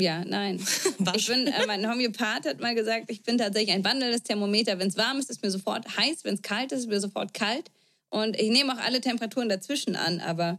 Ja, 0.00 0.24
nein. 0.24 0.64
Ich 1.16 1.26
bin, 1.26 1.46
äh, 1.46 1.66
mein 1.66 1.88
Homöopath 1.90 2.46
hat 2.46 2.60
mal 2.60 2.74
gesagt, 2.74 3.10
ich 3.10 3.22
bin 3.22 3.38
tatsächlich 3.38 3.74
ein 3.74 3.84
wandelndes 3.84 4.22
Thermometer. 4.22 4.78
Wenn 4.78 4.88
es 4.88 4.96
warm 4.96 5.18
ist, 5.18 5.30
ist 5.30 5.42
mir 5.42 5.50
sofort 5.50 5.96
heiß. 5.96 6.24
Wenn 6.24 6.34
es 6.34 6.42
kalt 6.42 6.72
ist, 6.72 6.80
ist 6.80 6.88
mir 6.88 7.00
sofort 7.00 7.34
kalt. 7.34 7.70
Und 8.10 8.38
ich 8.38 8.50
nehme 8.50 8.72
auch 8.72 8.78
alle 8.78 9.00
Temperaturen 9.00 9.48
dazwischen 9.48 9.96
an. 9.96 10.20
Aber 10.20 10.58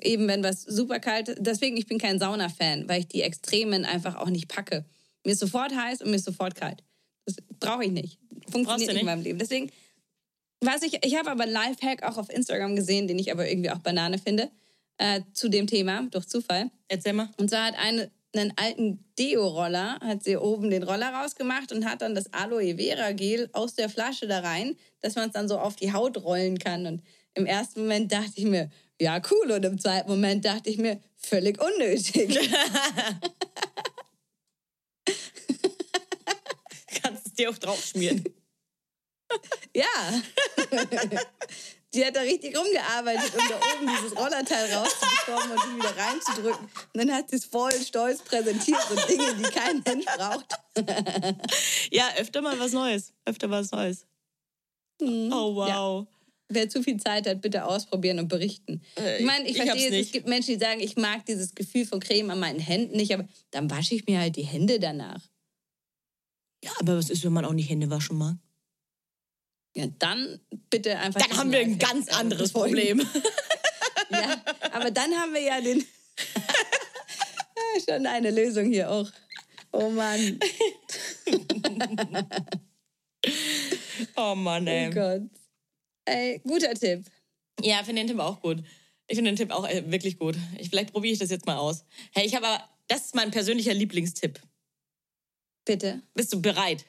eben, 0.00 0.26
wenn 0.26 0.42
was 0.42 0.62
super 0.62 0.98
kalt 0.98 1.28
ist, 1.28 1.38
deswegen, 1.40 1.76
ich 1.76 1.86
bin 1.86 1.98
kein 1.98 2.18
Sauna-Fan, 2.18 2.88
weil 2.88 3.00
ich 3.00 3.08
die 3.08 3.22
Extremen 3.22 3.84
einfach 3.84 4.16
auch 4.16 4.30
nicht 4.30 4.48
packe. 4.48 4.84
Mir 5.24 5.32
ist 5.32 5.40
sofort 5.40 5.74
heiß 5.74 6.02
und 6.02 6.10
mir 6.10 6.16
ist 6.16 6.24
sofort 6.24 6.54
kalt. 6.54 6.82
Das 7.26 7.36
brauche 7.60 7.84
ich 7.84 7.92
nicht. 7.92 8.18
Funktioniert 8.50 8.92
nicht 8.92 9.00
in 9.00 9.06
meinem 9.06 9.22
Leben. 9.22 9.38
Deswegen, 9.38 9.70
was 10.60 10.82
ich, 10.82 11.04
ich 11.04 11.16
habe 11.16 11.30
aber 11.30 11.44
einen 11.44 11.52
Lifehack 11.52 12.02
auch 12.02 12.16
auf 12.16 12.30
Instagram 12.30 12.74
gesehen, 12.74 13.06
den 13.06 13.18
ich 13.18 13.30
aber 13.30 13.48
irgendwie 13.48 13.70
auch 13.70 13.78
Banane 13.78 14.18
finde, 14.18 14.50
äh, 14.98 15.20
zu 15.32 15.48
dem 15.48 15.66
Thema, 15.66 16.06
durch 16.10 16.26
Zufall. 16.26 16.70
Erzähl 16.88 17.12
mal. 17.12 17.30
Und 17.36 17.50
zwar 17.50 17.66
hat 17.66 17.78
eine 17.78 18.10
einen 18.34 18.52
alten 18.56 19.04
Deo-Roller, 19.18 19.98
hat 20.00 20.24
sie 20.24 20.36
oben 20.36 20.70
den 20.70 20.82
Roller 20.82 21.12
rausgemacht 21.12 21.72
und 21.72 21.84
hat 21.84 22.02
dann 22.02 22.14
das 22.14 22.32
Aloe 22.32 22.76
Vera 22.76 23.12
Gel 23.12 23.50
aus 23.52 23.74
der 23.74 23.88
Flasche 23.88 24.26
da 24.26 24.40
rein, 24.40 24.76
dass 25.00 25.16
man 25.16 25.28
es 25.28 25.32
dann 25.32 25.48
so 25.48 25.58
auf 25.58 25.76
die 25.76 25.92
Haut 25.92 26.22
rollen 26.22 26.58
kann. 26.58 26.86
Und 26.86 27.02
im 27.34 27.46
ersten 27.46 27.80
Moment 27.82 28.12
dachte 28.12 28.32
ich 28.36 28.44
mir, 28.44 28.70
ja 29.00 29.20
cool. 29.30 29.50
Und 29.52 29.64
im 29.64 29.78
zweiten 29.80 30.10
Moment 30.10 30.44
dachte 30.44 30.70
ich 30.70 30.78
mir, 30.78 31.00
völlig 31.16 31.60
unnötig. 31.60 32.38
Kannst 37.02 37.26
es 37.26 37.32
dir 37.34 37.50
auch 37.50 37.58
drauf 37.58 37.84
schmieren. 37.84 38.24
ja. 39.74 40.22
Die 41.92 42.04
hat 42.04 42.14
da 42.14 42.20
richtig 42.20 42.56
rumgearbeitet, 42.56 43.32
um 43.34 43.48
da 43.48 43.56
oben 43.56 43.90
dieses 43.96 44.16
Rollerteil 44.16 44.72
rauszubekommen 44.72 45.50
und 45.50 45.60
die 45.66 45.76
wieder 45.76 45.96
reinzudrücken. 45.96 46.64
Und 46.66 46.94
dann 46.94 47.12
hat 47.12 47.30
sie 47.30 47.36
es 47.36 47.44
voll 47.44 47.72
stolz 47.72 48.22
präsentiert, 48.22 48.80
so 48.88 48.94
Dinge, 49.08 49.34
die 49.34 49.42
kein 49.42 49.82
Mensch 49.84 50.04
braucht. 50.04 50.46
Ja, 51.90 52.08
öfter 52.16 52.42
mal 52.42 52.58
was 52.60 52.72
Neues. 52.72 53.12
Öfter 53.24 53.50
was 53.50 53.72
Neues. 53.72 54.06
Oh, 55.02 55.54
wow. 55.56 56.06
Wer 56.48 56.68
zu 56.68 56.82
viel 56.82 56.98
Zeit 56.98 57.28
hat, 57.28 57.40
bitte 57.40 57.64
ausprobieren 57.64 58.18
und 58.20 58.28
berichten. 58.28 58.82
Äh, 58.96 59.18
ich 59.18 59.24
meine, 59.24 59.48
ich, 59.48 59.56
ich 59.56 59.62
verstehe, 59.62 59.88
es, 59.88 60.06
es 60.06 60.12
gibt 60.12 60.28
Menschen, 60.28 60.54
die 60.54 60.60
sagen, 60.60 60.80
ich 60.80 60.96
mag 60.96 61.26
dieses 61.26 61.54
Gefühl 61.54 61.86
von 61.86 62.00
Creme 62.00 62.30
an 62.30 62.40
meinen 62.40 62.60
Händen 62.60 62.96
nicht, 62.96 63.12
aber 63.12 63.26
dann 63.50 63.70
wasche 63.70 63.94
ich 63.94 64.06
mir 64.06 64.20
halt 64.20 64.36
die 64.36 64.42
Hände 64.42 64.78
danach. 64.78 65.22
Ja, 66.64 66.72
aber 66.80 66.96
was 66.96 67.10
ist, 67.10 67.24
wenn 67.24 67.32
man 67.32 67.44
auch 67.44 67.52
nicht 67.52 67.70
Hände 67.70 67.90
waschen 67.90 68.18
mag? 68.18 68.36
Ja, 69.74 69.86
dann 69.98 70.40
bitte 70.68 70.98
einfach. 70.98 71.20
Dann 71.20 71.38
haben 71.38 71.52
wir 71.52 71.60
ein 71.60 71.78
ganz 71.78 72.08
äh, 72.08 72.12
anderes. 72.12 72.52
Problem. 72.52 73.06
Ja, 74.12 74.42
aber 74.72 74.90
dann 74.90 75.12
haben 75.12 75.32
wir 75.32 75.40
ja 75.40 75.60
den. 75.60 75.86
Schon 77.88 78.04
eine 78.06 78.32
Lösung 78.32 78.66
hier 78.66 78.90
auch. 78.90 79.08
Oh 79.70 79.88
Mann, 79.88 80.40
Oh 84.16 84.34
Mann, 84.34 84.66
oh 84.66 84.70
ey. 84.70 84.90
Gott. 84.90 85.22
Ey, 86.06 86.40
guter 86.40 86.74
Tipp. 86.74 87.04
Ja, 87.62 87.84
finde 87.84 88.02
den 88.02 88.08
Tipp 88.08 88.18
auch 88.18 88.40
gut. 88.40 88.62
Ich 89.06 89.16
finde 89.16 89.30
den 89.30 89.36
Tipp 89.36 89.50
auch 89.50 89.68
äh, 89.68 89.90
wirklich 89.90 90.18
gut. 90.18 90.36
Ich, 90.58 90.70
vielleicht 90.70 90.92
probiere 90.92 91.12
ich 91.12 91.18
das 91.18 91.30
jetzt 91.30 91.46
mal 91.46 91.56
aus. 91.56 91.84
Hey, 92.12 92.26
ich 92.26 92.34
habe 92.34 92.46
aber, 92.46 92.68
das 92.88 93.06
ist 93.06 93.14
mein 93.14 93.30
persönlicher 93.30 93.74
Lieblingstipp. 93.74 94.40
Bitte. 95.64 96.02
Bist 96.14 96.32
du 96.32 96.40
bereit? 96.40 96.84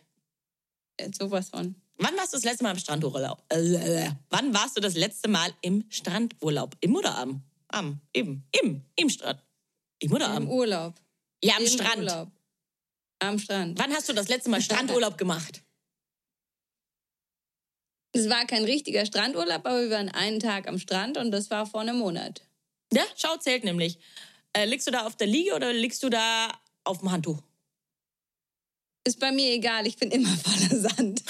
Jetzt 0.99 1.19
sowas 1.19 1.49
von. 1.49 1.75
Wann 2.03 2.17
warst 2.17 2.33
du 2.33 2.37
das 2.37 2.43
letzte 2.43 2.63
Mal 2.63 2.71
im 2.71 2.79
Strandurlaub? 2.79 3.43
Äh, 3.49 4.09
wann 4.31 4.53
warst 4.55 4.75
du 4.75 4.81
das 4.81 4.95
letzte 4.95 5.27
Mal 5.27 5.53
im 5.61 5.85
Strandurlaub? 5.89 6.75
Im 6.81 6.95
oder 6.95 7.15
am? 7.15 7.43
Am, 7.67 8.01
eben, 8.11 8.43
im, 8.59 8.83
im 8.95 9.09
Strand. 9.09 9.39
Im 9.99 10.11
oder 10.11 10.25
Im 10.25 10.31
am? 10.31 10.49
Urlaub. 10.49 10.95
Ja, 11.43 11.57
am 11.57 11.63
Im 11.63 11.69
Strand. 11.69 11.97
Urlaub. 11.97 12.31
Am 13.19 13.37
Strand. 13.37 13.77
Wann 13.77 13.93
hast 13.93 14.09
du 14.09 14.13
das 14.13 14.29
letzte 14.29 14.49
Mal 14.49 14.61
Strandurlaub 14.61 15.15
gemacht? 15.15 15.61
Es 18.13 18.27
war 18.29 18.45
kein 18.47 18.65
richtiger 18.65 19.05
Strandurlaub, 19.05 19.63
aber 19.63 19.83
wir 19.83 19.91
waren 19.91 20.09
einen 20.09 20.39
Tag 20.39 20.67
am 20.67 20.79
Strand 20.79 21.17
und 21.17 21.29
das 21.29 21.51
war 21.51 21.67
vor 21.67 21.81
einem 21.81 21.99
Monat. 21.99 22.41
Ja, 22.91 23.03
schau, 23.15 23.37
zählt 23.37 23.63
nämlich. 23.63 23.99
Äh, 24.53 24.65
liegst 24.65 24.87
du 24.87 24.91
da 24.91 25.05
auf 25.05 25.17
der 25.17 25.27
Liege 25.27 25.53
oder 25.53 25.71
liegst 25.71 26.01
du 26.01 26.09
da 26.09 26.51
auf 26.83 26.97
dem 26.97 27.11
Handtuch? 27.11 27.41
Ist 29.03 29.19
bei 29.19 29.31
mir 29.31 29.51
egal, 29.53 29.85
ich 29.85 29.97
bin 29.97 30.09
immer 30.09 30.29
voller 30.43 30.89
Sand. 30.89 31.23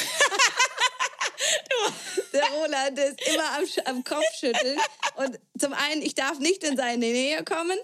Der 2.33 2.43
Roland, 2.49 2.97
ist 2.97 3.27
immer 3.27 3.57
am, 3.57 3.95
am 3.95 4.03
Kopf 4.03 4.25
schütteln. 4.39 4.79
Und 5.15 5.39
zum 5.59 5.73
einen, 5.73 6.01
ich 6.01 6.15
darf 6.15 6.39
nicht 6.39 6.63
in 6.63 6.77
seine 6.77 6.97
Nähe 6.97 7.43
kommen. 7.43 7.77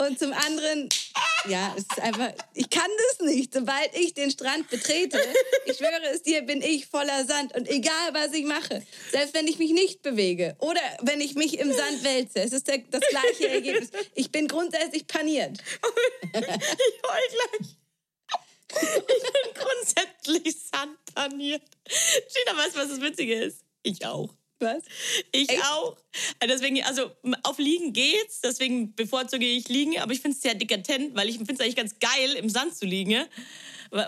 Und 0.00 0.16
zum 0.16 0.32
anderen, 0.32 0.88
ja, 1.48 1.74
es 1.76 1.82
ist 1.82 2.00
einfach, 2.00 2.30
ich 2.54 2.70
kann 2.70 2.88
das 3.08 3.26
nicht. 3.26 3.52
Sobald 3.52 3.96
ich 3.96 4.14
den 4.14 4.30
Strand 4.30 4.70
betrete, 4.70 5.18
ich 5.66 5.76
schwöre 5.76 6.12
es 6.12 6.22
dir, 6.22 6.42
bin 6.42 6.62
ich 6.62 6.86
voller 6.86 7.24
Sand. 7.26 7.52
Und 7.56 7.68
egal, 7.68 8.12
was 8.12 8.32
ich 8.32 8.44
mache, 8.44 8.86
selbst 9.10 9.34
wenn 9.34 9.48
ich 9.48 9.58
mich 9.58 9.72
nicht 9.72 10.02
bewege 10.02 10.54
oder 10.60 10.80
wenn 11.02 11.20
ich 11.20 11.34
mich 11.34 11.58
im 11.58 11.72
Sand 11.72 12.04
wälze, 12.04 12.40
es 12.42 12.52
ist 12.52 12.68
der, 12.68 12.78
das 12.78 13.00
gleiche 13.10 13.48
Ergebnis. 13.48 13.90
Ich 14.14 14.30
bin 14.30 14.46
grundsätzlich 14.46 15.08
paniert. 15.08 15.58
Ich 16.32 16.46
heul 16.46 17.28
gleich. 17.32 17.76
Ich 18.70 19.04
bin 19.04 19.54
grundsätzlich 19.54 20.56
sandpaniert. 20.70 21.62
Gina 21.84 22.56
weiß, 22.56 22.76
was 22.76 22.88
das 22.90 23.00
Witzige 23.00 23.34
ist. 23.34 23.64
Ich 23.82 24.04
auch. 24.06 24.34
Was? 24.60 24.82
Ich 25.30 25.48
Echt? 25.50 25.62
auch. 25.66 25.96
Deswegen, 26.42 26.82
also 26.82 27.10
auf 27.44 27.58
Liegen 27.58 27.92
geht's, 27.92 28.40
deswegen 28.40 28.92
bevorzuge 28.94 29.46
ich 29.46 29.68
Liegen, 29.68 29.98
aber 30.00 30.12
ich 30.12 30.20
finde 30.20 30.36
es 30.36 30.42
sehr 30.42 30.54
dekadent, 30.54 31.14
weil 31.14 31.28
ich 31.28 31.36
finde 31.36 31.54
es 31.54 31.60
eigentlich 31.60 31.76
ganz 31.76 31.98
geil, 32.00 32.32
im 32.34 32.48
Sand 32.48 32.76
zu 32.76 32.84
liegen, 32.84 33.24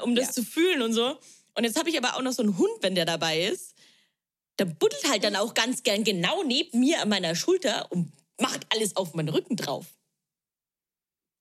um 0.02 0.14
das 0.16 0.26
Ja. 0.28 0.32
zu 0.32 0.44
fühlen 0.44 0.82
und 0.82 0.92
so. 0.92 1.16
Und 1.54 1.64
jetzt 1.64 1.78
habe 1.78 1.88
ich 1.88 1.96
aber 1.96 2.16
auch 2.16 2.22
noch 2.22 2.32
so 2.32 2.42
einen 2.42 2.58
Hund, 2.58 2.72
wenn 2.80 2.96
der 2.96 3.04
dabei 3.04 3.42
ist. 3.44 3.74
Der 4.58 4.64
buddelt 4.64 5.08
halt 5.08 5.22
dann 5.22 5.36
auch 5.36 5.54
ganz 5.54 5.84
gern 5.84 6.02
genau 6.02 6.42
neben 6.42 6.80
mir 6.80 7.00
an 7.00 7.08
meiner 7.08 7.34
Schulter 7.36 7.86
und 7.90 8.12
macht 8.40 8.66
alles 8.70 8.96
auf 8.96 9.14
meinen 9.14 9.28
Rücken 9.28 9.54
drauf. 9.56 9.86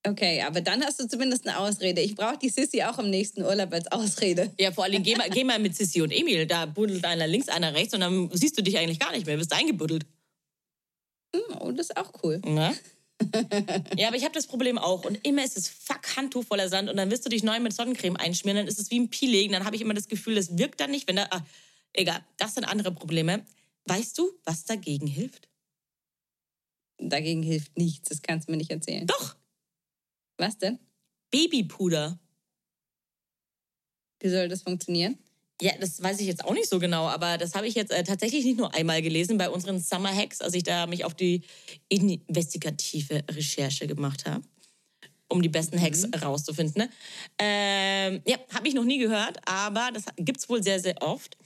Okay, 0.07 0.41
aber 0.41 0.61
dann 0.61 0.83
hast 0.83 0.99
du 1.01 1.07
zumindest 1.07 1.45
eine 1.45 1.59
Ausrede. 1.59 2.01
Ich 2.01 2.15
brauche 2.15 2.37
die 2.37 2.49
Sissy 2.49 2.83
auch 2.83 2.99
im 2.99 3.09
nächsten 3.09 3.43
Urlaub 3.43 3.73
als 3.73 3.91
Ausrede. 3.91 4.51
Ja, 4.57 4.71
vor 4.71 4.85
allem 4.85 5.03
geh 5.03 5.15
mal, 5.15 5.29
geh 5.29 5.43
mal 5.43 5.59
mit 5.59 5.75
Sissi 5.75 6.01
und 6.01 6.11
Emil. 6.11 6.45
Da 6.45 6.65
buddelt 6.65 7.03
einer 7.03 7.27
links, 7.27 7.49
einer 7.49 7.73
rechts 7.73 7.93
und 7.93 7.99
dann 7.99 8.29
siehst 8.31 8.57
du 8.57 8.63
dich 8.63 8.77
eigentlich 8.77 8.99
gar 8.99 9.11
nicht 9.11 9.25
mehr. 9.25 9.35
Bist 9.35 9.51
eingebuddelt. 9.51 10.05
Hm, 11.35 11.57
Oh, 11.59 11.71
das 11.71 11.89
ist 11.89 11.97
auch 11.97 12.13
cool. 12.23 12.39
Ne? 12.45 12.75
ja, 13.97 14.07
aber 14.07 14.15
ich 14.15 14.23
habe 14.23 14.33
das 14.33 14.47
Problem 14.47 14.77
auch. 14.77 15.03
Und 15.03 15.19
immer 15.27 15.43
ist 15.43 15.57
es 15.57 15.67
fuck 15.67 16.15
Handtuch 16.15 16.45
voller 16.45 16.69
Sand 16.69 16.89
und 16.89 16.95
dann 16.95 17.11
wirst 17.11 17.25
du 17.25 17.29
dich 17.29 17.43
neu 17.43 17.59
mit 17.59 17.73
Sonnencreme 17.73 18.15
einschmieren. 18.15 18.57
Dann 18.57 18.67
ist 18.67 18.79
es 18.79 18.89
wie 18.91 18.99
ein 18.99 19.09
Peeling. 19.09 19.51
Dann 19.51 19.65
habe 19.65 19.75
ich 19.75 19.81
immer 19.81 19.93
das 19.93 20.07
Gefühl, 20.07 20.35
das 20.35 20.57
wirkt 20.57 20.79
dann 20.79 20.91
nicht, 20.91 21.09
wenn 21.09 21.17
da. 21.17 21.27
Ah, 21.29 21.41
egal, 21.91 22.23
das 22.37 22.55
sind 22.55 22.63
andere 22.63 22.93
Probleme. 22.93 23.45
Weißt 23.85 24.17
du, 24.17 24.31
was 24.45 24.63
dagegen 24.63 25.07
hilft? 25.07 25.49
Dagegen 27.01 27.43
hilft 27.43 27.77
nichts, 27.77 28.09
das 28.09 28.21
kannst 28.21 28.47
du 28.47 28.51
mir 28.51 28.57
nicht 28.57 28.71
erzählen. 28.71 29.07
Doch, 29.07 29.35
Was 30.39 30.57
denn? 30.57 30.79
Babypuder. 31.31 32.17
Wie 34.21 34.29
soll 34.29 34.47
das 34.47 34.63
funktionieren? 34.63 35.17
Ja, 35.61 35.73
das 35.79 36.01
weiß 36.01 36.21
ich 36.21 36.27
jetzt 36.27 36.45
auch 36.45 36.53
nicht 36.53 36.69
so 36.69 36.79
genau, 36.79 37.07
aber 37.07 37.37
das 37.37 37.53
habe 37.53 37.67
ich 37.67 37.75
jetzt 37.75 37.91
äh, 37.91 38.03
tatsächlich 38.03 38.45
nicht 38.45 38.57
nur 38.57 38.73
einmal 38.73 39.01
gelesen 39.01 39.37
bei 39.37 39.49
unseren 39.49 39.79
Summer 39.79 40.15
Hacks, 40.15 40.39
als 40.39 40.53
ich 40.53 40.63
da 40.63 40.87
mich 40.87 41.03
auf 41.03 41.13
die 41.13 41.43
investigative 41.89 43.25
Recherche 43.29 43.85
gemacht 43.85 44.25
habe, 44.25 44.43
um 45.27 45.41
die 45.41 45.49
besten 45.49 45.79
Hacks 45.79 46.07
rauszufinden. 46.23 46.83
Ne? 46.83 46.89
Ähm, 47.37 48.21
ja, 48.25 48.37
habe 48.53 48.69
ich 48.69 48.73
noch 48.73 48.85
nie 48.85 48.99
gehört, 48.99 49.37
aber 49.45 49.91
das 49.93 50.05
gibt's 50.15 50.47
wohl 50.47 50.63
sehr, 50.63 50.79
sehr 50.79 51.01
oft. 51.01 51.37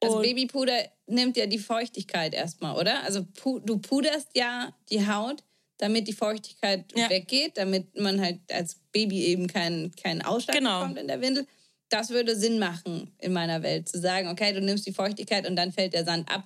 Also 0.00 0.18
Und- 0.18 0.22
Babypuder 0.22 0.88
nimmt 1.08 1.36
ja 1.36 1.46
die 1.46 1.58
Feuchtigkeit 1.58 2.34
erstmal, 2.34 2.76
oder? 2.78 3.02
Also 3.02 3.26
du 3.64 3.78
puderst 3.78 4.28
ja 4.34 4.72
die 4.90 5.04
Haut, 5.06 5.42
damit 5.78 6.06
die 6.08 6.12
Feuchtigkeit 6.12 6.84
Ja. 6.96 7.10
weggeht, 7.10 7.56
damit 7.56 7.98
man 7.98 8.20
halt 8.20 8.40
als 8.52 8.76
Baby 8.92 9.24
eben 9.26 9.46
keinen 9.46 9.94
keinen 9.96 10.22
Ausschlag 10.22 10.56
Genau. 10.56 10.80
bekommt 10.80 10.98
in 10.98 11.08
der 11.08 11.20
Windel. 11.20 11.46
Das 11.88 12.10
würde 12.10 12.36
Sinn 12.36 12.58
machen 12.58 13.12
in 13.18 13.32
meiner 13.32 13.62
Welt, 13.62 13.88
zu 13.88 13.98
sagen, 14.00 14.28
okay, 14.28 14.52
du 14.52 14.60
nimmst 14.60 14.86
die 14.86 14.92
Feuchtigkeit 14.92 15.46
und 15.46 15.56
dann 15.56 15.72
fällt 15.72 15.92
der 15.92 16.04
Sand 16.04 16.30
ab. 16.30 16.44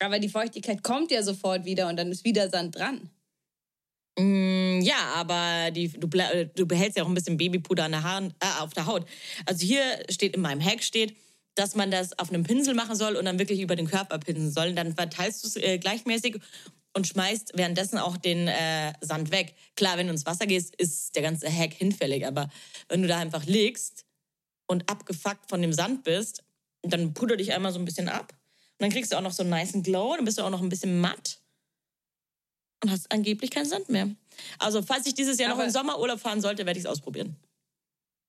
Aber 0.00 0.18
die 0.18 0.28
Feuchtigkeit 0.28 0.82
kommt 0.82 1.10
ja 1.10 1.22
sofort 1.22 1.64
wieder 1.64 1.88
und 1.88 1.96
dann 1.96 2.10
ist 2.10 2.24
wieder 2.24 2.50
Sand 2.50 2.76
dran. 2.76 3.08
Mm, 4.18 4.80
Ja, 4.82 5.12
aber 5.14 5.70
die, 5.70 5.88
du, 5.88 6.06
du 6.54 6.66
behältst 6.66 6.98
ja 6.98 7.04
auch 7.04 7.08
ein 7.08 7.14
bisschen 7.14 7.36
Babypuder 7.36 7.88
der 7.88 8.02
Haaren, 8.02 8.34
äh, 8.40 8.60
auf 8.62 8.74
der 8.74 8.86
Haut. 8.86 9.06
Also 9.46 9.64
hier 9.64 9.82
steht 10.10 10.34
in 10.34 10.42
meinem 10.42 10.60
Hack 10.62 10.82
steht, 10.82 11.16
dass 11.54 11.74
man 11.76 11.90
das 11.90 12.18
auf 12.18 12.30
einem 12.30 12.42
Pinsel 12.42 12.74
machen 12.74 12.96
soll 12.96 13.16
und 13.16 13.24
dann 13.24 13.38
wirklich 13.38 13.60
über 13.60 13.76
den 13.76 13.86
Körper 13.86 14.18
pinseln 14.18 14.50
soll. 14.50 14.68
Und 14.68 14.76
dann 14.76 14.94
verteilst 14.94 15.42
du 15.44 15.48
es 15.48 15.56
äh, 15.56 15.78
gleichmäßig 15.78 16.40
und 16.94 17.06
schmeißt 17.06 17.52
währenddessen 17.54 17.98
auch 17.98 18.16
den 18.16 18.48
äh, 18.48 18.92
Sand 19.00 19.30
weg. 19.30 19.54
Klar, 19.76 19.98
wenn 19.98 20.06
du 20.06 20.12
ins 20.12 20.26
Wasser 20.26 20.46
gehst, 20.46 20.74
ist 20.76 21.14
der 21.16 21.22
ganze 21.22 21.50
Hack 21.50 21.74
hinfällig. 21.74 22.26
Aber 22.26 22.48
wenn 22.88 23.02
du 23.02 23.08
da 23.08 23.18
einfach 23.18 23.44
liegst 23.46 24.04
und 24.66 24.88
abgefuckt 24.90 25.48
von 25.50 25.60
dem 25.60 25.72
Sand 25.72 26.04
bist, 26.04 26.42
dann 26.82 27.12
puder 27.14 27.36
dich 27.36 27.52
einmal 27.52 27.72
so 27.72 27.78
ein 27.78 27.84
bisschen 27.84 28.08
ab. 28.08 28.32
Und 28.32 28.82
dann 28.82 28.90
kriegst 28.90 29.12
du 29.12 29.16
auch 29.16 29.22
noch 29.22 29.32
so 29.32 29.42
einen 29.42 29.50
niceen 29.52 29.82
Glow, 29.82 30.14
dann 30.16 30.24
bist 30.24 30.38
du 30.38 30.42
auch 30.42 30.50
noch 30.50 30.62
ein 30.62 30.68
bisschen 30.68 31.00
matt 31.00 31.40
und 32.82 32.90
hast 32.90 33.10
angeblich 33.10 33.50
keinen 33.50 33.68
Sand 33.68 33.88
mehr. 33.88 34.08
Also, 34.58 34.82
falls 34.82 35.06
ich 35.06 35.14
dieses 35.14 35.38
Jahr 35.38 35.48
noch 35.48 35.56
Aber- 35.56 35.64
in 35.66 35.70
Sommerurlaub 35.72 36.20
fahren 36.20 36.40
sollte, 36.40 36.66
werde 36.66 36.78
ich 36.78 36.84
es 36.84 36.90
ausprobieren. 36.90 37.36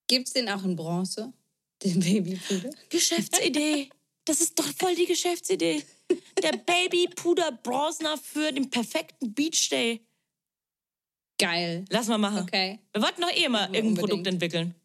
Gibt 0.07 0.28
es 0.28 0.34
den 0.34 0.47
auch 0.49 0.63
in 0.63 0.76
Bronze, 0.76 1.34
den 1.84 1.99
Babypuder? 1.99 2.70
Geschäftsidee. 2.89 3.89
Das 4.24 4.39
ist 4.41 4.57
doch 4.57 4.68
voll 4.78 4.95
die 4.95 5.05
Geschäftsidee. 5.07 5.84
Der 6.41 6.53
Babypuder 6.53 7.51
Bronzener 7.63 8.18
für 8.18 8.51
den 8.51 8.70
perfekten 8.70 9.34
Beachday. 9.34 10.01
Geil. 11.38 11.86
Lass 11.89 12.07
mal 12.07 12.18
machen. 12.18 12.43
Okay. 12.43 12.80
Wir 12.93 13.01
wollten 13.01 13.22
noch 13.22 13.32
eh 13.32 13.49
mal 13.49 13.66
irgendein 13.66 13.95
Produkt 13.95 14.13
unbedingt. 14.13 14.43
entwickeln. 14.43 14.76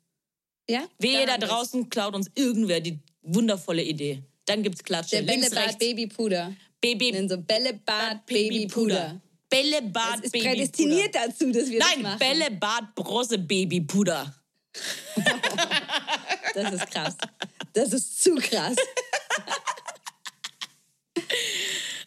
Ja? 0.68 0.84
Wehe, 0.98 1.26
da 1.26 1.38
draußen 1.38 1.88
klaut 1.90 2.14
uns 2.14 2.30
irgendwer 2.34 2.80
die 2.80 2.98
wundervolle 3.22 3.82
Idee. 3.82 4.22
Dann 4.46 4.62
gibt's 4.62 4.82
Klatsche. 4.82 5.22
Der 5.22 5.22
Links, 5.22 5.50
Bällebad. 5.50 5.78
Babypuder. 5.78 6.56
Baby. 6.80 7.12
Nennen 7.12 7.28
so 7.28 7.38
Bällebad 7.38 8.26
Babypuder. 8.26 9.20
Bällebad 9.48 10.18
Das 10.18 10.20
ist 10.26 10.32
prädestiniert 10.32 11.14
dazu, 11.14 11.50
dass 11.52 11.68
wir 11.70 11.78
das 11.78 11.88
Nein, 11.88 12.02
machen. 12.02 12.18
Bällebad 12.18 12.94
Bronze 12.94 13.38
Babypuder. 13.38 14.34
Das 16.52 16.72
ist 16.72 16.90
krass. 16.90 17.16
Das 17.72 17.92
ist 17.92 18.22
zu 18.24 18.34
krass. 18.34 18.74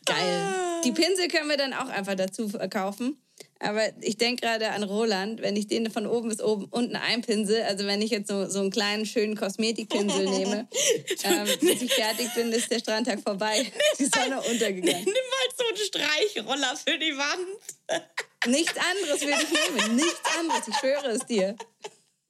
Geil. 0.05 0.81
Die 0.83 0.91
Pinsel 0.91 1.27
können 1.27 1.49
wir 1.49 1.57
dann 1.57 1.73
auch 1.73 1.87
einfach 1.87 2.15
dazu 2.15 2.49
kaufen. 2.69 3.17
Aber 3.59 3.81
ich 4.01 4.17
denke 4.17 4.45
gerade 4.45 4.71
an 4.71 4.83
Roland, 4.83 5.41
wenn 5.41 5.55
ich 5.55 5.67
den 5.67 5.89
von 5.89 6.05
oben 6.05 6.27
bis 6.29 6.41
oben 6.41 6.65
unten 6.65 6.97
einpinsel, 6.97 7.63
also 7.63 7.85
wenn 7.85 8.01
ich 8.01 8.11
jetzt 8.11 8.27
so, 8.27 8.47
so 8.49 8.59
einen 8.59 8.71
kleinen, 8.71 9.05
schönen 9.05 9.37
Kosmetikpinsel 9.37 10.29
nehme, 10.29 10.67
ähm, 11.23 11.47
bis 11.61 11.81
ich 11.81 11.93
fertig 11.93 12.33
bin, 12.35 12.51
ist 12.51 12.69
der 12.69 12.79
Strandtag 12.79 13.21
vorbei. 13.21 13.71
Die 13.99 14.05
Sonne 14.05 14.41
untergegangen. 14.41 15.05
Nimm 15.05 15.13
mal 15.13 15.49
so 15.57 15.63
einen 15.67 15.77
Streichroller 15.77 16.75
für 16.75 16.97
die 16.99 17.17
Wand. 17.17 18.05
Nichts 18.47 18.75
anderes 18.77 19.21
würde 19.21 19.43
ich 19.43 19.49
nehmen. 19.49 19.95
Nichts 19.95 20.21
anderes, 20.37 20.67
ich 20.67 20.75
schwöre 20.75 21.11
es 21.11 21.25
dir. 21.25 21.55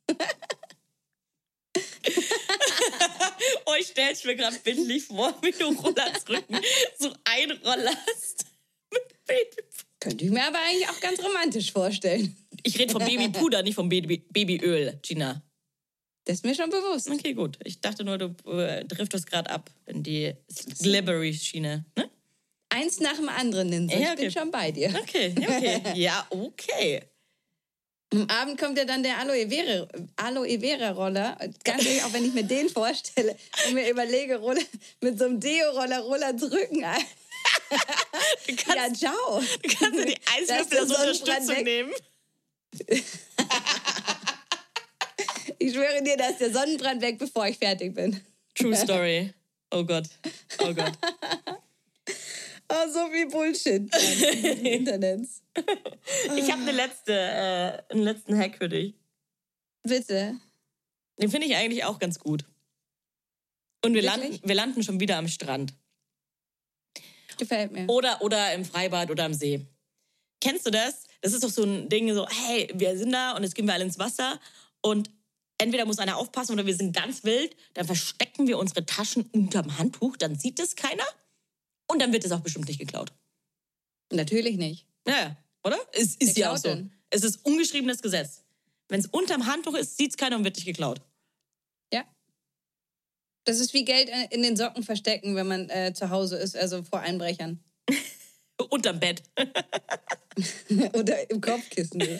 Oh, 3.66 3.74
ich 3.80 3.88
stell's 3.88 4.24
mir 4.24 4.36
gerade 4.36 4.58
bildlich 4.60 5.04
vor, 5.04 5.34
wie 5.42 5.52
du 5.52 5.66
Rollers 5.66 6.28
Rücken 6.30 6.60
so 6.98 7.14
einrollerst. 7.26 8.46
Könnte 10.00 10.26
ich 10.26 10.32
mir 10.32 10.46
aber 10.46 10.60
eigentlich 10.60 10.88
auch 10.90 11.00
ganz 11.00 11.24
romantisch 11.24 11.72
vorstellen. 11.72 12.36
Ich 12.64 12.78
rede 12.78 12.92
vom 12.92 13.04
Babypuder, 13.04 13.64
nicht 13.64 13.76
vom 13.76 13.90
Baby 13.90 14.18
Babyöl, 14.30 15.00
Gina. 15.02 15.42
Das 16.26 16.36
ist 16.36 16.46
mir 16.46 16.56
schon 16.56 16.70
bewusst. 16.70 17.10
Okay, 17.10 17.34
gut. 17.34 17.58
Ich 17.64 17.82
dachte 17.82 18.04
nur, 18.04 18.18
du 18.18 18.34
äh, 18.52 18.86
driftest 18.86 19.28
gerade 19.28 19.50
ab 19.50 19.70
in 19.86 20.04
die 20.04 20.34
Glibbery-Schiene. 20.82 21.86
Ne? 21.98 22.10
Eins 22.70 23.00
nach 23.00 23.16
dem 23.16 23.28
anderen, 23.30 23.70
Ninse. 23.70 23.96
Ja, 23.96 24.02
Ich 24.02 24.10
okay. 24.12 24.22
bin 24.22 24.32
schon 24.32 24.52
bei 24.52 24.72
dir. 24.72 24.94
Okay, 25.02 25.36
okay. 25.38 25.82
Ja, 25.96 26.26
okay. 26.30 27.02
Am 28.14 28.30
Abend 28.30 28.60
kommt 28.60 28.78
ja 28.78 28.86
dann 28.86 29.02
der 29.04 29.18
Aloe 29.18 29.48
Vera, 29.50 29.88
Aloe 30.18 30.60
Vera 30.60 30.92
Roller. 30.92 31.38
Ganz 31.64 31.86
ehrlich, 31.86 32.04
auch 32.04 32.14
wenn 32.14 32.26
ich 32.26 32.34
mir 32.34 32.44
den 32.44 32.70
vorstelle 32.70 33.36
und 33.68 33.74
mir 33.74 33.90
überlege, 33.90 34.38
Roller, 34.38 34.62
mit 35.02 35.18
so 35.18 35.26
einem 35.26 35.40
Deo-Roller 35.40 36.00
Rolands 36.02 36.44
Rücken 36.44 36.84
ein. 36.84 37.02
Du 38.48 38.54
Ja, 38.54 38.76
kannst, 38.76 39.02
ciao. 39.02 39.42
du 39.64 39.70
kannst 39.76 40.00
dir 40.00 40.06
die 40.06 40.18
Eiswürfel 40.38 40.78
als 40.80 40.90
Unterstützung 40.92 41.64
nehmen. 41.64 41.92
Ich 45.60 45.74
schwöre 45.74 46.04
dir, 46.04 46.18
da 46.18 46.28
ist 46.30 46.40
der 46.40 46.52
Sonnenbrand 46.52 47.02
weg, 47.02 47.18
bevor 47.18 47.48
ich 47.48 47.58
fertig 47.58 47.96
bin. 47.96 48.20
True 48.56 48.76
Story. 48.76 49.34
Oh 49.72 49.84
Gott. 49.84 50.06
Oh 50.60 50.74
Gott. 50.74 50.94
Oh, 52.74 52.90
so 52.92 53.08
viel 53.12 53.28
Bullshit 53.28 53.96
im 54.34 54.66
Internet. 54.66 55.28
Ich 56.36 56.52
habe 56.52 56.62
eine 56.62 56.72
letzte, 56.72 57.14
äh, 57.14 57.94
einen 57.94 58.04
letzten 58.04 58.38
Hack 58.38 58.58
für 58.58 58.68
dich. 58.68 58.96
Bitte. 59.84 60.40
Den 61.22 61.30
finde 61.30 61.48
ich 61.48 61.56
eigentlich 61.56 61.84
auch 61.84 62.00
ganz 62.00 62.18
gut. 62.18 62.46
Und 63.84 63.94
wir 63.94 64.02
Wirklich? 64.02 64.22
landen, 64.32 64.48
wir 64.48 64.56
landen 64.56 64.84
schon 64.84 65.00
wieder 65.00 65.18
am 65.18 65.28
Strand. 65.28 65.74
Gefällt 67.38 67.74
mir. 67.74 67.88
Oder, 67.90 68.22
oder 68.22 68.54
im 68.54 68.66
Freibad 68.66 69.12
oder 69.12 69.26
am 69.26 69.34
See. 69.34 69.66
Kennst 70.42 70.66
du 70.66 70.72
das? 70.72 71.06
Das 71.22 71.34
ist 71.34 71.44
doch 71.44 71.50
so 71.50 71.64
ein 71.64 71.90
Ding, 71.90 72.12
so, 72.14 72.28
hey, 72.28 72.70
wir 72.74 72.98
sind 72.98 73.12
da 73.12 73.34
und 73.34 73.44
jetzt 73.44 73.56
gehen 73.56 73.66
wir 73.66 73.74
alle 73.74 73.84
ins 73.84 74.00
Wasser 74.00 74.40
und 74.82 75.12
entweder 75.58 75.86
muss 75.86 76.00
einer 76.00 76.18
aufpassen 76.18 76.54
oder 76.54 76.66
wir 76.66 76.76
sind 76.76 76.96
ganz 76.96 77.24
wild, 77.24 77.56
dann 77.76 77.86
verstecken 77.86 78.48
wir 78.48 78.58
unsere 78.58 78.86
Taschen 78.86 79.30
unterm 79.32 79.78
Handtuch, 79.78 80.18
dann 80.18 80.38
sieht 80.38 80.60
es 80.60 80.76
keiner 80.76 81.06
und 81.94 82.00
dann 82.00 82.12
wird 82.12 82.26
es 82.26 82.32
auch 82.32 82.42
bestimmt 82.42 82.68
nicht 82.68 82.80
geklaut. 82.80 83.14
Natürlich 84.12 84.58
nicht. 84.58 84.86
Ja, 85.08 85.38
oder? 85.64 85.78
Es 85.94 86.16
ist 86.16 86.38
ja 86.38 86.52
auch 86.52 86.58
so. 86.58 86.70
denn? 86.70 86.92
Es 87.10 87.24
ist 87.24 87.46
ungeschriebenes 87.46 88.02
Gesetz. 88.02 88.44
Wenn 88.90 89.00
es 89.00 89.08
unterm 89.08 89.46
Handtuch 89.46 89.76
ist, 89.76 89.98
sieht 89.98 90.12
es 90.12 90.18
keiner 90.18 90.36
und 90.36 90.44
wird 90.44 90.56
nicht 90.56 90.66
geklaut. 90.66 91.02
Ja. 91.92 92.04
Das 93.46 93.60
ist 93.60 93.74
wie 93.74 93.86
Geld 93.86 94.10
in 94.32 94.44
den 94.44 94.58
Socken 94.58 94.84
verstecken, 94.84 95.36
wenn 95.36 95.48
man 95.48 95.70
äh, 95.70 95.94
zu 95.94 96.10
Hause 96.10 96.38
ist, 96.38 96.56
also 96.56 96.84
vor 96.84 97.00
Einbrechern. 97.00 97.64
Unterm 98.70 99.00
Bett. 99.00 99.24
Oder 100.94 101.30
im 101.30 101.42
Kopfkissen. 101.42 102.04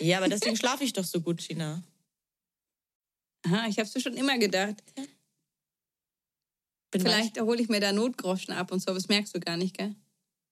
Ja, 0.00 0.18
aber 0.18 0.28
deswegen 0.28 0.56
schlafe 0.56 0.84
ich 0.84 0.92
doch 0.92 1.04
so 1.04 1.20
gut, 1.20 1.46
Gina. 1.46 1.82
Aha, 3.46 3.66
ich 3.68 3.78
hab's 3.78 3.94
mir 3.94 4.00
schon 4.00 4.16
immer 4.16 4.38
gedacht. 4.38 4.82
Bin 6.90 7.00
Vielleicht 7.00 7.40
hole 7.40 7.60
ich 7.60 7.68
mir 7.68 7.80
da 7.80 7.92
Notgroschen 7.92 8.54
ab 8.54 8.72
und 8.72 8.80
so, 8.80 8.88
aber 8.88 8.98
das 8.98 9.08
merkst 9.08 9.34
du 9.34 9.40
gar 9.40 9.56
nicht, 9.56 9.76
gell? 9.76 9.94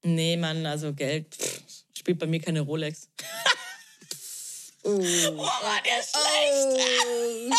Nee, 0.02 0.36
Mann, 0.36 0.66
also 0.66 0.92
Geld 0.92 1.34
pff, 1.34 1.62
spielt 1.96 2.18
bei 2.18 2.26
mir 2.26 2.40
keine 2.40 2.60
Rolex. 2.60 3.08
Oh. 3.16 3.30
Oh, 4.86 4.98
war 4.98 5.80
der 5.82 6.02
schlecht. 6.02 6.86
Oh. 7.08 7.54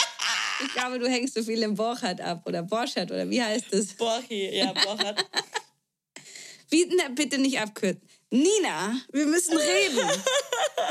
Ich 0.64 0.74
glaube, 0.74 1.00
du 1.00 1.10
hängst 1.10 1.34
so 1.34 1.42
viel 1.42 1.64
im 1.64 1.74
Borchardt 1.74 2.22
ab 2.22 2.44
oder 2.46 2.62
Borchardt 2.62 3.12
oder 3.12 3.28
wie 3.30 3.42
heißt 3.42 3.74
es? 3.74 3.96
Borchi, 3.96 4.56
ja, 4.56 4.72
Borchardt. 4.74 5.26
Wie, 6.70 6.88
na, 6.96 7.10
bitte 7.10 7.38
nicht 7.38 7.60
abkürzen. 7.60 8.02
Nina, 8.32 9.00
wir 9.12 9.26
müssen 9.26 9.58
reden. 9.58 10.10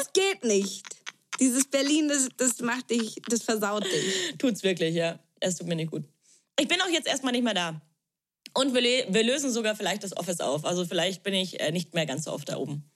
Es 0.01 0.13
geht 0.13 0.45
nicht. 0.45 0.85
Dieses 1.41 1.67
Berlin, 1.67 2.09
das, 2.09 2.29
das 2.37 2.61
macht 2.61 2.91
dich, 2.91 3.21
das 3.29 3.43
versaut 3.43 3.85
dich. 3.85 4.35
Tut's 4.39 4.63
wirklich, 4.63 4.95
ja. 4.95 5.19
Es 5.41 5.57
tut 5.57 5.67
mir 5.67 5.77
nicht 5.77 5.91
gut. 5.91 6.05
Ich 6.59 6.69
bin 6.69 6.81
auch 6.81 6.89
jetzt 6.89 7.07
erstmal 7.07 7.33
nicht 7.33 7.45
mehr 7.45 7.55
da. 7.55 7.81
Und 8.55 8.75
wir, 8.75 8.83
wir 8.83 9.23
lösen 9.25 9.51
sogar 9.51 9.75
vielleicht 9.75 10.05
das 10.05 10.17
Office 10.17 10.41
auf. 10.41 10.65
Also 10.65 10.85
vielleicht 10.85 11.23
bin 11.23 11.35
ich 11.35 11.61
äh, 11.61 11.73
nicht 11.73 11.95
mehr 11.95 12.07
ganz 12.07 12.25
so 12.25 12.33
oft 12.33 12.49
da 12.49 12.57
oben. 12.57 12.89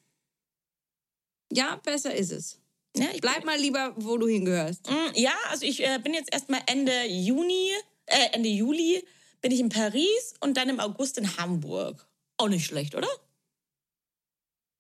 Ja, 1.52 1.76
besser 1.76 2.14
ist 2.14 2.30
es. 2.30 2.60
Ja, 2.96 3.08
ich 3.12 3.20
Bleib 3.20 3.44
mal 3.44 3.58
lieber, 3.58 3.94
wo 3.96 4.16
du 4.16 4.28
hingehörst. 4.28 4.88
Mm, 4.90 5.12
Ja, 5.14 5.34
also 5.50 5.64
ich 5.64 5.84
äh, 5.84 5.98
bin 5.98 6.14
jetzt 6.14 6.32
erstmal 6.32 6.60
Ende 6.66 7.06
Juni, 7.06 7.70
äh, 8.06 8.28
Ende 8.32 8.48
Juli 8.48 9.04
bin 9.40 9.52
ich 9.52 9.60
in 9.60 9.68
Paris 9.68 10.34
und 10.40 10.56
dann 10.56 10.68
im 10.68 10.80
August 10.80 11.18
in 11.18 11.36
Hamburg. 11.36 12.06
Auch 12.36 12.48
nicht 12.48 12.66
schlecht, 12.66 12.94
oder? 12.94 13.08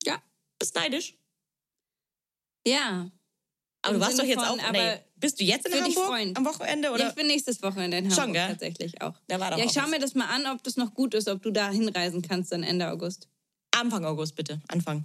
Ja. 0.04 0.22
Bist 0.58 0.74
neidisch. 0.74 1.16
Ja. 2.66 3.10
Aber 3.82 3.94
Im 3.94 4.00
du 4.00 4.06
warst 4.06 4.18
doch 4.18 4.24
Sinne 4.24 4.34
jetzt 4.34 4.44
von, 4.44 4.60
auch. 4.60 4.72
Nee, 4.72 5.00
bist 5.20 5.40
du 5.40 5.44
jetzt 5.44 5.66
in 5.66 5.72
dich 5.72 5.96
Hamburg 5.96 6.06
freuen. 6.06 6.36
am 6.36 6.44
Wochenende 6.44 6.88
ja. 6.88 6.94
oder? 6.94 7.08
Ich 7.08 7.14
bin 7.14 7.26
nächstes 7.26 7.62
Wochenende 7.62 7.98
in 7.98 8.04
Hamburg 8.04 8.24
Schon, 8.24 8.32
gell? 8.32 8.48
tatsächlich 8.48 9.02
auch. 9.02 9.14
Da 9.26 9.40
war 9.40 9.50
doch 9.50 9.58
ja, 9.58 9.64
ich 9.64 9.72
schaue 9.72 9.84
was. 9.84 9.90
mir 9.90 9.98
das 9.98 10.14
mal 10.14 10.26
an, 10.26 10.46
ob 10.46 10.62
das 10.62 10.76
noch 10.76 10.94
gut 10.94 11.14
ist, 11.14 11.28
ob 11.28 11.42
du 11.42 11.50
da 11.50 11.70
hinreisen 11.70 12.22
kannst 12.22 12.52
dann 12.52 12.62
Ende 12.62 12.90
August. 12.90 13.28
Anfang 13.72 14.04
August 14.04 14.34
bitte. 14.34 14.60
Anfang. 14.68 15.04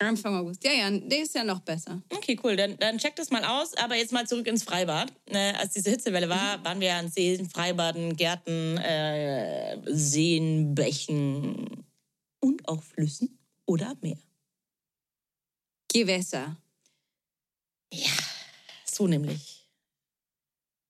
Anfang 0.00 0.36
August. 0.36 0.62
Ja, 0.64 0.72
ja, 0.72 0.90
der 0.90 1.22
ist 1.22 1.34
ja 1.34 1.42
noch 1.42 1.60
besser. 1.60 2.00
Okay, 2.10 2.38
cool. 2.44 2.56
Dann, 2.56 2.76
dann 2.78 2.98
check 2.98 3.16
das 3.16 3.30
mal 3.30 3.44
aus. 3.44 3.74
Aber 3.74 3.96
jetzt 3.96 4.12
mal 4.12 4.26
zurück 4.26 4.46
ins 4.46 4.62
Freibad. 4.62 5.12
Äh, 5.26 5.54
als 5.54 5.72
diese 5.72 5.90
Hitzewelle 5.90 6.28
war, 6.28 6.64
waren 6.64 6.80
wir 6.80 6.94
an 6.94 7.10
Seen, 7.10 7.50
Freibaden, 7.50 8.16
Gärten, 8.16 8.76
äh, 8.78 9.78
Seen, 9.86 10.74
Bächen 10.74 11.84
und 12.40 12.68
auch 12.68 12.82
Flüssen 12.82 13.38
oder 13.66 13.96
Meer. 14.00 14.18
Gewässer. 15.92 16.56
Ja, 17.92 18.12
so 18.98 19.06
nämlich. 19.06 19.64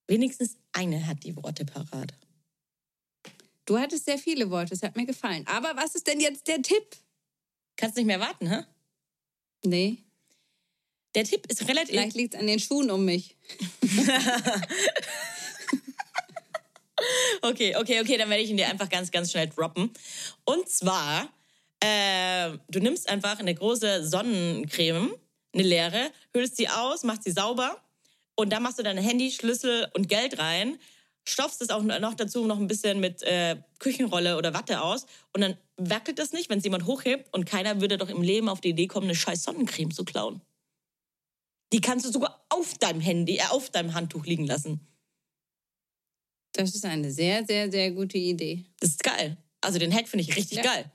Wenigstens 0.08 0.56
eine 0.72 1.06
hat 1.06 1.22
die 1.24 1.36
Worte 1.36 1.64
parat. 1.64 2.14
Du 3.66 3.78
hattest 3.78 4.06
sehr 4.06 4.18
viele 4.18 4.50
Worte, 4.50 4.72
es 4.74 4.82
hat 4.82 4.96
mir 4.96 5.04
gefallen. 5.06 5.46
Aber 5.46 5.76
was 5.76 5.94
ist 5.94 6.06
denn 6.06 6.20
jetzt 6.20 6.48
der 6.48 6.62
Tipp? 6.62 6.96
Kannst 7.76 7.96
nicht 7.96 8.06
mehr 8.06 8.18
warten, 8.18 8.48
hä? 8.48 8.64
Nee, 9.64 9.98
Der 11.14 11.24
Tipp 11.24 11.46
ist 11.50 11.66
relativ. 11.68 11.90
vielleicht 11.90 12.16
liegt 12.16 12.34
es 12.34 12.40
an 12.40 12.46
den 12.46 12.58
Schuhen 12.58 12.90
um 12.90 13.04
mich. 13.04 13.36
Okay, 17.42 17.76
okay, 17.76 18.00
okay, 18.00 18.16
dann 18.16 18.28
werde 18.28 18.42
ich 18.42 18.50
ihn 18.50 18.56
dir 18.56 18.68
einfach 18.68 18.88
ganz, 18.88 19.10
ganz 19.12 19.30
schnell 19.30 19.46
droppen. 19.48 19.90
Und 20.44 20.68
zwar, 20.68 21.28
äh, 21.78 22.58
du 22.68 22.80
nimmst 22.80 23.08
einfach 23.08 23.38
eine 23.38 23.54
große 23.54 24.04
Sonnencreme, 24.04 25.14
eine 25.54 25.62
leere, 25.62 26.10
hüllst 26.34 26.56
sie 26.56 26.68
aus, 26.68 27.04
machst 27.04 27.22
sie 27.22 27.30
sauber 27.30 27.80
und 28.38 28.50
dann 28.50 28.62
machst 28.62 28.78
du 28.78 28.84
deine 28.84 29.00
Handy, 29.00 29.32
Schlüssel 29.32 29.88
und 29.94 30.08
Geld 30.08 30.38
rein, 30.38 30.78
stopfst 31.26 31.60
es 31.60 31.70
auch 31.70 31.82
noch 31.82 32.14
dazu 32.14 32.46
noch 32.46 32.58
ein 32.58 32.68
bisschen 32.68 33.00
mit 33.00 33.20
äh, 33.24 33.56
Küchenrolle 33.80 34.38
oder 34.38 34.54
Watte 34.54 34.80
aus 34.80 35.06
und 35.34 35.40
dann 35.40 35.58
wackelt 35.76 36.20
das 36.20 36.32
nicht, 36.32 36.48
wenn 36.48 36.58
es 36.58 36.64
jemand 36.64 36.86
hochhebt 36.86 37.34
und 37.34 37.46
keiner 37.46 37.80
würde 37.80 37.98
doch 37.98 38.08
im 38.08 38.22
Leben 38.22 38.48
auf 38.48 38.60
die 38.60 38.68
Idee 38.68 38.86
kommen, 38.86 39.06
eine 39.08 39.16
scheiß 39.16 39.42
Sonnencreme 39.42 39.90
zu 39.90 40.04
klauen. 40.04 40.40
Die 41.72 41.80
kannst 41.80 42.06
du 42.06 42.12
sogar 42.12 42.46
auf 42.48 42.78
deinem 42.78 43.00
Handy, 43.00 43.38
äh, 43.38 43.46
auf 43.50 43.70
deinem 43.70 43.92
Handtuch 43.94 44.24
liegen 44.24 44.46
lassen. 44.46 44.86
Das 46.52 46.74
ist 46.74 46.84
eine 46.84 47.10
sehr, 47.10 47.44
sehr, 47.44 47.70
sehr 47.72 47.90
gute 47.90 48.18
Idee. 48.18 48.64
Das 48.78 48.90
ist 48.90 49.02
geil. 49.02 49.36
Also 49.60 49.80
den 49.80 49.92
Hack 49.92 50.08
finde 50.08 50.22
ich 50.22 50.36
richtig 50.36 50.58
Ja. 50.58 50.62
geil. 50.62 50.92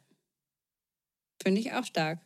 Finde 1.44 1.60
ich 1.60 1.74
auch 1.74 1.84
stark. 1.84 2.22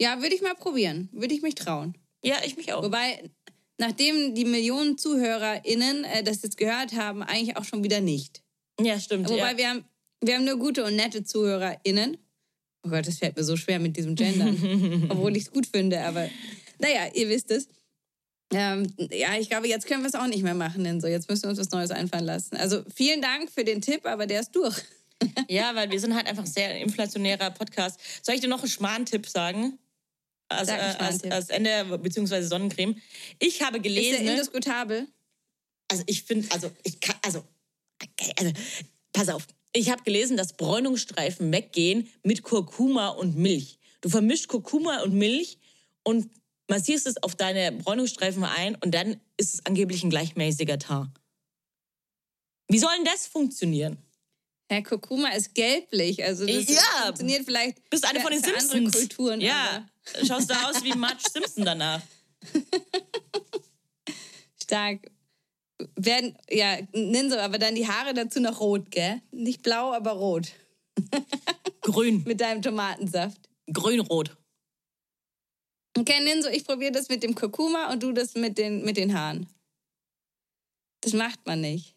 Ja, 0.00 0.20
würde 0.20 0.34
ich 0.34 0.42
mal 0.42 0.56
probieren. 0.56 1.08
Würde 1.12 1.34
ich 1.34 1.42
mich 1.42 1.54
trauen. 1.54 1.96
Ja, 2.24 2.36
ich 2.44 2.56
mich 2.56 2.72
auch. 2.72 2.82
Wobei, 2.82 3.30
nachdem 3.78 4.34
die 4.34 4.44
Millionen 4.44 4.98
ZuhörerInnen 4.98 6.04
äh, 6.04 6.22
das 6.22 6.42
jetzt 6.42 6.56
gehört 6.56 6.94
haben, 6.94 7.22
eigentlich 7.22 7.56
auch 7.56 7.64
schon 7.64 7.82
wieder 7.84 8.00
nicht. 8.00 8.42
Ja, 8.80 8.98
stimmt. 8.98 9.28
Wobei 9.28 9.52
ja. 9.52 9.58
wir, 9.58 9.68
haben, 9.68 9.84
wir 10.20 10.34
haben 10.34 10.44
nur 10.44 10.58
gute 10.58 10.84
und 10.84 10.96
nette 10.96 11.24
ZuhörerInnen. 11.24 12.16
Oh 12.84 12.90
Gott, 12.90 13.06
das 13.06 13.18
fällt 13.18 13.36
mir 13.36 13.44
so 13.44 13.56
schwer 13.56 13.78
mit 13.78 13.96
diesem 13.96 14.14
Gendern. 14.14 15.06
Obwohl 15.08 15.36
ich 15.36 15.44
es 15.44 15.50
gut 15.50 15.66
finde, 15.66 16.00
aber 16.00 16.28
naja, 16.78 17.08
ihr 17.14 17.28
wisst 17.28 17.50
es. 17.50 17.68
Ähm, 18.52 18.92
ja, 19.10 19.36
ich 19.38 19.48
glaube, 19.48 19.68
jetzt 19.68 19.86
können 19.86 20.02
wir 20.02 20.08
es 20.08 20.14
auch 20.14 20.26
nicht 20.26 20.42
mehr 20.42 20.54
machen, 20.54 20.84
denn 20.84 21.00
so, 21.00 21.06
jetzt 21.06 21.28
müssen 21.28 21.44
wir 21.44 21.50
uns 21.50 21.58
was 21.58 21.70
Neues 21.70 21.90
einfallen 21.90 22.24
lassen. 22.24 22.56
Also 22.56 22.82
vielen 22.94 23.22
Dank 23.22 23.50
für 23.50 23.64
den 23.64 23.80
Tipp, 23.80 24.06
aber 24.06 24.26
der 24.26 24.40
ist 24.40 24.54
durch. 24.54 24.82
Ja, 25.48 25.74
weil 25.74 25.90
wir 25.90 26.00
sind 26.00 26.14
halt 26.14 26.26
einfach 26.26 26.44
ein 26.44 26.50
sehr 26.50 26.78
inflationärer 26.80 27.50
Podcast. 27.50 27.98
Soll 28.22 28.34
ich 28.34 28.40
dir 28.40 28.48
noch 28.48 28.60
einen 28.60 28.68
Schmarrn-Tipp 28.68 29.26
sagen? 29.26 29.78
Als, 30.56 30.68
äh, 30.68 30.72
als, 30.72 31.24
als 31.24 31.48
Ende, 31.50 31.98
beziehungsweise 31.98 32.48
Sonnencreme. 32.48 32.96
Ich 33.38 33.62
habe 33.62 33.78
Ist 33.78 33.82
gelesen. 33.82 34.24
der 34.24 34.32
indiskutabel? 34.32 35.08
also 35.94 36.02
ich 36.06 36.22
finde, 36.22 36.50
also 36.50 36.70
ich 36.82 37.00
kann, 37.00 37.16
also, 37.22 37.44
also 38.38 38.52
pass 39.12 39.28
auf. 39.28 39.46
Ich 39.72 39.90
habe 39.90 40.02
gelesen, 40.02 40.36
dass 40.36 40.56
Bräunungsstreifen 40.56 41.50
weggehen 41.52 42.08
mit 42.22 42.42
Kurkuma 42.42 43.08
und 43.08 43.36
Milch. 43.36 43.78
Du 44.00 44.08
vermischst 44.08 44.48
Kurkuma 44.48 45.02
und 45.02 45.14
Milch 45.14 45.58
und 46.04 46.30
massierst 46.68 47.06
es 47.06 47.22
auf 47.22 47.34
deine 47.34 47.72
Bräunungsstreifen 47.72 48.44
ein 48.44 48.76
und 48.76 48.92
dann 48.92 49.20
ist 49.36 49.54
es 49.54 49.66
angeblich 49.66 50.04
ein 50.04 50.10
gleichmäßiger 50.10 50.78
Tar. 50.78 51.12
Wie 52.68 52.78
soll 52.78 52.90
denn 52.96 53.04
das 53.04 53.26
funktionieren? 53.26 53.98
Herr 54.68 54.82
Kurkuma 54.82 55.28
ist 55.30 55.54
gelblich, 55.54 56.24
also 56.24 56.46
das 56.46 56.68
Ja. 56.68 56.80
funktioniert 57.04 57.44
vielleicht 57.44 57.88
Bist 57.90 58.04
eine 58.06 58.20
von 58.20 58.30
den 58.32 58.42
Simpsons. 58.42 58.72
andere 58.74 58.90
Kulturen. 58.92 59.40
Ja, 59.40 59.86
schaust 60.26 60.48
du 60.50 60.54
aus 60.54 60.82
wie 60.82 60.92
Marge 60.96 61.22
Simpson 61.30 61.64
danach. 61.64 62.02
aber 62.52 63.62
Stark. 64.62 65.10
Werden, 65.96 66.38
ja, 66.48 66.78
nennen 66.92 67.30
so, 67.30 67.36
aber 67.36 67.58
dann 67.58 67.74
die 67.74 67.86
Haare 67.86 68.14
dazu 68.14 68.40
noch 68.40 68.60
rot, 68.60 68.90
gell? 68.90 69.20
Nicht 69.32 69.62
blau, 69.62 69.92
aber 69.92 70.12
rot. 70.12 70.52
Grün, 71.82 72.22
Mit 72.24 72.40
deinem 72.40 72.62
Tomatensaft. 72.62 73.50
grün-rot. 73.72 74.36
Okay, 75.98 76.20
Ninso, 76.24 76.48
ich 76.48 76.64
probiere 76.64 76.92
das 76.92 77.08
mit 77.08 77.22
dem 77.22 77.34
Kurkuma 77.34 77.92
und 77.92 78.02
du 78.02 78.12
das 78.12 78.34
mit 78.34 78.56
den, 78.56 78.84
mit 78.84 78.96
den 78.96 79.16
Haaren. 79.18 79.48
Das 81.02 81.12
macht 81.12 81.44
man 81.46 81.60
nicht. 81.60 81.94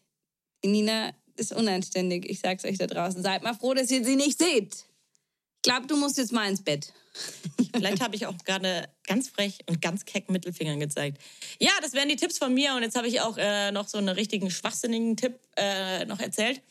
Die 0.64 0.68
Nina 0.68 1.12
ist 1.38 1.52
unanständig. 1.52 2.28
Ich 2.28 2.40
sag's 2.40 2.64
euch 2.64 2.78
da 2.78 2.86
draußen. 2.86 3.22
Seid 3.22 3.42
mal 3.42 3.54
froh, 3.54 3.74
dass 3.74 3.90
ihr 3.90 4.04
sie 4.04 4.16
nicht 4.16 4.38
seht. 4.38 4.74
Ich 4.74 5.62
glaube, 5.62 5.86
du 5.86 5.96
musst 5.96 6.18
jetzt 6.18 6.32
mal 6.32 6.48
ins 6.48 6.62
Bett. 6.62 6.92
Vielleicht 7.74 8.00
habe 8.00 8.14
ich 8.14 8.26
auch 8.26 8.36
gerade 8.44 8.88
ganz 9.06 9.28
frech 9.28 9.58
und 9.68 9.82
ganz 9.82 10.04
keck 10.04 10.30
Mittelfingern 10.30 10.78
gezeigt. 10.80 11.20
Ja, 11.58 11.72
das 11.82 11.92
wären 11.94 12.08
die 12.08 12.16
Tipps 12.16 12.38
von 12.38 12.54
mir 12.54 12.74
und 12.74 12.82
jetzt 12.82 12.96
habe 12.96 13.08
ich 13.08 13.20
auch 13.20 13.36
äh, 13.38 13.72
noch 13.72 13.88
so 13.88 13.98
einen 13.98 14.08
richtigen 14.08 14.50
schwachsinnigen 14.50 15.16
Tipp 15.16 15.38
äh, 15.56 16.04
noch 16.04 16.20
erzählt. 16.20 16.62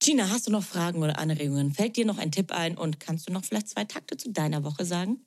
Gina, 0.00 0.28
hast 0.28 0.46
du 0.46 0.50
noch 0.50 0.64
Fragen 0.64 1.02
oder 1.02 1.18
Anregungen? 1.18 1.72
Fällt 1.72 1.96
dir 1.96 2.04
noch 2.04 2.18
ein 2.18 2.32
Tipp 2.32 2.52
ein 2.52 2.76
und 2.76 3.00
kannst 3.00 3.28
du 3.28 3.32
noch 3.32 3.44
vielleicht 3.44 3.68
zwei 3.68 3.84
Takte 3.84 4.16
zu 4.16 4.30
deiner 4.30 4.64
Woche 4.64 4.84
sagen? 4.84 5.24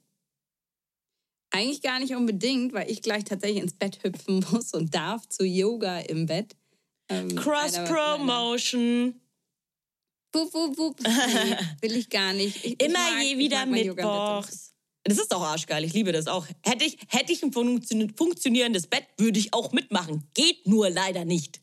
Eigentlich 1.50 1.82
gar 1.82 2.00
nicht 2.00 2.14
unbedingt, 2.14 2.74
weil 2.74 2.92
ich 2.92 3.02
gleich 3.02 3.24
tatsächlich 3.24 3.64
ins 3.64 3.74
Bett 3.74 4.04
hüpfen 4.04 4.46
muss 4.52 4.74
und 4.74 4.94
darf 4.94 5.28
zu 5.28 5.46
Yoga 5.46 6.00
im 6.00 6.26
Bett. 6.26 6.56
Ähm, 7.10 7.36
Cross-Promotion. 7.36 9.20
Wupp, 10.34 10.54
wupp, 10.54 10.78
wupp. 10.78 11.00
Nee, 11.08 11.56
will 11.82 11.96
ich 11.98 12.10
gar 12.10 12.34
nicht. 12.34 12.58
Ich, 12.58 12.66
ich 12.74 12.82
Immer 12.84 13.00
mag- 13.00 13.24
je 13.24 13.32
ich 13.32 13.38
wieder 13.38 13.66
mag 13.66 13.76
Bett 13.76 13.86
so. 13.86 13.94
Mittwochs. 13.96 14.74
Das 15.04 15.18
ist 15.18 15.32
doch 15.32 15.42
arschgeil. 15.42 15.86
Ich 15.86 15.94
liebe 15.94 16.12
das 16.12 16.28
auch. 16.28 16.46
Hätte 16.66 16.84
ich, 16.84 16.98
hätte 17.08 17.32
ich 17.32 17.42
ein 17.42 17.52
funktio- 17.54 18.12
funktionierendes 18.18 18.88
Bett, 18.88 19.06
würde 19.18 19.40
ich 19.40 19.54
auch 19.54 19.72
mitmachen. 19.72 20.28
Geht 20.34 20.68
nur 20.68 20.90
leider 20.90 21.24
nicht. 21.24 21.62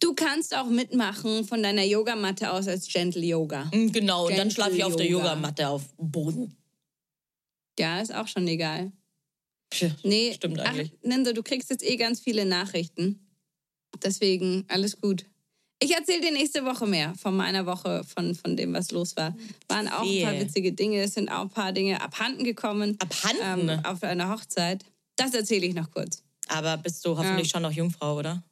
Du 0.00 0.14
kannst 0.14 0.54
auch 0.56 0.66
mitmachen 0.68 1.44
von 1.44 1.62
deiner 1.62 1.82
Yogamatte 1.84 2.52
aus 2.52 2.68
als 2.68 2.86
Gentle 2.88 3.22
Yoga. 3.24 3.64
Mm, 3.74 3.88
Genau, 3.90 4.26
und 4.28 4.36
dann 4.38 4.50
schlafe 4.52 4.76
ich 4.76 4.84
auf 4.84 4.94
der 4.96 5.06
Yoga. 5.06 5.24
Yogamatte 5.30 5.68
auf 5.68 5.82
dem 5.96 6.10
Boden. 6.12 6.56
Ja, 7.78 8.00
ist 8.00 8.14
auch 8.14 8.28
schon 8.28 8.46
egal. 8.46 8.92
Nee, 10.04 10.32
Stimmt 10.34 10.60
eigentlich. 10.60 10.92
Ach, 10.94 10.98
Ninso, 11.08 11.32
du 11.32 11.42
kriegst 11.42 11.70
jetzt 11.70 11.82
eh 11.84 11.96
ganz 11.96 12.20
viele 12.20 12.44
Nachrichten. 12.44 13.31
Deswegen 14.02 14.64
alles 14.68 15.00
gut. 15.00 15.26
Ich 15.82 15.92
erzähle 15.92 16.20
dir 16.20 16.32
nächste 16.32 16.64
Woche 16.64 16.86
mehr 16.86 17.12
von 17.16 17.36
meiner 17.36 17.66
Woche, 17.66 18.04
von, 18.04 18.36
von 18.36 18.56
dem, 18.56 18.72
was 18.72 18.92
los 18.92 19.16
war. 19.16 19.34
Waren 19.68 19.88
auch 19.88 20.02
ein 20.02 20.22
paar 20.22 20.38
witzige 20.38 20.72
Dinge, 20.72 21.02
es 21.02 21.14
sind 21.14 21.28
auch 21.28 21.42
ein 21.42 21.50
paar 21.50 21.72
Dinge 21.72 22.00
abhanden 22.00 22.44
gekommen. 22.44 22.96
Abhanden? 23.00 23.68
Ähm, 23.68 23.84
auf 23.84 24.02
einer 24.04 24.30
Hochzeit. 24.30 24.84
Das 25.16 25.34
erzähle 25.34 25.66
ich 25.66 25.74
noch 25.74 25.90
kurz. 25.90 26.22
Aber 26.46 26.76
bist 26.76 27.04
du 27.04 27.16
hoffentlich 27.16 27.48
schon 27.48 27.62
noch 27.62 27.72
Jungfrau, 27.72 28.16
oder? 28.16 28.44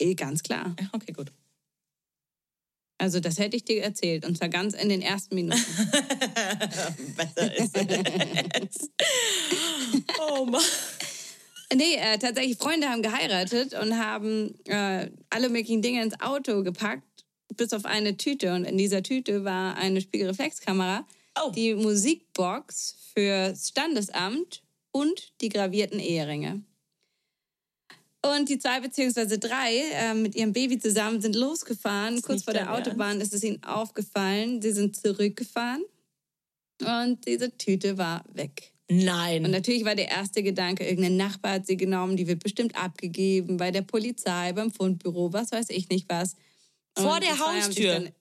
Eh, 0.00 0.14
ganz 0.14 0.42
klar. 0.42 0.74
Ja, 0.80 0.88
okay, 0.92 1.12
gut. 1.12 1.32
Also 2.98 3.20
das 3.20 3.38
hätte 3.38 3.56
ich 3.56 3.64
dir 3.64 3.82
erzählt. 3.82 4.26
Und 4.26 4.36
zwar 4.36 4.48
ganz 4.48 4.74
in 4.74 4.88
den 4.88 5.02
ersten 5.02 5.36
Minuten. 5.36 5.62
Besser 7.16 7.56
ist 7.56 7.76
es. 7.76 8.90
oh 10.20 10.44
Mann. 10.44 10.60
Nee, 11.74 11.96
äh, 11.96 12.18
tatsächlich, 12.18 12.56
Freunde 12.56 12.88
haben 12.88 13.02
geheiratet 13.02 13.74
und 13.74 13.98
haben 13.98 14.54
äh, 14.64 15.10
alle 15.28 15.48
möglichen 15.50 15.82
Dinge 15.82 16.02
ins 16.02 16.18
Auto 16.20 16.62
gepackt, 16.62 17.26
bis 17.56 17.72
auf 17.74 17.84
eine 17.84 18.16
Tüte. 18.16 18.54
Und 18.54 18.64
in 18.64 18.78
dieser 18.78 19.02
Tüte 19.02 19.44
war 19.44 19.76
eine 19.76 20.00
Spiegelreflexkamera, 20.00 21.06
Oh. 21.40 21.50
die 21.50 21.74
Musikbox 21.74 22.96
fürs 23.14 23.68
Standesamt 23.68 24.62
und 24.92 25.32
die 25.40 25.50
gravierten 25.50 26.00
Eheringe. 26.00 26.62
Und 28.22 28.48
die 28.48 28.58
zwei 28.58 28.80
beziehungsweise 28.80 29.38
drei 29.38 29.76
äh, 29.92 30.14
mit 30.14 30.34
ihrem 30.34 30.52
Baby 30.52 30.78
zusammen 30.78 31.20
sind 31.20 31.36
losgefahren. 31.36 32.20
Kurz 32.22 32.42
vor 32.42 32.54
der 32.54 32.74
Autobahn 32.74 33.20
ist 33.20 33.32
es 33.32 33.44
ihnen 33.44 33.62
aufgefallen. 33.62 34.60
Sie 34.60 34.72
sind 34.72 34.96
zurückgefahren 34.96 35.84
und 36.80 37.24
diese 37.26 37.56
Tüte 37.56 37.96
war 37.98 38.24
weg. 38.32 38.72
Und 38.90 39.04
Nein. 39.04 39.42
natürlich 39.42 39.84
war 39.84 39.94
der 39.94 40.08
erste 40.08 40.42
Gedanke, 40.42 40.86
irgendein 40.88 41.16
Nachbar 41.16 41.52
hat 41.54 41.66
sie 41.66 41.76
genommen, 41.76 42.16
die 42.16 42.26
wird 42.26 42.42
bestimmt 42.42 42.74
abgegeben 42.74 43.58
bei 43.58 43.70
der 43.70 43.82
Polizei, 43.82 44.52
beim 44.54 44.70
Fundbüro, 44.70 45.32
was 45.32 45.52
weiß 45.52 45.68
ich 45.70 45.90
nicht 45.90 46.08
was. 46.08 46.36
Vor 46.96 47.14
Und 47.14 47.22
der 47.22 47.38
haben 47.38 47.56
sich 47.56 47.64
Haustür? 47.66 47.92
dann- 48.00 48.12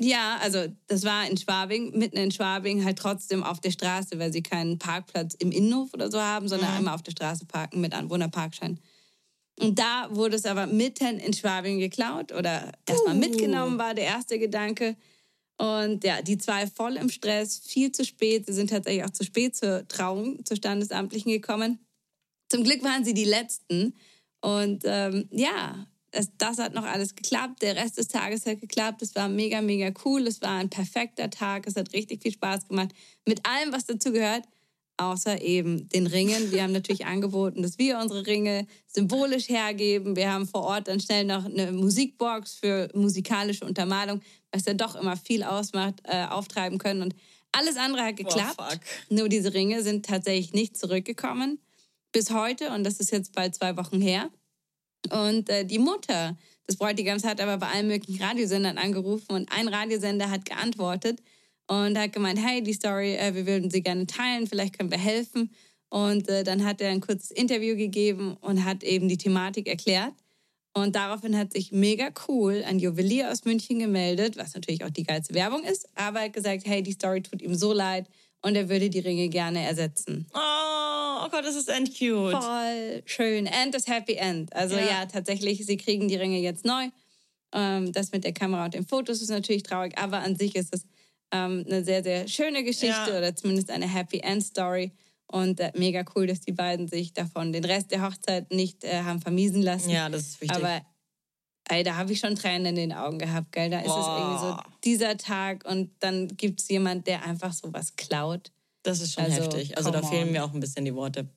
Ja, 0.00 0.38
also 0.40 0.66
das 0.88 1.04
war 1.04 1.28
in 1.28 1.36
Schwabing, 1.36 1.96
mitten 1.96 2.16
in 2.16 2.30
Schwabing, 2.32 2.84
halt 2.84 2.98
trotzdem 2.98 3.42
auf 3.44 3.60
der 3.60 3.70
Straße, 3.70 4.18
weil 4.18 4.32
sie 4.32 4.42
keinen 4.42 4.78
Parkplatz 4.78 5.34
im 5.34 5.52
Innenhof 5.52 5.92
oder 5.94 6.10
so 6.10 6.20
haben, 6.20 6.48
sondern 6.48 6.72
einmal 6.72 6.94
auf 6.94 7.02
der 7.02 7.12
Straße 7.12 7.46
parken 7.46 7.80
mit 7.80 7.94
Anwohnerparkschein. 7.94 8.78
Und 9.60 9.78
da 9.78 10.08
wurde 10.12 10.36
es 10.36 10.46
aber 10.46 10.66
mitten 10.68 11.18
in 11.18 11.32
Schwabing 11.32 11.78
geklaut 11.80 12.32
oder 12.32 12.72
erstmal 12.86 13.16
Uh. 13.16 13.18
mitgenommen, 13.18 13.78
war 13.78 13.94
der 13.94 14.04
erste 14.04 14.38
Gedanke. 14.38 14.96
Und 15.58 16.04
ja, 16.04 16.22
die 16.22 16.38
zwei 16.38 16.66
voll 16.68 16.96
im 16.96 17.10
Stress, 17.10 17.58
viel 17.58 17.90
zu 17.90 18.04
spät. 18.04 18.46
Sie 18.46 18.52
sind 18.52 18.70
tatsächlich 18.70 19.04
auch 19.04 19.10
zu 19.10 19.24
spät 19.24 19.56
zur 19.56 19.86
Trauung, 19.88 20.44
zur 20.44 20.56
Standesamtlichen 20.56 21.32
gekommen. 21.32 21.80
Zum 22.48 22.62
Glück 22.62 22.82
waren 22.84 23.04
sie 23.04 23.14
die 23.14 23.24
Letzten. 23.24 23.94
Und 24.40 24.84
ähm, 24.84 25.28
ja, 25.32 25.86
das, 26.12 26.30
das 26.38 26.58
hat 26.58 26.74
noch 26.74 26.84
alles 26.84 27.16
geklappt. 27.16 27.62
Der 27.62 27.74
Rest 27.74 27.98
des 27.98 28.06
Tages 28.08 28.46
hat 28.46 28.60
geklappt. 28.60 29.02
Es 29.02 29.16
war 29.16 29.28
mega, 29.28 29.60
mega 29.60 29.92
cool. 30.04 30.26
Es 30.26 30.40
war 30.42 30.58
ein 30.58 30.70
perfekter 30.70 31.28
Tag. 31.28 31.66
Es 31.66 31.74
hat 31.76 31.92
richtig 31.92 32.22
viel 32.22 32.32
Spaß 32.32 32.68
gemacht. 32.68 32.90
Mit 33.26 33.44
allem, 33.44 33.72
was 33.72 33.86
dazu 33.86 34.12
gehört. 34.12 34.44
Außer 35.00 35.40
eben 35.40 35.88
den 35.90 36.08
Ringen. 36.08 36.50
Wir 36.50 36.64
haben 36.64 36.72
natürlich 36.72 37.06
angeboten, 37.06 37.62
dass 37.62 37.78
wir 37.78 37.98
unsere 37.98 38.26
Ringe 38.26 38.66
symbolisch 38.88 39.48
hergeben. 39.48 40.16
Wir 40.16 40.32
haben 40.32 40.48
vor 40.48 40.64
Ort 40.64 40.88
dann 40.88 40.98
schnell 40.98 41.24
noch 41.24 41.44
eine 41.44 41.70
Musikbox 41.70 42.54
für 42.54 42.90
musikalische 42.94 43.64
Untermalung, 43.64 44.20
was 44.50 44.64
ja 44.66 44.74
doch 44.74 44.96
immer 44.96 45.16
viel 45.16 45.44
ausmacht, 45.44 46.00
äh, 46.02 46.24
auftreiben 46.24 46.78
können. 46.78 47.02
Und 47.02 47.14
alles 47.52 47.76
andere 47.76 48.02
hat 48.02 48.16
geklappt. 48.16 48.60
fuck. 48.60 48.80
Nur 49.08 49.28
diese 49.28 49.54
Ringe 49.54 49.84
sind 49.84 50.04
tatsächlich 50.04 50.52
nicht 50.52 50.76
zurückgekommen. 50.76 51.60
Bis 52.10 52.32
heute. 52.32 52.72
Und 52.72 52.82
das 52.82 52.98
ist 52.98 53.12
jetzt 53.12 53.32
bald 53.34 53.54
zwei 53.54 53.76
Wochen 53.76 54.00
her. 54.00 54.30
Und 55.10 55.48
äh, 55.48 55.64
die 55.64 55.78
Mutter 55.78 56.36
des 56.68 56.76
Bräutigams 56.76 57.22
hat 57.22 57.40
aber 57.40 57.58
bei 57.58 57.68
allen 57.68 57.86
möglichen 57.86 58.20
Radiosendern 58.20 58.78
angerufen 58.78 59.30
und 59.30 59.52
ein 59.52 59.68
Radiosender 59.68 60.28
hat 60.28 60.44
geantwortet 60.44 61.22
und 61.68 61.98
hat 61.98 62.12
gemeint, 62.12 62.40
hey, 62.44 62.62
die 62.62 62.72
Story, 62.72 63.14
äh, 63.14 63.34
wir 63.34 63.46
würden 63.46 63.70
sie 63.70 63.82
gerne 63.82 64.06
teilen, 64.06 64.46
vielleicht 64.46 64.76
können 64.76 64.90
wir 64.90 64.98
helfen. 64.98 65.50
Und 65.90 66.28
äh, 66.28 66.44
dann 66.44 66.64
hat 66.64 66.80
er 66.80 66.90
ein 66.90 67.00
kurzes 67.00 67.30
Interview 67.30 67.76
gegeben 67.76 68.36
und 68.40 68.64
hat 68.64 68.82
eben 68.82 69.08
die 69.08 69.16
Thematik 69.16 69.68
erklärt. 69.68 70.12
Und 70.74 70.96
daraufhin 70.96 71.36
hat 71.36 71.52
sich 71.52 71.72
mega 71.72 72.10
cool 72.28 72.62
ein 72.66 72.78
Juwelier 72.78 73.30
aus 73.30 73.44
München 73.44 73.78
gemeldet, 73.78 74.36
was 74.36 74.54
natürlich 74.54 74.84
auch 74.84 74.90
die 74.90 75.02
geilste 75.02 75.34
Werbung 75.34 75.64
ist, 75.64 75.88
aber 75.94 76.20
hat 76.20 76.32
gesagt, 76.32 76.62
hey, 76.66 76.82
die 76.82 76.92
Story 76.92 77.22
tut 77.22 77.42
ihm 77.42 77.54
so 77.54 77.72
leid 77.72 78.06
und 78.42 78.54
er 78.54 78.68
würde 78.68 78.88
die 78.88 79.00
Ringe 79.00 79.28
gerne 79.28 79.64
ersetzen. 79.64 80.26
Oh, 80.34 81.24
oh 81.24 81.28
Gott, 81.30 81.44
das 81.44 81.56
ist 81.56 81.68
end 81.68 81.88
cute. 81.88 82.32
Voll 82.32 83.02
schön. 83.06 83.48
And 83.48 83.74
das 83.74 83.88
Happy 83.88 84.14
End. 84.14 84.54
Also 84.54 84.76
ja. 84.76 84.86
Ja. 84.86 85.06
tatsächlich, 85.06 85.64
sie 85.66 85.76
kriegen 85.76 86.08
die 86.08 86.16
Ringe 86.16 86.38
jetzt 86.38 86.64
neu. 86.64 86.88
Ähm, 87.52 87.92
das 87.92 88.12
mit 88.12 88.24
der 88.24 88.32
Kamera 88.32 88.66
und 88.66 88.74
den 88.74 88.86
Fotos 88.86 89.22
ist 89.22 89.30
natürlich 89.30 89.62
traurig, 89.62 89.96
aber 89.98 90.18
an 90.18 90.36
sich 90.36 90.54
ist 90.54 90.74
es 90.74 90.84
ähm, 91.30 91.64
eine 91.66 91.84
sehr, 91.84 92.02
sehr 92.02 92.28
schöne 92.28 92.64
Geschichte 92.64 93.10
Ja. 93.10 93.18
oder 93.18 93.34
zumindest 93.34 93.70
eine 93.70 93.86
Happy 93.92 94.20
End 94.20 94.42
Story. 94.44 94.92
Und 95.30 95.60
äh, 95.60 95.72
mega 95.76 96.04
cool, 96.14 96.26
dass 96.26 96.40
die 96.40 96.52
beiden 96.52 96.88
sich 96.88 97.12
davon 97.12 97.52
den 97.52 97.64
Rest 97.64 97.90
der 97.90 98.02
Hochzeit 98.02 98.50
nicht 98.50 98.82
äh, 98.84 99.02
haben 99.02 99.20
vermiesen 99.20 99.60
lassen. 99.62 99.90
Ja, 99.90 100.08
das 100.08 100.22
ist 100.22 100.40
wichtig. 100.40 100.56
Aber 100.56 100.80
ey, 101.68 101.82
da 101.82 101.96
habe 101.96 102.12
ich 102.12 102.18
schon 102.18 102.34
Tränen 102.34 102.66
in 102.66 102.76
den 102.76 102.92
Augen 102.92 103.18
gehabt, 103.18 103.52
gell? 103.52 103.68
Da 103.68 103.80
ist 103.80 103.90
es 103.90 104.06
irgendwie 104.06 104.38
so 104.38 104.54
Boah. 104.54 104.64
dieser 104.84 105.16
Tag 105.18 105.66
und 105.66 105.90
dann 106.00 106.28
gibt 106.28 106.60
es 106.62 106.68
jemand, 106.68 107.06
der 107.06 107.24
einfach 107.24 107.52
sowas 107.52 107.94
klaut. 107.96 108.50
das 108.82 109.02
ist 109.02 109.12
schon 109.12 109.24
also, 109.24 109.42
heftig. 109.42 109.76
Also 109.76 109.90
da 109.90 110.02
fehlen 110.02 110.28
on. 110.28 110.32
mir 110.32 110.44
auch 110.44 110.54
ein 110.54 110.60
bisschen 110.60 110.86
die 110.86 110.94
Worte. 110.94 111.28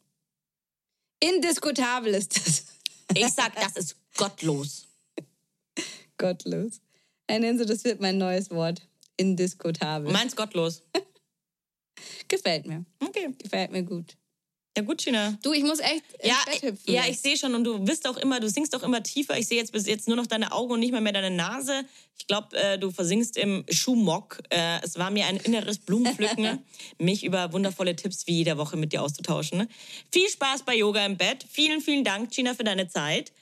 Indiskutabel 1.19 2.13
ist 2.13 2.37
das. 2.37 2.65
Ich 3.13 3.27
sag, 3.27 3.53
das 3.55 3.75
ist 3.75 3.97
gottlos. 4.15 4.87
Gottlos. 6.17 6.79
Ein 7.27 7.43
Enzo, 7.43 7.65
das 7.65 7.83
wird 7.83 7.99
mein 7.99 8.17
neues 8.17 8.49
Wort. 8.51 8.87
Indiskutabel. 9.17 10.11
Meins 10.11 10.35
gottlos. 10.35 10.83
Gefällt 12.27 12.65
mir. 12.65 12.85
Okay. 12.99 13.29
Gefällt 13.37 13.71
mir 13.71 13.83
gut. 13.83 14.17
Ja, 14.77 14.83
gut, 14.83 15.03
Gina. 15.03 15.37
Du, 15.43 15.51
ich 15.51 15.63
muss 15.63 15.79
echt 15.79 16.03
Ja, 16.23 16.37
ja, 16.85 17.03
ich 17.05 17.19
sehe 17.19 17.35
schon 17.35 17.55
und 17.55 17.65
du 17.65 17.77
bist 17.79 18.07
auch 18.07 18.15
immer, 18.15 18.39
du 18.39 18.49
singst 18.49 18.73
auch 18.73 18.83
immer 18.83 19.03
tiefer. 19.03 19.37
Ich 19.37 19.47
sehe 19.47 19.57
jetzt 19.57 19.73
bis 19.73 19.85
jetzt 19.85 20.07
nur 20.07 20.15
noch 20.15 20.27
deine 20.27 20.53
Augen 20.53 20.71
und 20.71 20.79
nicht 20.79 20.93
mal 20.93 21.01
mehr 21.01 21.11
deine 21.11 21.29
Nase. 21.29 21.83
Ich 22.17 22.25
glaube, 22.25 22.55
äh, 22.55 22.79
du 22.79 22.89
versinkst 22.89 23.35
im 23.35 23.65
Schuhmock. 23.69 24.41
Äh, 24.49 24.81
es 24.81 24.97
war 24.97 25.11
mir 25.11 25.25
ein 25.25 25.35
inneres 25.35 25.77
Blumenpflücken, 25.77 26.63
mich 26.99 27.25
über 27.25 27.51
wundervolle 27.51 27.97
Tipps 27.97 28.27
wie 28.27 28.37
jede 28.37 28.57
Woche 28.57 28.77
mit 28.77 28.93
dir 28.93 29.03
auszutauschen. 29.03 29.67
Viel 30.09 30.29
Spaß 30.29 30.63
bei 30.63 30.77
Yoga 30.77 31.05
im 31.05 31.17
Bett. 31.17 31.45
Vielen, 31.49 31.81
vielen 31.81 32.05
Dank, 32.05 32.31
Gina, 32.31 32.53
für 32.53 32.63
deine 32.63 32.87
Zeit. 32.87 33.33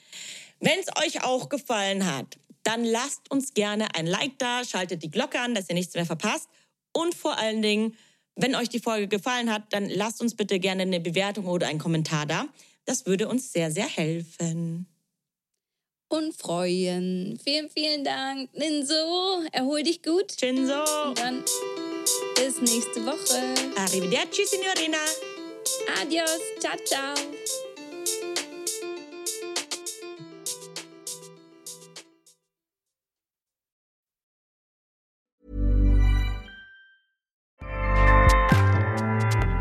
Wenn 0.58 0.80
es 0.80 0.88
euch 0.96 1.22
auch 1.22 1.48
gefallen 1.48 2.06
hat, 2.12 2.39
dann 2.62 2.84
lasst 2.84 3.30
uns 3.30 3.54
gerne 3.54 3.94
ein 3.94 4.06
Like 4.06 4.38
da, 4.38 4.64
schaltet 4.64 5.02
die 5.02 5.10
Glocke 5.10 5.40
an, 5.40 5.54
dass 5.54 5.68
ihr 5.68 5.74
nichts 5.74 5.94
mehr 5.94 6.06
verpasst. 6.06 6.48
Und 6.92 7.14
vor 7.14 7.38
allen 7.38 7.62
Dingen, 7.62 7.96
wenn 8.36 8.54
euch 8.54 8.68
die 8.68 8.80
Folge 8.80 9.08
gefallen 9.08 9.52
hat, 9.52 9.72
dann 9.72 9.88
lasst 9.88 10.20
uns 10.20 10.34
bitte 10.34 10.58
gerne 10.58 10.82
eine 10.82 11.00
Bewertung 11.00 11.46
oder 11.46 11.68
einen 11.68 11.78
Kommentar 11.78 12.26
da. 12.26 12.46
Das 12.84 13.06
würde 13.06 13.28
uns 13.28 13.52
sehr, 13.52 13.70
sehr 13.70 13.86
helfen. 13.86 14.86
Und 16.08 16.34
freuen. 16.34 17.38
Vielen, 17.42 17.70
vielen 17.70 18.02
Dank. 18.02 18.50
Ninso, 18.54 19.44
erhol 19.52 19.84
dich 19.84 20.02
gut. 20.02 20.34
Shinzo. 20.38 20.82
Und 21.06 21.18
dann 21.20 21.44
bis 22.34 22.60
nächste 22.60 23.06
Woche. 23.06 23.54
Arrivederci, 23.76 24.44
Signorina. 24.44 24.98
Adios. 26.00 26.40
Ciao, 26.58 26.76
ciao. 26.84 27.14